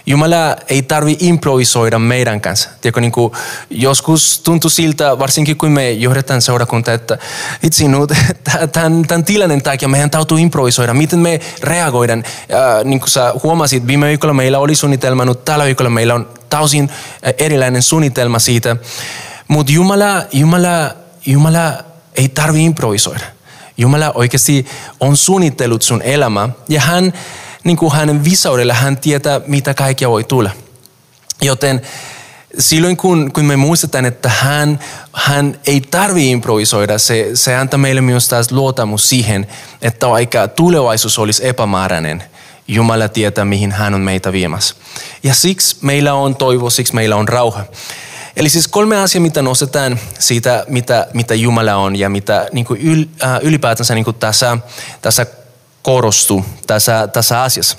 Jumala 0.06 0.56
ei 0.70 0.82
tarvi 0.82 1.18
improvisoida 1.20 2.00
meidän 2.00 2.42
kanssa. 2.42 2.70
Tiedätkö, 2.82 3.02
niin 3.02 3.12
kuin 3.12 3.34
joskus 3.70 4.40
tuntuu 4.40 4.70
siltä, 4.70 5.20
varsinkin 5.20 5.58
kun 5.58 5.72
me 5.72 5.92
johdetaan 5.92 6.42
seurakunta, 6.42 6.94
että 6.94 7.18
itse 7.64 7.88
nyt 7.88 8.10
tämän, 8.74 9.08
tämän 9.08 9.26
tilanteen 9.26 9.62
takia 9.62 9.88
meidän 9.88 10.10
täytyy 10.10 10.40
improvisoida. 10.40 10.94
Miten 10.94 11.20
me 11.20 11.40
reagoidaan? 11.62 12.24
Ja, 12.50 12.84
niin 12.84 13.00
kuin 13.00 13.10
sä 13.10 13.34
huomasit, 13.44 13.88
viime 13.88 14.08
viikolla 14.08 14.34
meillä 14.34 14.60
oli 14.60 14.76
suunnitelma, 14.76 15.26
nyt 15.26 15.46
tällä 15.46 15.66
viikolla 15.66 15.90
meillä 15.90 16.14
on 16.14 16.30
täysin 16.50 16.90
erilainen 17.38 17.84
suunnitelma 17.84 18.40
siitä. 18.40 18.76
Mutta 19.48 19.72
Jumala, 19.72 20.24
Jumala, 20.32 20.92
Jumala 21.26 21.74
ei 22.16 22.30
tarvi 22.30 22.66
improvisoida. 22.66 23.26
Jumala 23.78 24.12
oikeasti 24.12 24.66
on 25.00 25.18
suunnitellut 25.18 25.82
sun 25.82 26.02
elämä 26.02 26.50
ja 26.70 26.82
hän, 26.82 27.14
niin 27.64 27.78
kuin 27.78 27.94
hänen 27.94 28.24
visaudella, 28.24 28.74
hän 28.74 28.98
tietää, 28.98 29.42
mitä 29.48 29.74
kaikkea 29.74 30.10
voi 30.10 30.24
tulla. 30.24 30.50
Joten 31.42 31.82
silloin 32.60 32.98
kun, 32.98 33.32
kun 33.34 33.46
me 33.46 33.56
muistetaan, 33.56 34.06
että 34.06 34.30
hän, 34.30 34.80
hän 35.14 35.60
ei 35.68 35.82
tarvi 35.82 36.32
improvisoida, 36.32 36.98
se, 36.98 37.30
se 37.34 37.56
antaa 37.56 37.78
meille 37.78 38.02
myös 38.02 38.28
taas 38.28 38.52
luotamus 38.52 39.10
siihen, 39.10 39.48
että 39.82 40.10
vaikka 40.10 40.48
tulevaisuus 40.48 41.20
olisi 41.20 41.48
epämääräinen, 41.48 42.24
Jumala 42.68 43.10
tietää, 43.10 43.46
mihin 43.46 43.72
hän 43.72 43.94
on 43.94 44.02
meitä 44.02 44.32
viemässä. 44.32 44.76
Ja 45.24 45.34
siksi 45.34 45.78
meillä 45.82 46.14
on 46.14 46.36
toivo, 46.36 46.70
siksi 46.70 46.96
meillä 46.96 47.16
on 47.16 47.28
rauha. 47.28 47.66
Eli 48.36 48.50
siis 48.50 48.68
kolme 48.68 48.98
asiaa, 48.98 49.22
mitä 49.22 49.42
nostetaan 49.42 50.00
siitä, 50.20 50.66
mitä, 50.68 51.08
mitä 51.14 51.36
Jumala 51.36 51.76
on 51.76 51.96
ja 51.96 52.10
mitä 52.10 52.48
niin 52.52 52.66
kuin 52.66 52.82
yl, 52.82 53.06
äh, 53.24 53.40
ylipäätänsä 53.42 53.96
niin 53.96 54.06
kuin 54.06 54.16
tässä, 54.16 54.58
tässä 55.02 55.26
korostuu 55.82 56.46
tässä, 56.68 57.08
tässä 57.08 57.42
asiassa. 57.42 57.78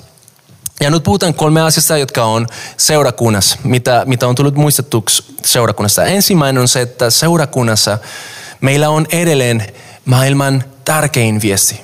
Ja 0.79 0.89
nyt 0.89 1.03
puhutaan 1.03 1.33
kolme 1.33 1.61
asiasta, 1.61 1.97
jotka 1.97 2.23
on 2.23 2.47
seurakunnassa, 2.77 3.57
mitä, 3.63 4.03
mitä 4.05 4.27
on 4.27 4.35
tullut 4.35 4.55
muistettuksi 4.55 5.35
seurakunnassa. 5.43 6.03
Ensimmäinen 6.03 6.61
on 6.61 6.67
se, 6.67 6.81
että 6.81 7.09
seurakunnassa 7.09 7.97
meillä 8.61 8.89
on 8.89 9.07
edelleen 9.11 9.73
maailman 10.05 10.63
tärkein 10.85 11.41
viesti. 11.41 11.81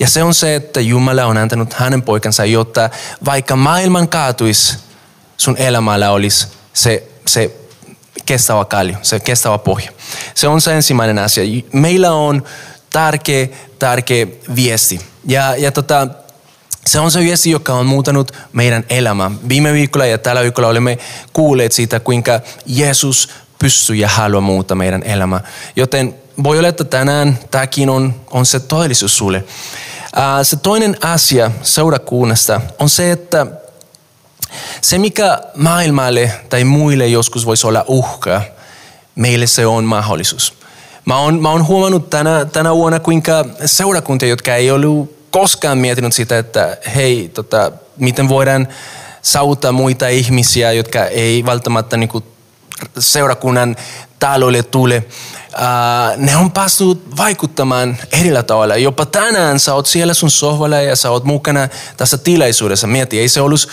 Ja 0.00 0.08
se 0.08 0.22
on 0.22 0.34
se, 0.34 0.54
että 0.54 0.80
Jumala 0.80 1.24
on 1.24 1.36
antanut 1.36 1.72
hänen 1.72 2.02
poikansa, 2.02 2.44
jotta 2.44 2.90
vaikka 3.24 3.56
maailman 3.56 4.08
kaatuisi, 4.08 4.78
sun 5.36 5.56
elämällä 5.56 6.10
olisi 6.10 6.46
se, 6.72 7.08
se 7.26 7.56
kestävä 8.28 8.64
kallio, 8.64 8.96
se 9.02 9.20
kestävä 9.20 9.58
pohja. 9.58 9.92
Se 10.34 10.48
on 10.48 10.60
se 10.60 10.76
ensimmäinen 10.76 11.18
asia. 11.18 11.62
Meillä 11.72 12.12
on 12.12 12.42
tärkeä, 12.90 13.48
tärkeä 13.78 14.26
viesti. 14.56 15.00
Ja, 15.24 15.56
ja 15.56 15.72
tota, 15.72 16.08
se 16.86 17.00
on 17.00 17.10
se 17.10 17.20
viesti, 17.20 17.50
joka 17.50 17.74
on 17.74 17.86
muutanut 17.86 18.32
meidän 18.52 18.84
elämää. 18.90 19.30
Viime 19.48 19.72
viikolla 19.72 20.06
ja 20.06 20.18
tällä 20.18 20.42
viikolla 20.42 20.68
olemme 20.68 20.98
kuulleet 21.32 21.72
siitä, 21.72 22.00
kuinka 22.00 22.40
Jeesus 22.66 23.28
pystyy 23.58 23.96
ja 23.96 24.08
haluaa 24.08 24.40
muuttaa 24.40 24.74
meidän 24.74 25.02
elämää. 25.02 25.40
Joten 25.76 26.14
voi 26.42 26.58
olla, 26.58 26.68
että 26.68 26.84
tänään 26.84 27.38
tämäkin 27.50 27.90
on, 27.90 28.14
on 28.30 28.46
se 28.46 28.60
todellisuus 28.60 29.16
sulle. 29.16 29.44
Se 30.42 30.56
toinen 30.56 30.96
asia 31.04 31.50
seurakunnasta 31.62 32.60
on 32.78 32.88
se, 32.88 33.12
että 33.12 33.46
se 34.80 34.98
mikä 34.98 35.38
maailmalle 35.54 36.32
tai 36.48 36.64
muille 36.64 37.06
joskus 37.06 37.46
voisi 37.46 37.66
olla 37.66 37.84
uhka, 37.86 38.42
meille 39.14 39.46
se 39.46 39.66
on 39.66 39.84
mahdollisuus. 39.84 40.54
Mä 41.04 41.18
oon, 41.18 41.42
mä 41.42 41.50
oon 41.50 41.66
huomannut 41.66 42.10
tänä, 42.10 42.44
tänä 42.44 42.74
vuonna, 42.74 43.00
kuinka 43.00 43.44
seurakuntia, 43.64 44.28
jotka 44.28 44.54
ei 44.54 44.70
ollut 44.70 45.18
koskaan 45.30 45.78
miettinyt 45.78 46.12
sitä, 46.12 46.38
että 46.38 46.76
hei, 46.94 47.30
tota, 47.34 47.72
miten 47.96 48.28
voidaan 48.28 48.68
saavuttaa 49.22 49.72
muita 49.72 50.08
ihmisiä, 50.08 50.72
jotka 50.72 51.04
ei 51.04 51.44
välttämättä 51.46 51.96
niin 51.96 52.08
kuin 52.08 52.24
seurakunnan 52.98 53.76
taloille 54.18 54.62
tule. 54.62 55.04
Uh, 55.54 56.16
ne 56.16 56.36
on 56.36 56.50
päässyt 56.50 57.16
vaikuttamaan 57.16 57.96
erillä 58.12 58.42
tavalla. 58.42 58.76
Jopa 58.76 59.06
tänään 59.06 59.60
sä 59.60 59.74
oot 59.74 59.86
siellä 59.86 60.14
sun 60.14 60.30
sohvalla 60.30 60.76
ja 60.76 60.96
sä 60.96 61.10
oot 61.10 61.24
mukana 61.24 61.68
tässä 61.96 62.18
tilaisuudessa. 62.18 62.86
Mieti, 62.86 63.20
ei 63.20 63.28
se 63.28 63.40
ollut, 63.40 63.68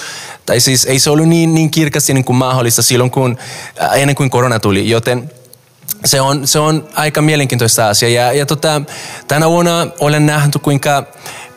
tai 0.46 0.60
siis 0.60 0.86
ei 0.86 1.00
se 1.00 1.10
ollut 1.10 1.28
niin, 1.28 1.56
niin 1.56 1.72
kirkasti 1.72 2.14
niin 2.14 2.26
kuin 2.26 2.36
mahdollista 2.36 2.82
silloin, 2.82 3.12
kun, 3.12 3.32
uh, 3.32 3.98
ennen 3.98 4.16
kuin 4.16 4.30
korona 4.30 4.60
tuli. 4.60 4.90
Joten 4.90 5.32
se 6.06 6.22
on, 6.22 6.48
se 6.48 6.60
on 6.60 6.88
aika 6.94 7.22
mielenkiintoista 7.22 7.90
asia. 7.90 8.10
Ja, 8.10 8.34
ja 8.34 8.46
tota, 8.46 8.82
tänä 9.28 9.50
vuonna 9.50 9.88
olen 10.00 10.26
nähnyt, 10.26 10.58
kuinka 10.62 11.04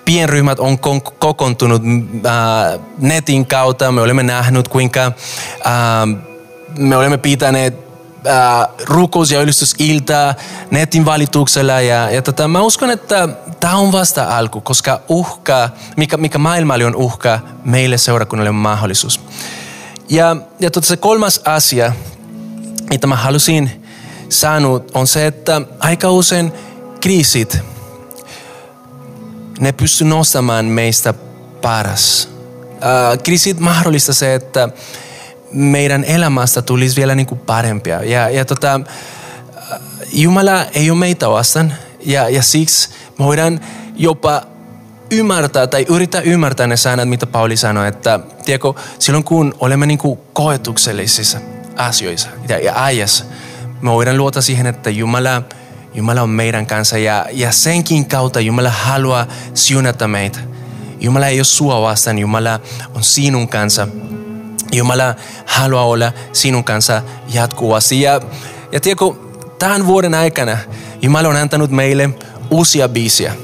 pienryhmät 0.05 0.61
on 0.61 0.79
kokoontunut 1.19 1.83
äh, 2.27 2.81
netin 2.99 3.47
kautta. 3.47 3.93
Me 3.93 4.01
olemme 4.01 4.23
nähneet, 4.23 4.69
kuinka 4.69 5.05
äh, 5.05 5.13
me 6.79 6.97
olemme 6.97 7.19
pitäneet 7.19 7.75
äh, 8.27 8.69
rukous- 8.85 9.31
ja 9.31 9.41
ylistysiltaa 9.41 10.35
netin 10.71 11.05
valituksella. 11.05 11.81
Ja, 11.81 12.11
ja 12.11 12.23
tota, 12.23 12.49
mä 12.49 12.61
uskon, 12.61 12.91
että 12.91 13.29
tämä 13.61 13.77
on 13.77 13.93
vasta 13.93 14.37
alku, 14.37 14.61
koska 14.61 15.01
uhka, 15.09 15.71
mikä, 15.97 16.17
mikä 16.17 16.39
maailmalle 16.39 16.87
on 16.87 16.97
uhka, 16.97 17.41
meille 17.65 17.99
seurakunnalle 17.99 18.51
on 18.51 18.55
mahdollisuus. 18.55 19.21
Ja, 20.09 20.37
ja 20.61 20.71
tota, 20.71 20.87
se 20.87 20.97
kolmas 20.97 21.41
asia, 21.45 21.93
mitä 22.91 23.07
mä 23.07 23.17
halusin 23.17 23.85
sanoa, 24.29 24.81
on 24.95 25.07
se, 25.07 25.27
että 25.27 25.63
aika 25.79 26.11
usein 26.11 26.53
kriisit 27.01 27.59
ne 29.61 29.73
pysty 29.73 30.05
nostamaan 30.05 30.65
meistä 30.65 31.15
paras. 31.63 32.29
Äh, 32.73 33.19
kriisit 33.23 33.61
mahdollista 33.61 34.15
se, 34.15 34.35
että 34.35 34.69
meidän 35.53 36.05
elämästä 36.05 36.63
tulisi 36.63 36.97
vielä 36.97 37.15
niin 37.15 37.27
kuin 37.27 37.39
parempia. 37.39 38.03
Ja, 38.03 38.29
ja 38.29 38.45
tota, 38.45 38.81
Jumala 40.13 40.65
ei 40.65 40.91
ole 40.91 40.99
meitä 40.99 41.31
vastaan 41.31 41.75
ja, 42.01 42.29
ja 42.29 42.43
siksi 42.43 42.89
me 43.19 43.25
voidaan 43.25 43.61
jopa 43.97 44.43
ymmärtää 45.11 45.67
tai 45.67 45.87
yrittää 45.89 46.21
ymmärtää 46.21 46.67
ne 46.67 46.77
säännöt, 46.77 47.09
mitä 47.09 47.27
Pauli 47.27 47.57
sanoi, 47.57 47.89
että 47.89 48.21
tiedätkö, 48.45 48.73
silloin 48.99 49.25
kun 49.25 49.55
olemme 49.61 49.87
niin 49.87 49.99
kuin 49.99 50.19
koetuksellisissa 50.33 51.39
asioissa 51.77 52.29
ja, 52.49 52.59
ja 52.59 52.85
ajassa, 52.85 53.25
me 53.81 53.91
voidaan 53.91 54.17
luota 54.17 54.43
siihen, 54.43 54.67
että 54.67 54.91
Jumala– 54.91 55.43
Jumala 55.95 56.23
on 56.23 56.31
meidän 56.31 56.67
kanssa 56.67 56.99
ja, 56.99 57.27
ja 57.33 57.53
senkin 57.53 58.07
kautta 58.07 58.41
Jumala 58.41 58.71
haluaa 58.71 59.27
siunata 59.55 60.09
meitä. 60.09 60.39
Jumala 61.01 61.27
ei 61.27 61.39
ole 61.39 61.45
sua 61.45 61.83
vastaan, 61.83 62.19
Jumala 62.19 62.61
on 62.95 63.05
sinun 63.05 63.49
kanssa. 63.49 63.89
Jumala 64.73 65.15
haluaa 65.47 65.85
olla 65.85 66.13
sinun 66.33 66.65
kanssa 66.65 67.03
jatkuvasti. 67.33 68.01
Ja, 68.01 68.21
ja 68.73 68.81
tiedätkö, 68.81 69.05
tämän 69.59 69.87
vuoden 69.87 70.15
aikana 70.15 70.59
Jumala 71.03 71.29
on 71.29 71.37
antanut 71.37 71.71
meille 71.71 72.11
uusia 72.51 72.89
biisiä. 72.89 73.35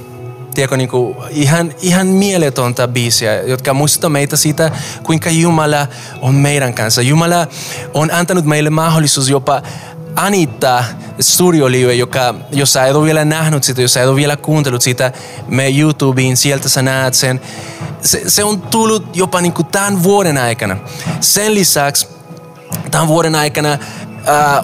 Tiedätkö, 0.54 0.76
niin 0.76 0.88
kuin 0.88 1.16
ihan, 1.30 1.74
ihan 1.82 2.06
mieletonta 2.06 2.88
biisiä, 2.88 3.42
jotka 3.42 3.74
muistuttavat 3.74 4.12
meitä 4.12 4.36
siitä, 4.36 4.70
kuinka 5.02 5.30
Jumala 5.30 5.86
on 6.20 6.34
meidän 6.34 6.74
kanssa. 6.74 7.02
Jumala 7.02 7.46
on 7.94 8.10
antanut 8.10 8.44
meille 8.44 8.70
mahdollisuus 8.70 9.28
jopa 9.28 9.62
Anita 10.16 10.84
studiolive, 11.20 11.94
joka, 11.94 12.34
jos 12.50 12.72
sä 12.72 12.86
et 12.86 12.94
ole 12.94 13.06
vielä 13.06 13.24
nähnyt 13.24 13.64
sitä, 13.64 13.82
jos 13.82 13.92
sä 13.92 14.02
et 14.02 14.08
ole 14.08 14.16
vielä 14.16 14.36
kuuntelut 14.36 14.82
sitä, 14.82 15.12
me 15.48 15.68
YouTubeen, 15.78 16.36
sieltä 16.36 16.68
sä 16.68 16.82
näet 16.82 17.14
sen. 17.14 17.40
Se, 18.00 18.22
se 18.30 18.44
on 18.44 18.62
tullut 18.62 19.16
jopa 19.16 19.40
niin 19.40 19.52
kuin 19.52 19.66
tämän 19.66 20.02
vuoden 20.02 20.38
aikana. 20.38 20.76
Sen 21.20 21.54
lisäksi 21.54 22.06
tämän 22.90 23.08
vuoden 23.08 23.34
aikana 23.34 23.72
äh, 23.72 23.78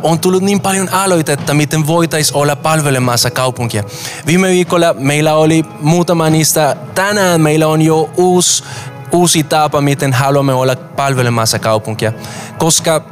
on 0.03 0.19
tullut 0.19 0.43
niin 0.43 0.61
paljon 0.61 0.89
aloitetta, 0.89 1.55
miten 1.55 1.87
voitaisiin 1.87 2.37
olla 2.37 2.57
palvelemassa 2.57 3.31
kaupunkia. 3.31 3.85
Viime 4.27 4.49
viikolla 4.49 4.95
meillä 4.99 5.35
oli 5.35 5.65
muutama 5.81 6.31
niistä. 6.31 6.77
Tänään 6.95 7.41
meillä 7.41 7.67
on 7.67 7.83
jo 7.83 8.11
uusi, 8.17 8.65
uusi 9.13 9.43
tapa, 9.43 9.81
miten 9.81 10.13
haluamme 10.13 10.53
olla 10.53 10.77
palvelemassa 10.77 11.59
kaupunkia. 11.59 12.13
Koska, 12.59 13.03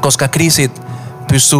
koska 0.00 0.28
kriisit 0.28 0.81
pysty 1.32 1.56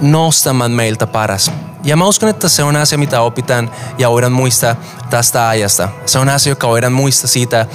nostamaan 0.00 0.70
meiltä 0.70 1.06
paras. 1.06 1.50
Ja 1.84 1.96
mä 1.96 2.06
uskon, 2.06 2.28
että 2.28 2.48
se 2.48 2.62
on 2.62 2.76
asia, 2.76 2.98
mitä 2.98 3.20
opitaan 3.20 3.70
ja 3.98 4.10
voidaan 4.10 4.32
muistaa 4.32 4.76
tästä 5.10 5.48
ajasta. 5.48 5.88
Se 6.06 6.18
on 6.18 6.28
asia, 6.28 6.50
joka 6.50 6.68
voidaan 6.68 6.92
muistaa 6.92 7.28
siitä 7.28 7.60
äh, 7.60 7.68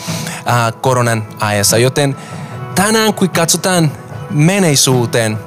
koronan 0.81 1.27
ajassa. 1.39 1.77
Joten 1.77 2.15
tänään, 2.75 3.13
kun 3.13 3.29
katsotaan 3.29 3.91
menneisyyteen, 4.29 5.39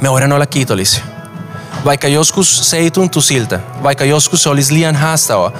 me 0.00 0.10
voidaan 0.10 0.32
olla 0.32 0.46
kiitollisia. 0.46 1.04
Vaikka 1.84 2.08
joskus 2.08 2.70
se 2.70 2.76
ei 2.76 2.90
tuntu 2.90 3.20
siltä, 3.20 3.60
vaikka 3.82 4.04
joskus 4.04 4.42
se 4.42 4.48
olisi 4.48 4.74
liian 4.74 4.96
haastavaa, 4.96 5.52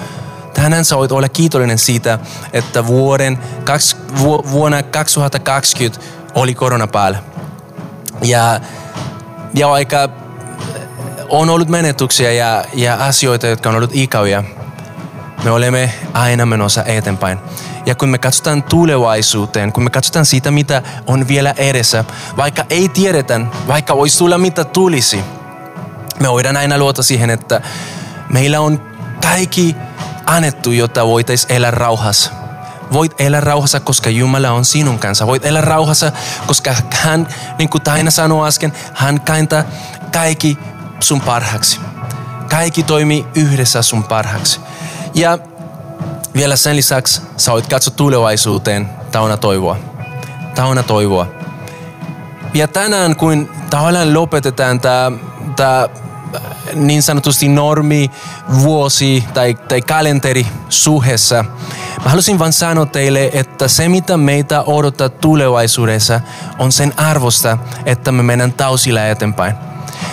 tänään 0.55 0.85
sä 0.85 0.97
voit 0.97 1.13
olla 1.13 1.29
kiitollinen 1.29 1.79
siitä, 1.79 2.19
että 2.53 2.87
vuoden, 2.87 3.39
kaks, 3.65 3.97
vu, 4.21 4.45
vuonna 4.51 4.83
2020 4.83 6.01
oli 6.35 6.55
korona 6.55 6.87
päällä. 6.87 7.19
Ja 8.23 8.61
ja 9.55 9.69
vaikka 9.69 10.09
on 11.29 11.51
ollut 11.51 11.69
menetyksiä 11.69 12.33
ja, 12.33 12.65
ja 12.75 12.95
asioita, 12.95 13.47
jotka 13.47 13.69
on 13.69 13.77
ollut 13.77 13.91
ikäviä, 13.93 14.45
me 15.45 15.51
olemme 15.51 15.95
aina 16.13 16.47
menossa 16.47 16.85
eteenpäin. 16.85 17.39
Ja 17.87 17.95
kun 17.95 18.09
me 18.09 18.19
katsotaan 18.19 18.63
tulevaisuuteen, 18.63 19.73
kun 19.73 19.85
me 19.85 19.91
katsotaan 19.91 20.27
sitä, 20.27 20.51
mitä 20.51 20.83
on 21.07 21.29
vielä 21.29 21.55
edessä, 21.57 22.05
vaikka 22.37 22.65
ei 22.71 22.89
tiedetä, 22.89 23.41
vaikka 23.69 23.97
voisi 23.97 24.19
tulla 24.19 24.39
mitä 24.39 24.65
tulisi, 24.65 25.25
me 26.21 26.31
voidaan 26.31 26.57
aina 26.57 26.79
luota 26.79 27.03
siihen, 27.03 27.31
että 27.31 27.61
meillä 28.29 28.61
on 28.61 28.81
kaikki 29.23 29.77
annettu, 30.27 30.73
jotta 30.73 31.07
voitaisiin 31.07 31.53
elää 31.53 31.71
rauhassa. 31.71 32.44
Voit 32.93 33.21
elää 33.21 33.41
rauhassa, 33.41 33.81
koska 33.81 34.11
Jumala 34.11 34.51
on 34.51 34.65
sinun 34.65 34.99
kanssa. 34.99 35.27
Voit 35.27 35.45
elää 35.45 35.63
rauhassa, 35.63 36.13
koska 36.47 36.75
hän, 36.91 37.29
niin 37.59 37.69
kuin 37.69 37.83
Taina 37.83 38.11
sanoi 38.11 38.49
äsken, 38.49 38.73
hän 38.95 39.21
kantaa 39.21 39.65
kaikki 40.13 40.59
sun 41.01 41.21
parhaaksi. 41.21 41.81
kaikki 42.51 42.83
toimii 42.83 43.27
yhdessä 43.35 43.83
sun 43.83 44.05
parhaaksi. 44.05 44.61
Ja 45.15 45.39
vielä 46.35 46.57
sen 46.57 46.77
lisäksi 46.77 47.23
sä 47.37 47.53
voit 47.53 47.67
katsoa 47.67 47.95
tulevaisuuteen 47.97 48.91
tauna 49.13 49.37
toivoa. 49.37 49.77
Tauna 50.55 50.83
toivoa. 50.83 51.27
Ja 52.55 52.69
tänään, 52.69 53.17
kun 53.17 53.51
tavallaan 53.71 54.15
lopetetaan 54.15 54.81
tämä 54.81 55.89
niin 56.75 57.03
sanotusti 57.03 57.49
normi, 57.49 58.11
vuosi 58.63 59.25
tai, 59.35 59.55
tai 59.55 59.83
kalenteri 59.83 60.47
suhessa, 60.69 61.45
mä 62.05 62.11
halusin 62.11 62.39
vain 62.39 62.53
sanoa 62.53 62.87
teille, 62.87 63.31
että 63.33 63.69
se 63.69 63.89
mitä 63.89 64.17
meitä 64.17 64.63
odottaa 64.63 65.09
tulevaisuudessa 65.09 66.21
on 66.59 66.73
sen 66.73 66.93
arvosta, 66.97 67.59
että 67.87 68.13
me 68.13 68.23
mennään 68.23 68.53
tausilla 68.53 69.07
eteenpäin. 69.07 69.55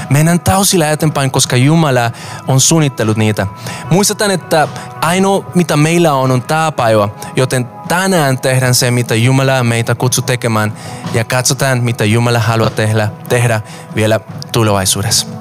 Mennään 0.09 0.39
tausilla 0.39 0.89
eteenpäin, 0.89 1.31
koska 1.31 1.55
Jumala 1.55 2.11
on 2.47 2.61
suunnittelut 2.61 3.17
niitä. 3.17 3.47
Muistetaan, 3.89 4.31
että 4.31 4.67
ainoa 5.01 5.45
mitä 5.55 5.77
meillä 5.77 6.13
on 6.13 6.31
on 6.31 6.41
tämä 6.41 6.71
päivä, 6.71 7.09
joten 7.35 7.69
tänään 7.87 8.39
tehdään 8.39 8.75
se, 8.75 8.91
mitä 8.91 9.15
Jumala 9.15 9.63
meitä 9.63 9.95
kutsuu 9.95 10.23
tekemään 10.23 10.73
ja 11.13 11.23
katsotaan, 11.23 11.83
mitä 11.83 12.05
Jumala 12.05 12.39
haluaa 12.39 12.69
tehdä, 12.69 13.09
tehdä 13.29 13.61
vielä 13.95 14.19
tulevaisuudessa. 14.51 15.40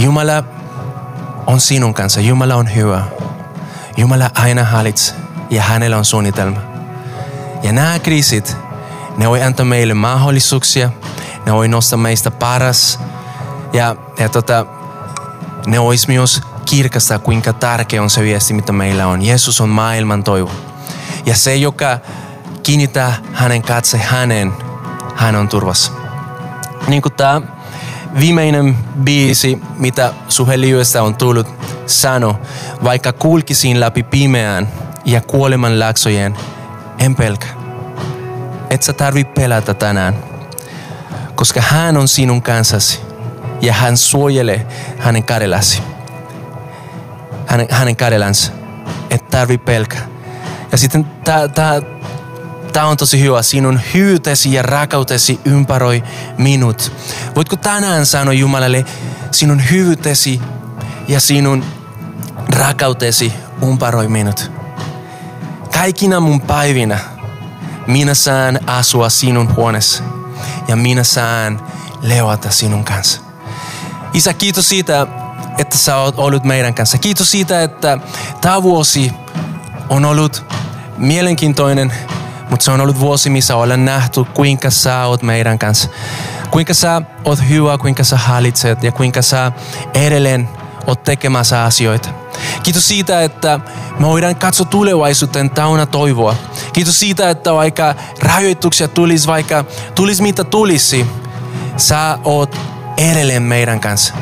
Jumala 0.00 0.44
on 1.46 1.60
sinun 1.60 1.94
kanssa. 1.94 2.20
Jumala 2.20 2.54
on 2.54 2.74
hyvä. 2.74 3.04
Jumala 3.96 4.30
aina 4.34 4.64
hallitsee 4.64 5.16
ja 5.50 5.62
hänellä 5.62 5.98
on 5.98 6.04
suunnitelma. 6.04 6.60
Ja 7.62 7.72
nämä 7.72 7.98
kriisit, 7.98 8.56
ne 9.16 9.28
voi 9.28 9.42
antaa 9.42 9.66
meille 9.66 9.94
mahdollisuuksia, 9.94 10.90
ne 11.46 11.52
voi 11.52 11.68
nostaa 11.68 11.96
meistä 11.96 12.30
paras 12.30 13.00
ja, 13.72 13.96
ja 14.18 14.28
tota, 14.28 14.66
ne 15.66 15.78
olisi 15.78 16.08
myös 16.08 16.40
kirkastaa, 16.64 17.18
kuinka 17.18 17.52
tärkeä 17.52 18.02
on 18.02 18.10
se 18.10 18.22
viesti, 18.22 18.54
mitä 18.54 18.72
meillä 18.72 19.06
on. 19.06 19.22
Jeesus 19.22 19.60
on 19.60 19.68
maailman 19.68 20.24
toivo. 20.24 20.50
Ja 21.26 21.36
se, 21.36 21.56
joka 21.56 21.98
kiinnittää 22.62 23.14
hänen 23.32 23.62
katse 23.62 23.98
hänen, 23.98 24.52
hän 25.14 25.36
on 25.36 25.48
turvassa. 25.48 25.92
Niin 26.88 27.02
kuin 27.02 27.12
tämä 27.12 27.40
viimeinen 28.18 28.76
biisi, 29.02 29.58
mitä 29.76 30.12
suheliuesta 30.28 31.02
on 31.02 31.14
tullut, 31.14 31.46
sano, 31.86 32.40
vaikka 32.84 33.12
kulkisin 33.12 33.80
läpi 33.80 34.02
pimeään 34.02 34.68
ja 35.04 35.20
kuoleman 35.20 35.80
laksojen, 35.80 36.36
en 36.98 37.16
pelkä. 37.16 37.46
Et 38.70 38.82
sä 38.82 38.92
tarvi 38.92 39.24
pelätä 39.24 39.74
tänään, 39.74 40.16
koska 41.34 41.60
hän 41.60 41.96
on 41.96 42.08
sinun 42.08 42.42
kanssasi 42.42 43.00
ja 43.60 43.72
hän 43.72 43.96
suojelee 43.96 44.66
hänen 44.98 45.24
kädelläsi. 45.24 45.82
Hänen, 47.46 47.66
hänen 47.70 47.96
kädellänsä. 47.96 48.52
Et 49.10 49.28
tarvi 49.28 49.58
pelkä. 49.58 49.98
Ja 50.72 50.78
sitten 50.78 51.06
tämä 51.54 51.82
Tämä 52.72 52.86
on 52.86 52.96
tosi 52.96 53.20
hyvä. 53.20 53.42
Sinun 53.42 53.80
hyytesi 53.94 54.52
ja 54.52 54.62
rakautesi 54.62 55.40
ympäröi 55.44 56.02
minut. 56.38 56.92
Voitko 57.36 57.56
tänään 57.56 58.06
sanoa 58.06 58.34
Jumalalle, 58.34 58.84
sinun 59.30 59.62
hyvyytesi 59.70 60.40
ja 61.08 61.20
sinun 61.20 61.64
rakautesi 62.56 63.32
ympäröi 63.62 64.08
minut. 64.08 64.50
Kaikina 65.72 66.20
mun 66.20 66.40
päivinä 66.40 66.98
minä 67.86 68.14
saan 68.14 68.60
asua 68.66 69.08
sinun 69.08 69.56
huoneessa 69.56 70.02
ja 70.68 70.76
minä 70.76 71.04
saan 71.04 71.62
levata 72.02 72.50
sinun 72.50 72.84
kanssa. 72.84 73.20
Isä, 74.14 74.34
kiitos 74.34 74.68
siitä, 74.68 75.06
että 75.58 75.78
sä 75.78 75.96
oot 75.96 76.18
ollut 76.18 76.44
meidän 76.44 76.74
kanssa. 76.74 76.98
Kiitos 76.98 77.30
siitä, 77.30 77.62
että 77.62 77.98
tämä 78.40 78.62
vuosi 78.62 79.12
on 79.88 80.04
ollut 80.04 80.44
mielenkiintoinen 80.96 81.92
mutta 82.50 82.64
se 82.64 82.70
on 82.70 82.80
ollut 82.80 83.00
vuosi, 83.00 83.30
missä 83.30 83.56
ollaan 83.56 83.84
nähty, 83.84 84.24
kuinka 84.24 84.70
sä 84.70 85.04
oot 85.04 85.22
meidän 85.22 85.58
kanssa. 85.58 85.88
Kuinka 86.50 86.74
sä 86.74 87.02
oot 87.24 87.38
hyvä, 87.48 87.78
kuinka 87.78 88.04
sä 88.04 88.16
hallitset 88.16 88.82
ja 88.82 88.92
kuinka 88.92 89.22
sä 89.22 89.52
edelleen 89.94 90.48
oot 90.86 91.02
tekemässä 91.02 91.64
asioita. 91.64 92.08
Kiitos 92.62 92.88
siitä, 92.88 93.22
että 93.22 93.60
me 93.98 94.06
voidaan 94.06 94.36
katsoa 94.36 94.66
tulevaisuuteen 94.66 95.50
tauna 95.50 95.86
toivoa. 95.86 96.34
Kiitos 96.72 97.00
siitä, 97.00 97.30
että 97.30 97.54
vaikka 97.54 97.94
rajoituksia 98.22 98.88
tulisi, 98.88 99.26
vaikka 99.26 99.64
tulisi 99.94 100.22
mitä 100.22 100.44
tulisi, 100.44 101.06
sä 101.76 102.18
oot 102.24 102.56
edelleen 102.96 103.42
meidän 103.42 103.80
kanssa. 103.80 104.14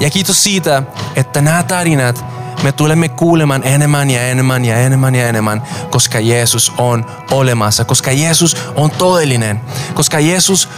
Ja 0.00 0.10
kiitos 0.10 0.44
siitä, 0.44 0.82
että 1.16 1.40
nämä 1.40 1.62
tarinat 1.62 2.24
me 2.62 2.72
tulemme 2.72 3.08
kuulemaan 3.08 3.62
enemmän 3.64 4.10
ja 4.10 4.22
enemmän 4.22 4.64
ja 4.64 4.76
enemmän 4.76 5.14
ja 5.14 5.28
enemmän, 5.28 5.62
koska 5.90 6.20
Jeesus 6.20 6.72
on 6.78 7.06
olemassa, 7.30 7.84
koska 7.84 8.12
Jeesus 8.12 8.56
on 8.76 8.90
todellinen, 8.90 9.60
koska 9.94 10.20
Jeesus 10.20 10.68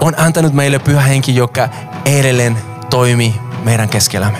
on 0.00 0.14
antanut 0.16 0.52
meille 0.52 0.78
pyhä 0.78 1.00
henki, 1.00 1.36
joka 1.36 1.68
edelleen 2.04 2.58
toimii 2.90 3.34
meidän 3.64 3.88
keskellämme. 3.88 4.38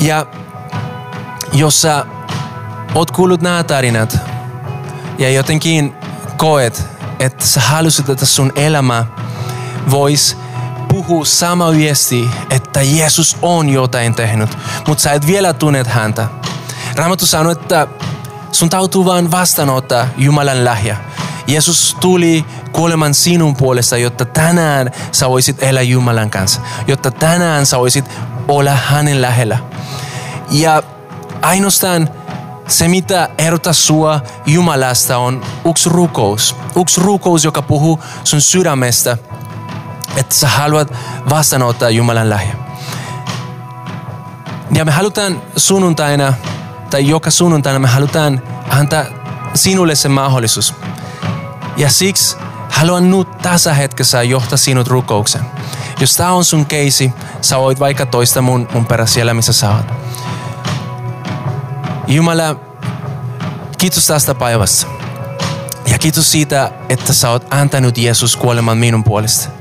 Ja 0.00 0.26
jos 1.52 1.82
sä 1.82 2.04
oot 2.94 3.10
kuullut 3.10 3.42
nämä 3.42 3.64
tarinat 3.64 4.18
ja 5.18 5.30
jotenkin 5.30 5.94
koet, 6.36 6.86
että 7.18 7.46
sä 7.46 7.60
halusit, 7.60 8.08
että 8.08 8.26
sun 8.26 8.52
elämä 8.56 9.04
voisi 9.90 10.36
puhuu 11.10 11.24
sama 11.24 11.72
viesti, 11.72 12.30
että 12.50 12.82
Jeesus 12.82 13.36
on 13.42 13.68
jotain 13.68 14.14
tehnyt, 14.14 14.58
mutta 14.88 15.02
sä 15.02 15.12
et 15.12 15.26
vielä 15.26 15.52
tunnet 15.52 15.86
häntä. 15.86 16.28
Raamattu 16.96 17.26
sanoo, 17.26 17.52
että 17.52 17.86
sun 18.52 18.70
täytyy 18.70 19.04
vaan 19.04 19.30
vastaanottaa 19.30 20.08
Jumalan 20.16 20.64
lahja. 20.64 20.96
Jeesus 21.46 21.96
tuli 22.00 22.44
kuoleman 22.72 23.14
sinun 23.14 23.56
puolesta, 23.56 23.96
jotta 23.96 24.24
tänään 24.24 24.90
sä 25.12 25.28
voisit 25.28 25.62
elää 25.62 25.82
Jumalan 25.82 26.30
kanssa. 26.30 26.60
Jotta 26.86 27.10
tänään 27.10 27.66
sä 27.66 27.78
voisit 27.78 28.04
olla 28.48 28.74
hänen 28.74 29.22
lähellä. 29.22 29.58
Ja 30.50 30.82
ainoastaan 31.42 32.08
se, 32.68 32.88
mitä 32.88 33.28
erottaa 33.38 33.72
sua 33.72 34.20
Jumalasta, 34.46 35.18
on 35.18 35.42
yksi 35.70 35.88
rukous. 35.88 36.56
Yksi 36.80 37.00
rukous, 37.00 37.44
joka 37.44 37.62
puhuu 37.62 38.00
sun 38.24 38.40
sydämestä– 38.40 39.18
että 40.16 40.34
sä 40.34 40.48
haluat 40.48 40.92
vastaanottaa 41.30 41.90
Jumalan 41.90 42.30
lahja. 42.30 42.54
Ja 44.72 44.84
me 44.84 44.92
halutaan 44.92 45.42
sunnuntaina, 45.56 46.34
tai 46.90 47.08
joka 47.08 47.30
sunnuntaina 47.30 47.78
me 47.78 47.88
halutaan 47.88 48.42
antaa 48.70 49.04
sinulle 49.54 49.94
se 49.94 50.08
mahdollisuus. 50.08 50.74
Ja 51.76 51.90
siksi 51.90 52.36
haluan 52.70 53.10
nyt 53.10 53.38
tässä 53.42 53.74
hetkessä 53.74 54.22
johtaa 54.22 54.58
sinut 54.58 54.88
rukouksen. 54.88 55.42
Jos 56.00 56.16
tämä 56.16 56.32
on 56.32 56.44
sun 56.44 56.66
keisi, 56.66 57.12
sä 57.40 57.58
voit 57.58 57.80
vaikka 57.80 58.06
toista 58.06 58.42
mun, 58.42 58.68
mun 58.72 58.86
perä 58.86 59.06
siellä, 59.06 59.34
missä 59.34 59.52
sä 59.52 59.70
oot. 59.70 59.86
Jumala, 62.06 62.56
kiitos 63.78 64.06
tästä 64.06 64.34
päivästä. 64.34 64.86
Ja 65.90 65.98
kiitos 65.98 66.32
siitä, 66.32 66.72
että 66.88 67.12
sä 67.12 67.30
oot 67.30 67.46
antanut 67.50 67.98
Jeesus 67.98 68.36
kuoleman 68.36 68.78
minun 68.78 69.04
puolesta 69.04 69.59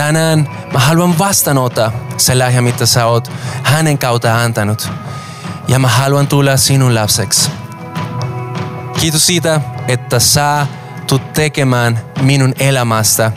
tänään 0.00 0.48
mä 0.72 0.78
haluan 0.78 1.18
vastaanota 1.18 1.92
se 2.16 2.34
lahja, 2.34 2.62
mitä 2.62 2.86
sä 2.86 3.06
oot 3.06 3.32
hänen 3.62 3.98
kautta 3.98 4.42
antanut. 4.42 4.90
Ja 5.68 5.78
mä 5.78 5.88
haluan 5.88 6.28
tulla 6.28 6.56
sinun 6.56 6.94
lapseksi. 6.94 7.50
Kiitos 9.00 9.26
siitä, 9.26 9.60
että 9.88 10.18
sä 10.18 10.66
tulet 11.06 11.32
tekemään 11.32 12.00
minun 12.22 12.54
elämästä 12.58 13.32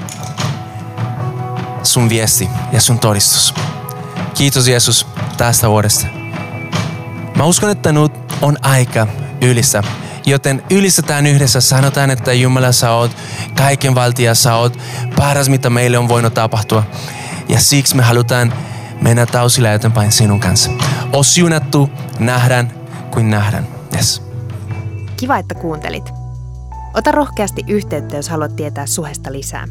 sun 1.83 2.09
viesti 2.09 2.49
ja 2.71 2.81
sun 2.81 2.99
todistus. 2.99 3.53
Kiitos 4.33 4.67
Jeesus 4.67 5.07
tästä 5.37 5.69
vuodesta. 5.69 6.07
Mä 7.35 7.43
uskon, 7.43 7.69
että 7.69 7.91
nyt 7.91 8.13
on 8.41 8.57
aika 8.61 9.07
ylistä 9.41 9.83
Joten 10.25 10.63
ylistetään 10.71 11.27
yhdessä, 11.27 11.61
sanotaan, 11.61 12.11
että 12.11 12.33
Jumala 12.33 12.71
sä 12.71 12.91
oot 12.91 13.11
kaiken 13.57 13.95
valtia, 13.95 14.35
sä 14.35 14.55
oot 14.55 14.77
paras, 15.15 15.49
mitä 15.49 15.69
meille 15.69 15.97
on 15.97 16.07
voinut 16.07 16.33
tapahtua. 16.33 16.83
Ja 17.49 17.59
siksi 17.59 17.95
me 17.95 18.03
halutaan 18.03 18.53
mennä 19.01 19.25
tausilla 19.25 19.71
eteenpäin 19.71 20.11
sinun 20.11 20.39
kanssa. 20.39 20.71
O 21.13 21.23
siunattu, 21.23 21.89
nähdään 22.19 22.73
kuin 23.11 23.29
nähdään. 23.29 23.67
Yes. 23.95 24.21
Kiva, 25.17 25.37
että 25.37 25.55
kuuntelit. 25.55 26.09
Ota 26.93 27.11
rohkeasti 27.11 27.63
yhteyttä, 27.67 28.15
jos 28.15 28.29
haluat 28.29 28.55
tietää 28.55 28.85
suhesta 28.85 29.31
lisää. 29.31 29.67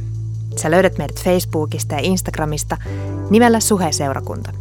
Sä 0.56 0.70
löydät 0.70 0.98
meidät 0.98 1.24
Facebookista 1.24 1.94
ja 1.94 2.00
Instagramista 2.02 2.76
nimellä 3.30 3.60
Suhe-seurakunta. 3.60 4.52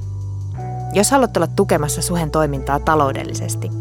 Jos 0.93 1.11
haluat 1.11 1.37
olla 1.37 1.47
tukemassa 1.47 2.01
Suhen 2.01 2.31
toimintaa 2.31 2.79
taloudellisesti– 2.79 3.69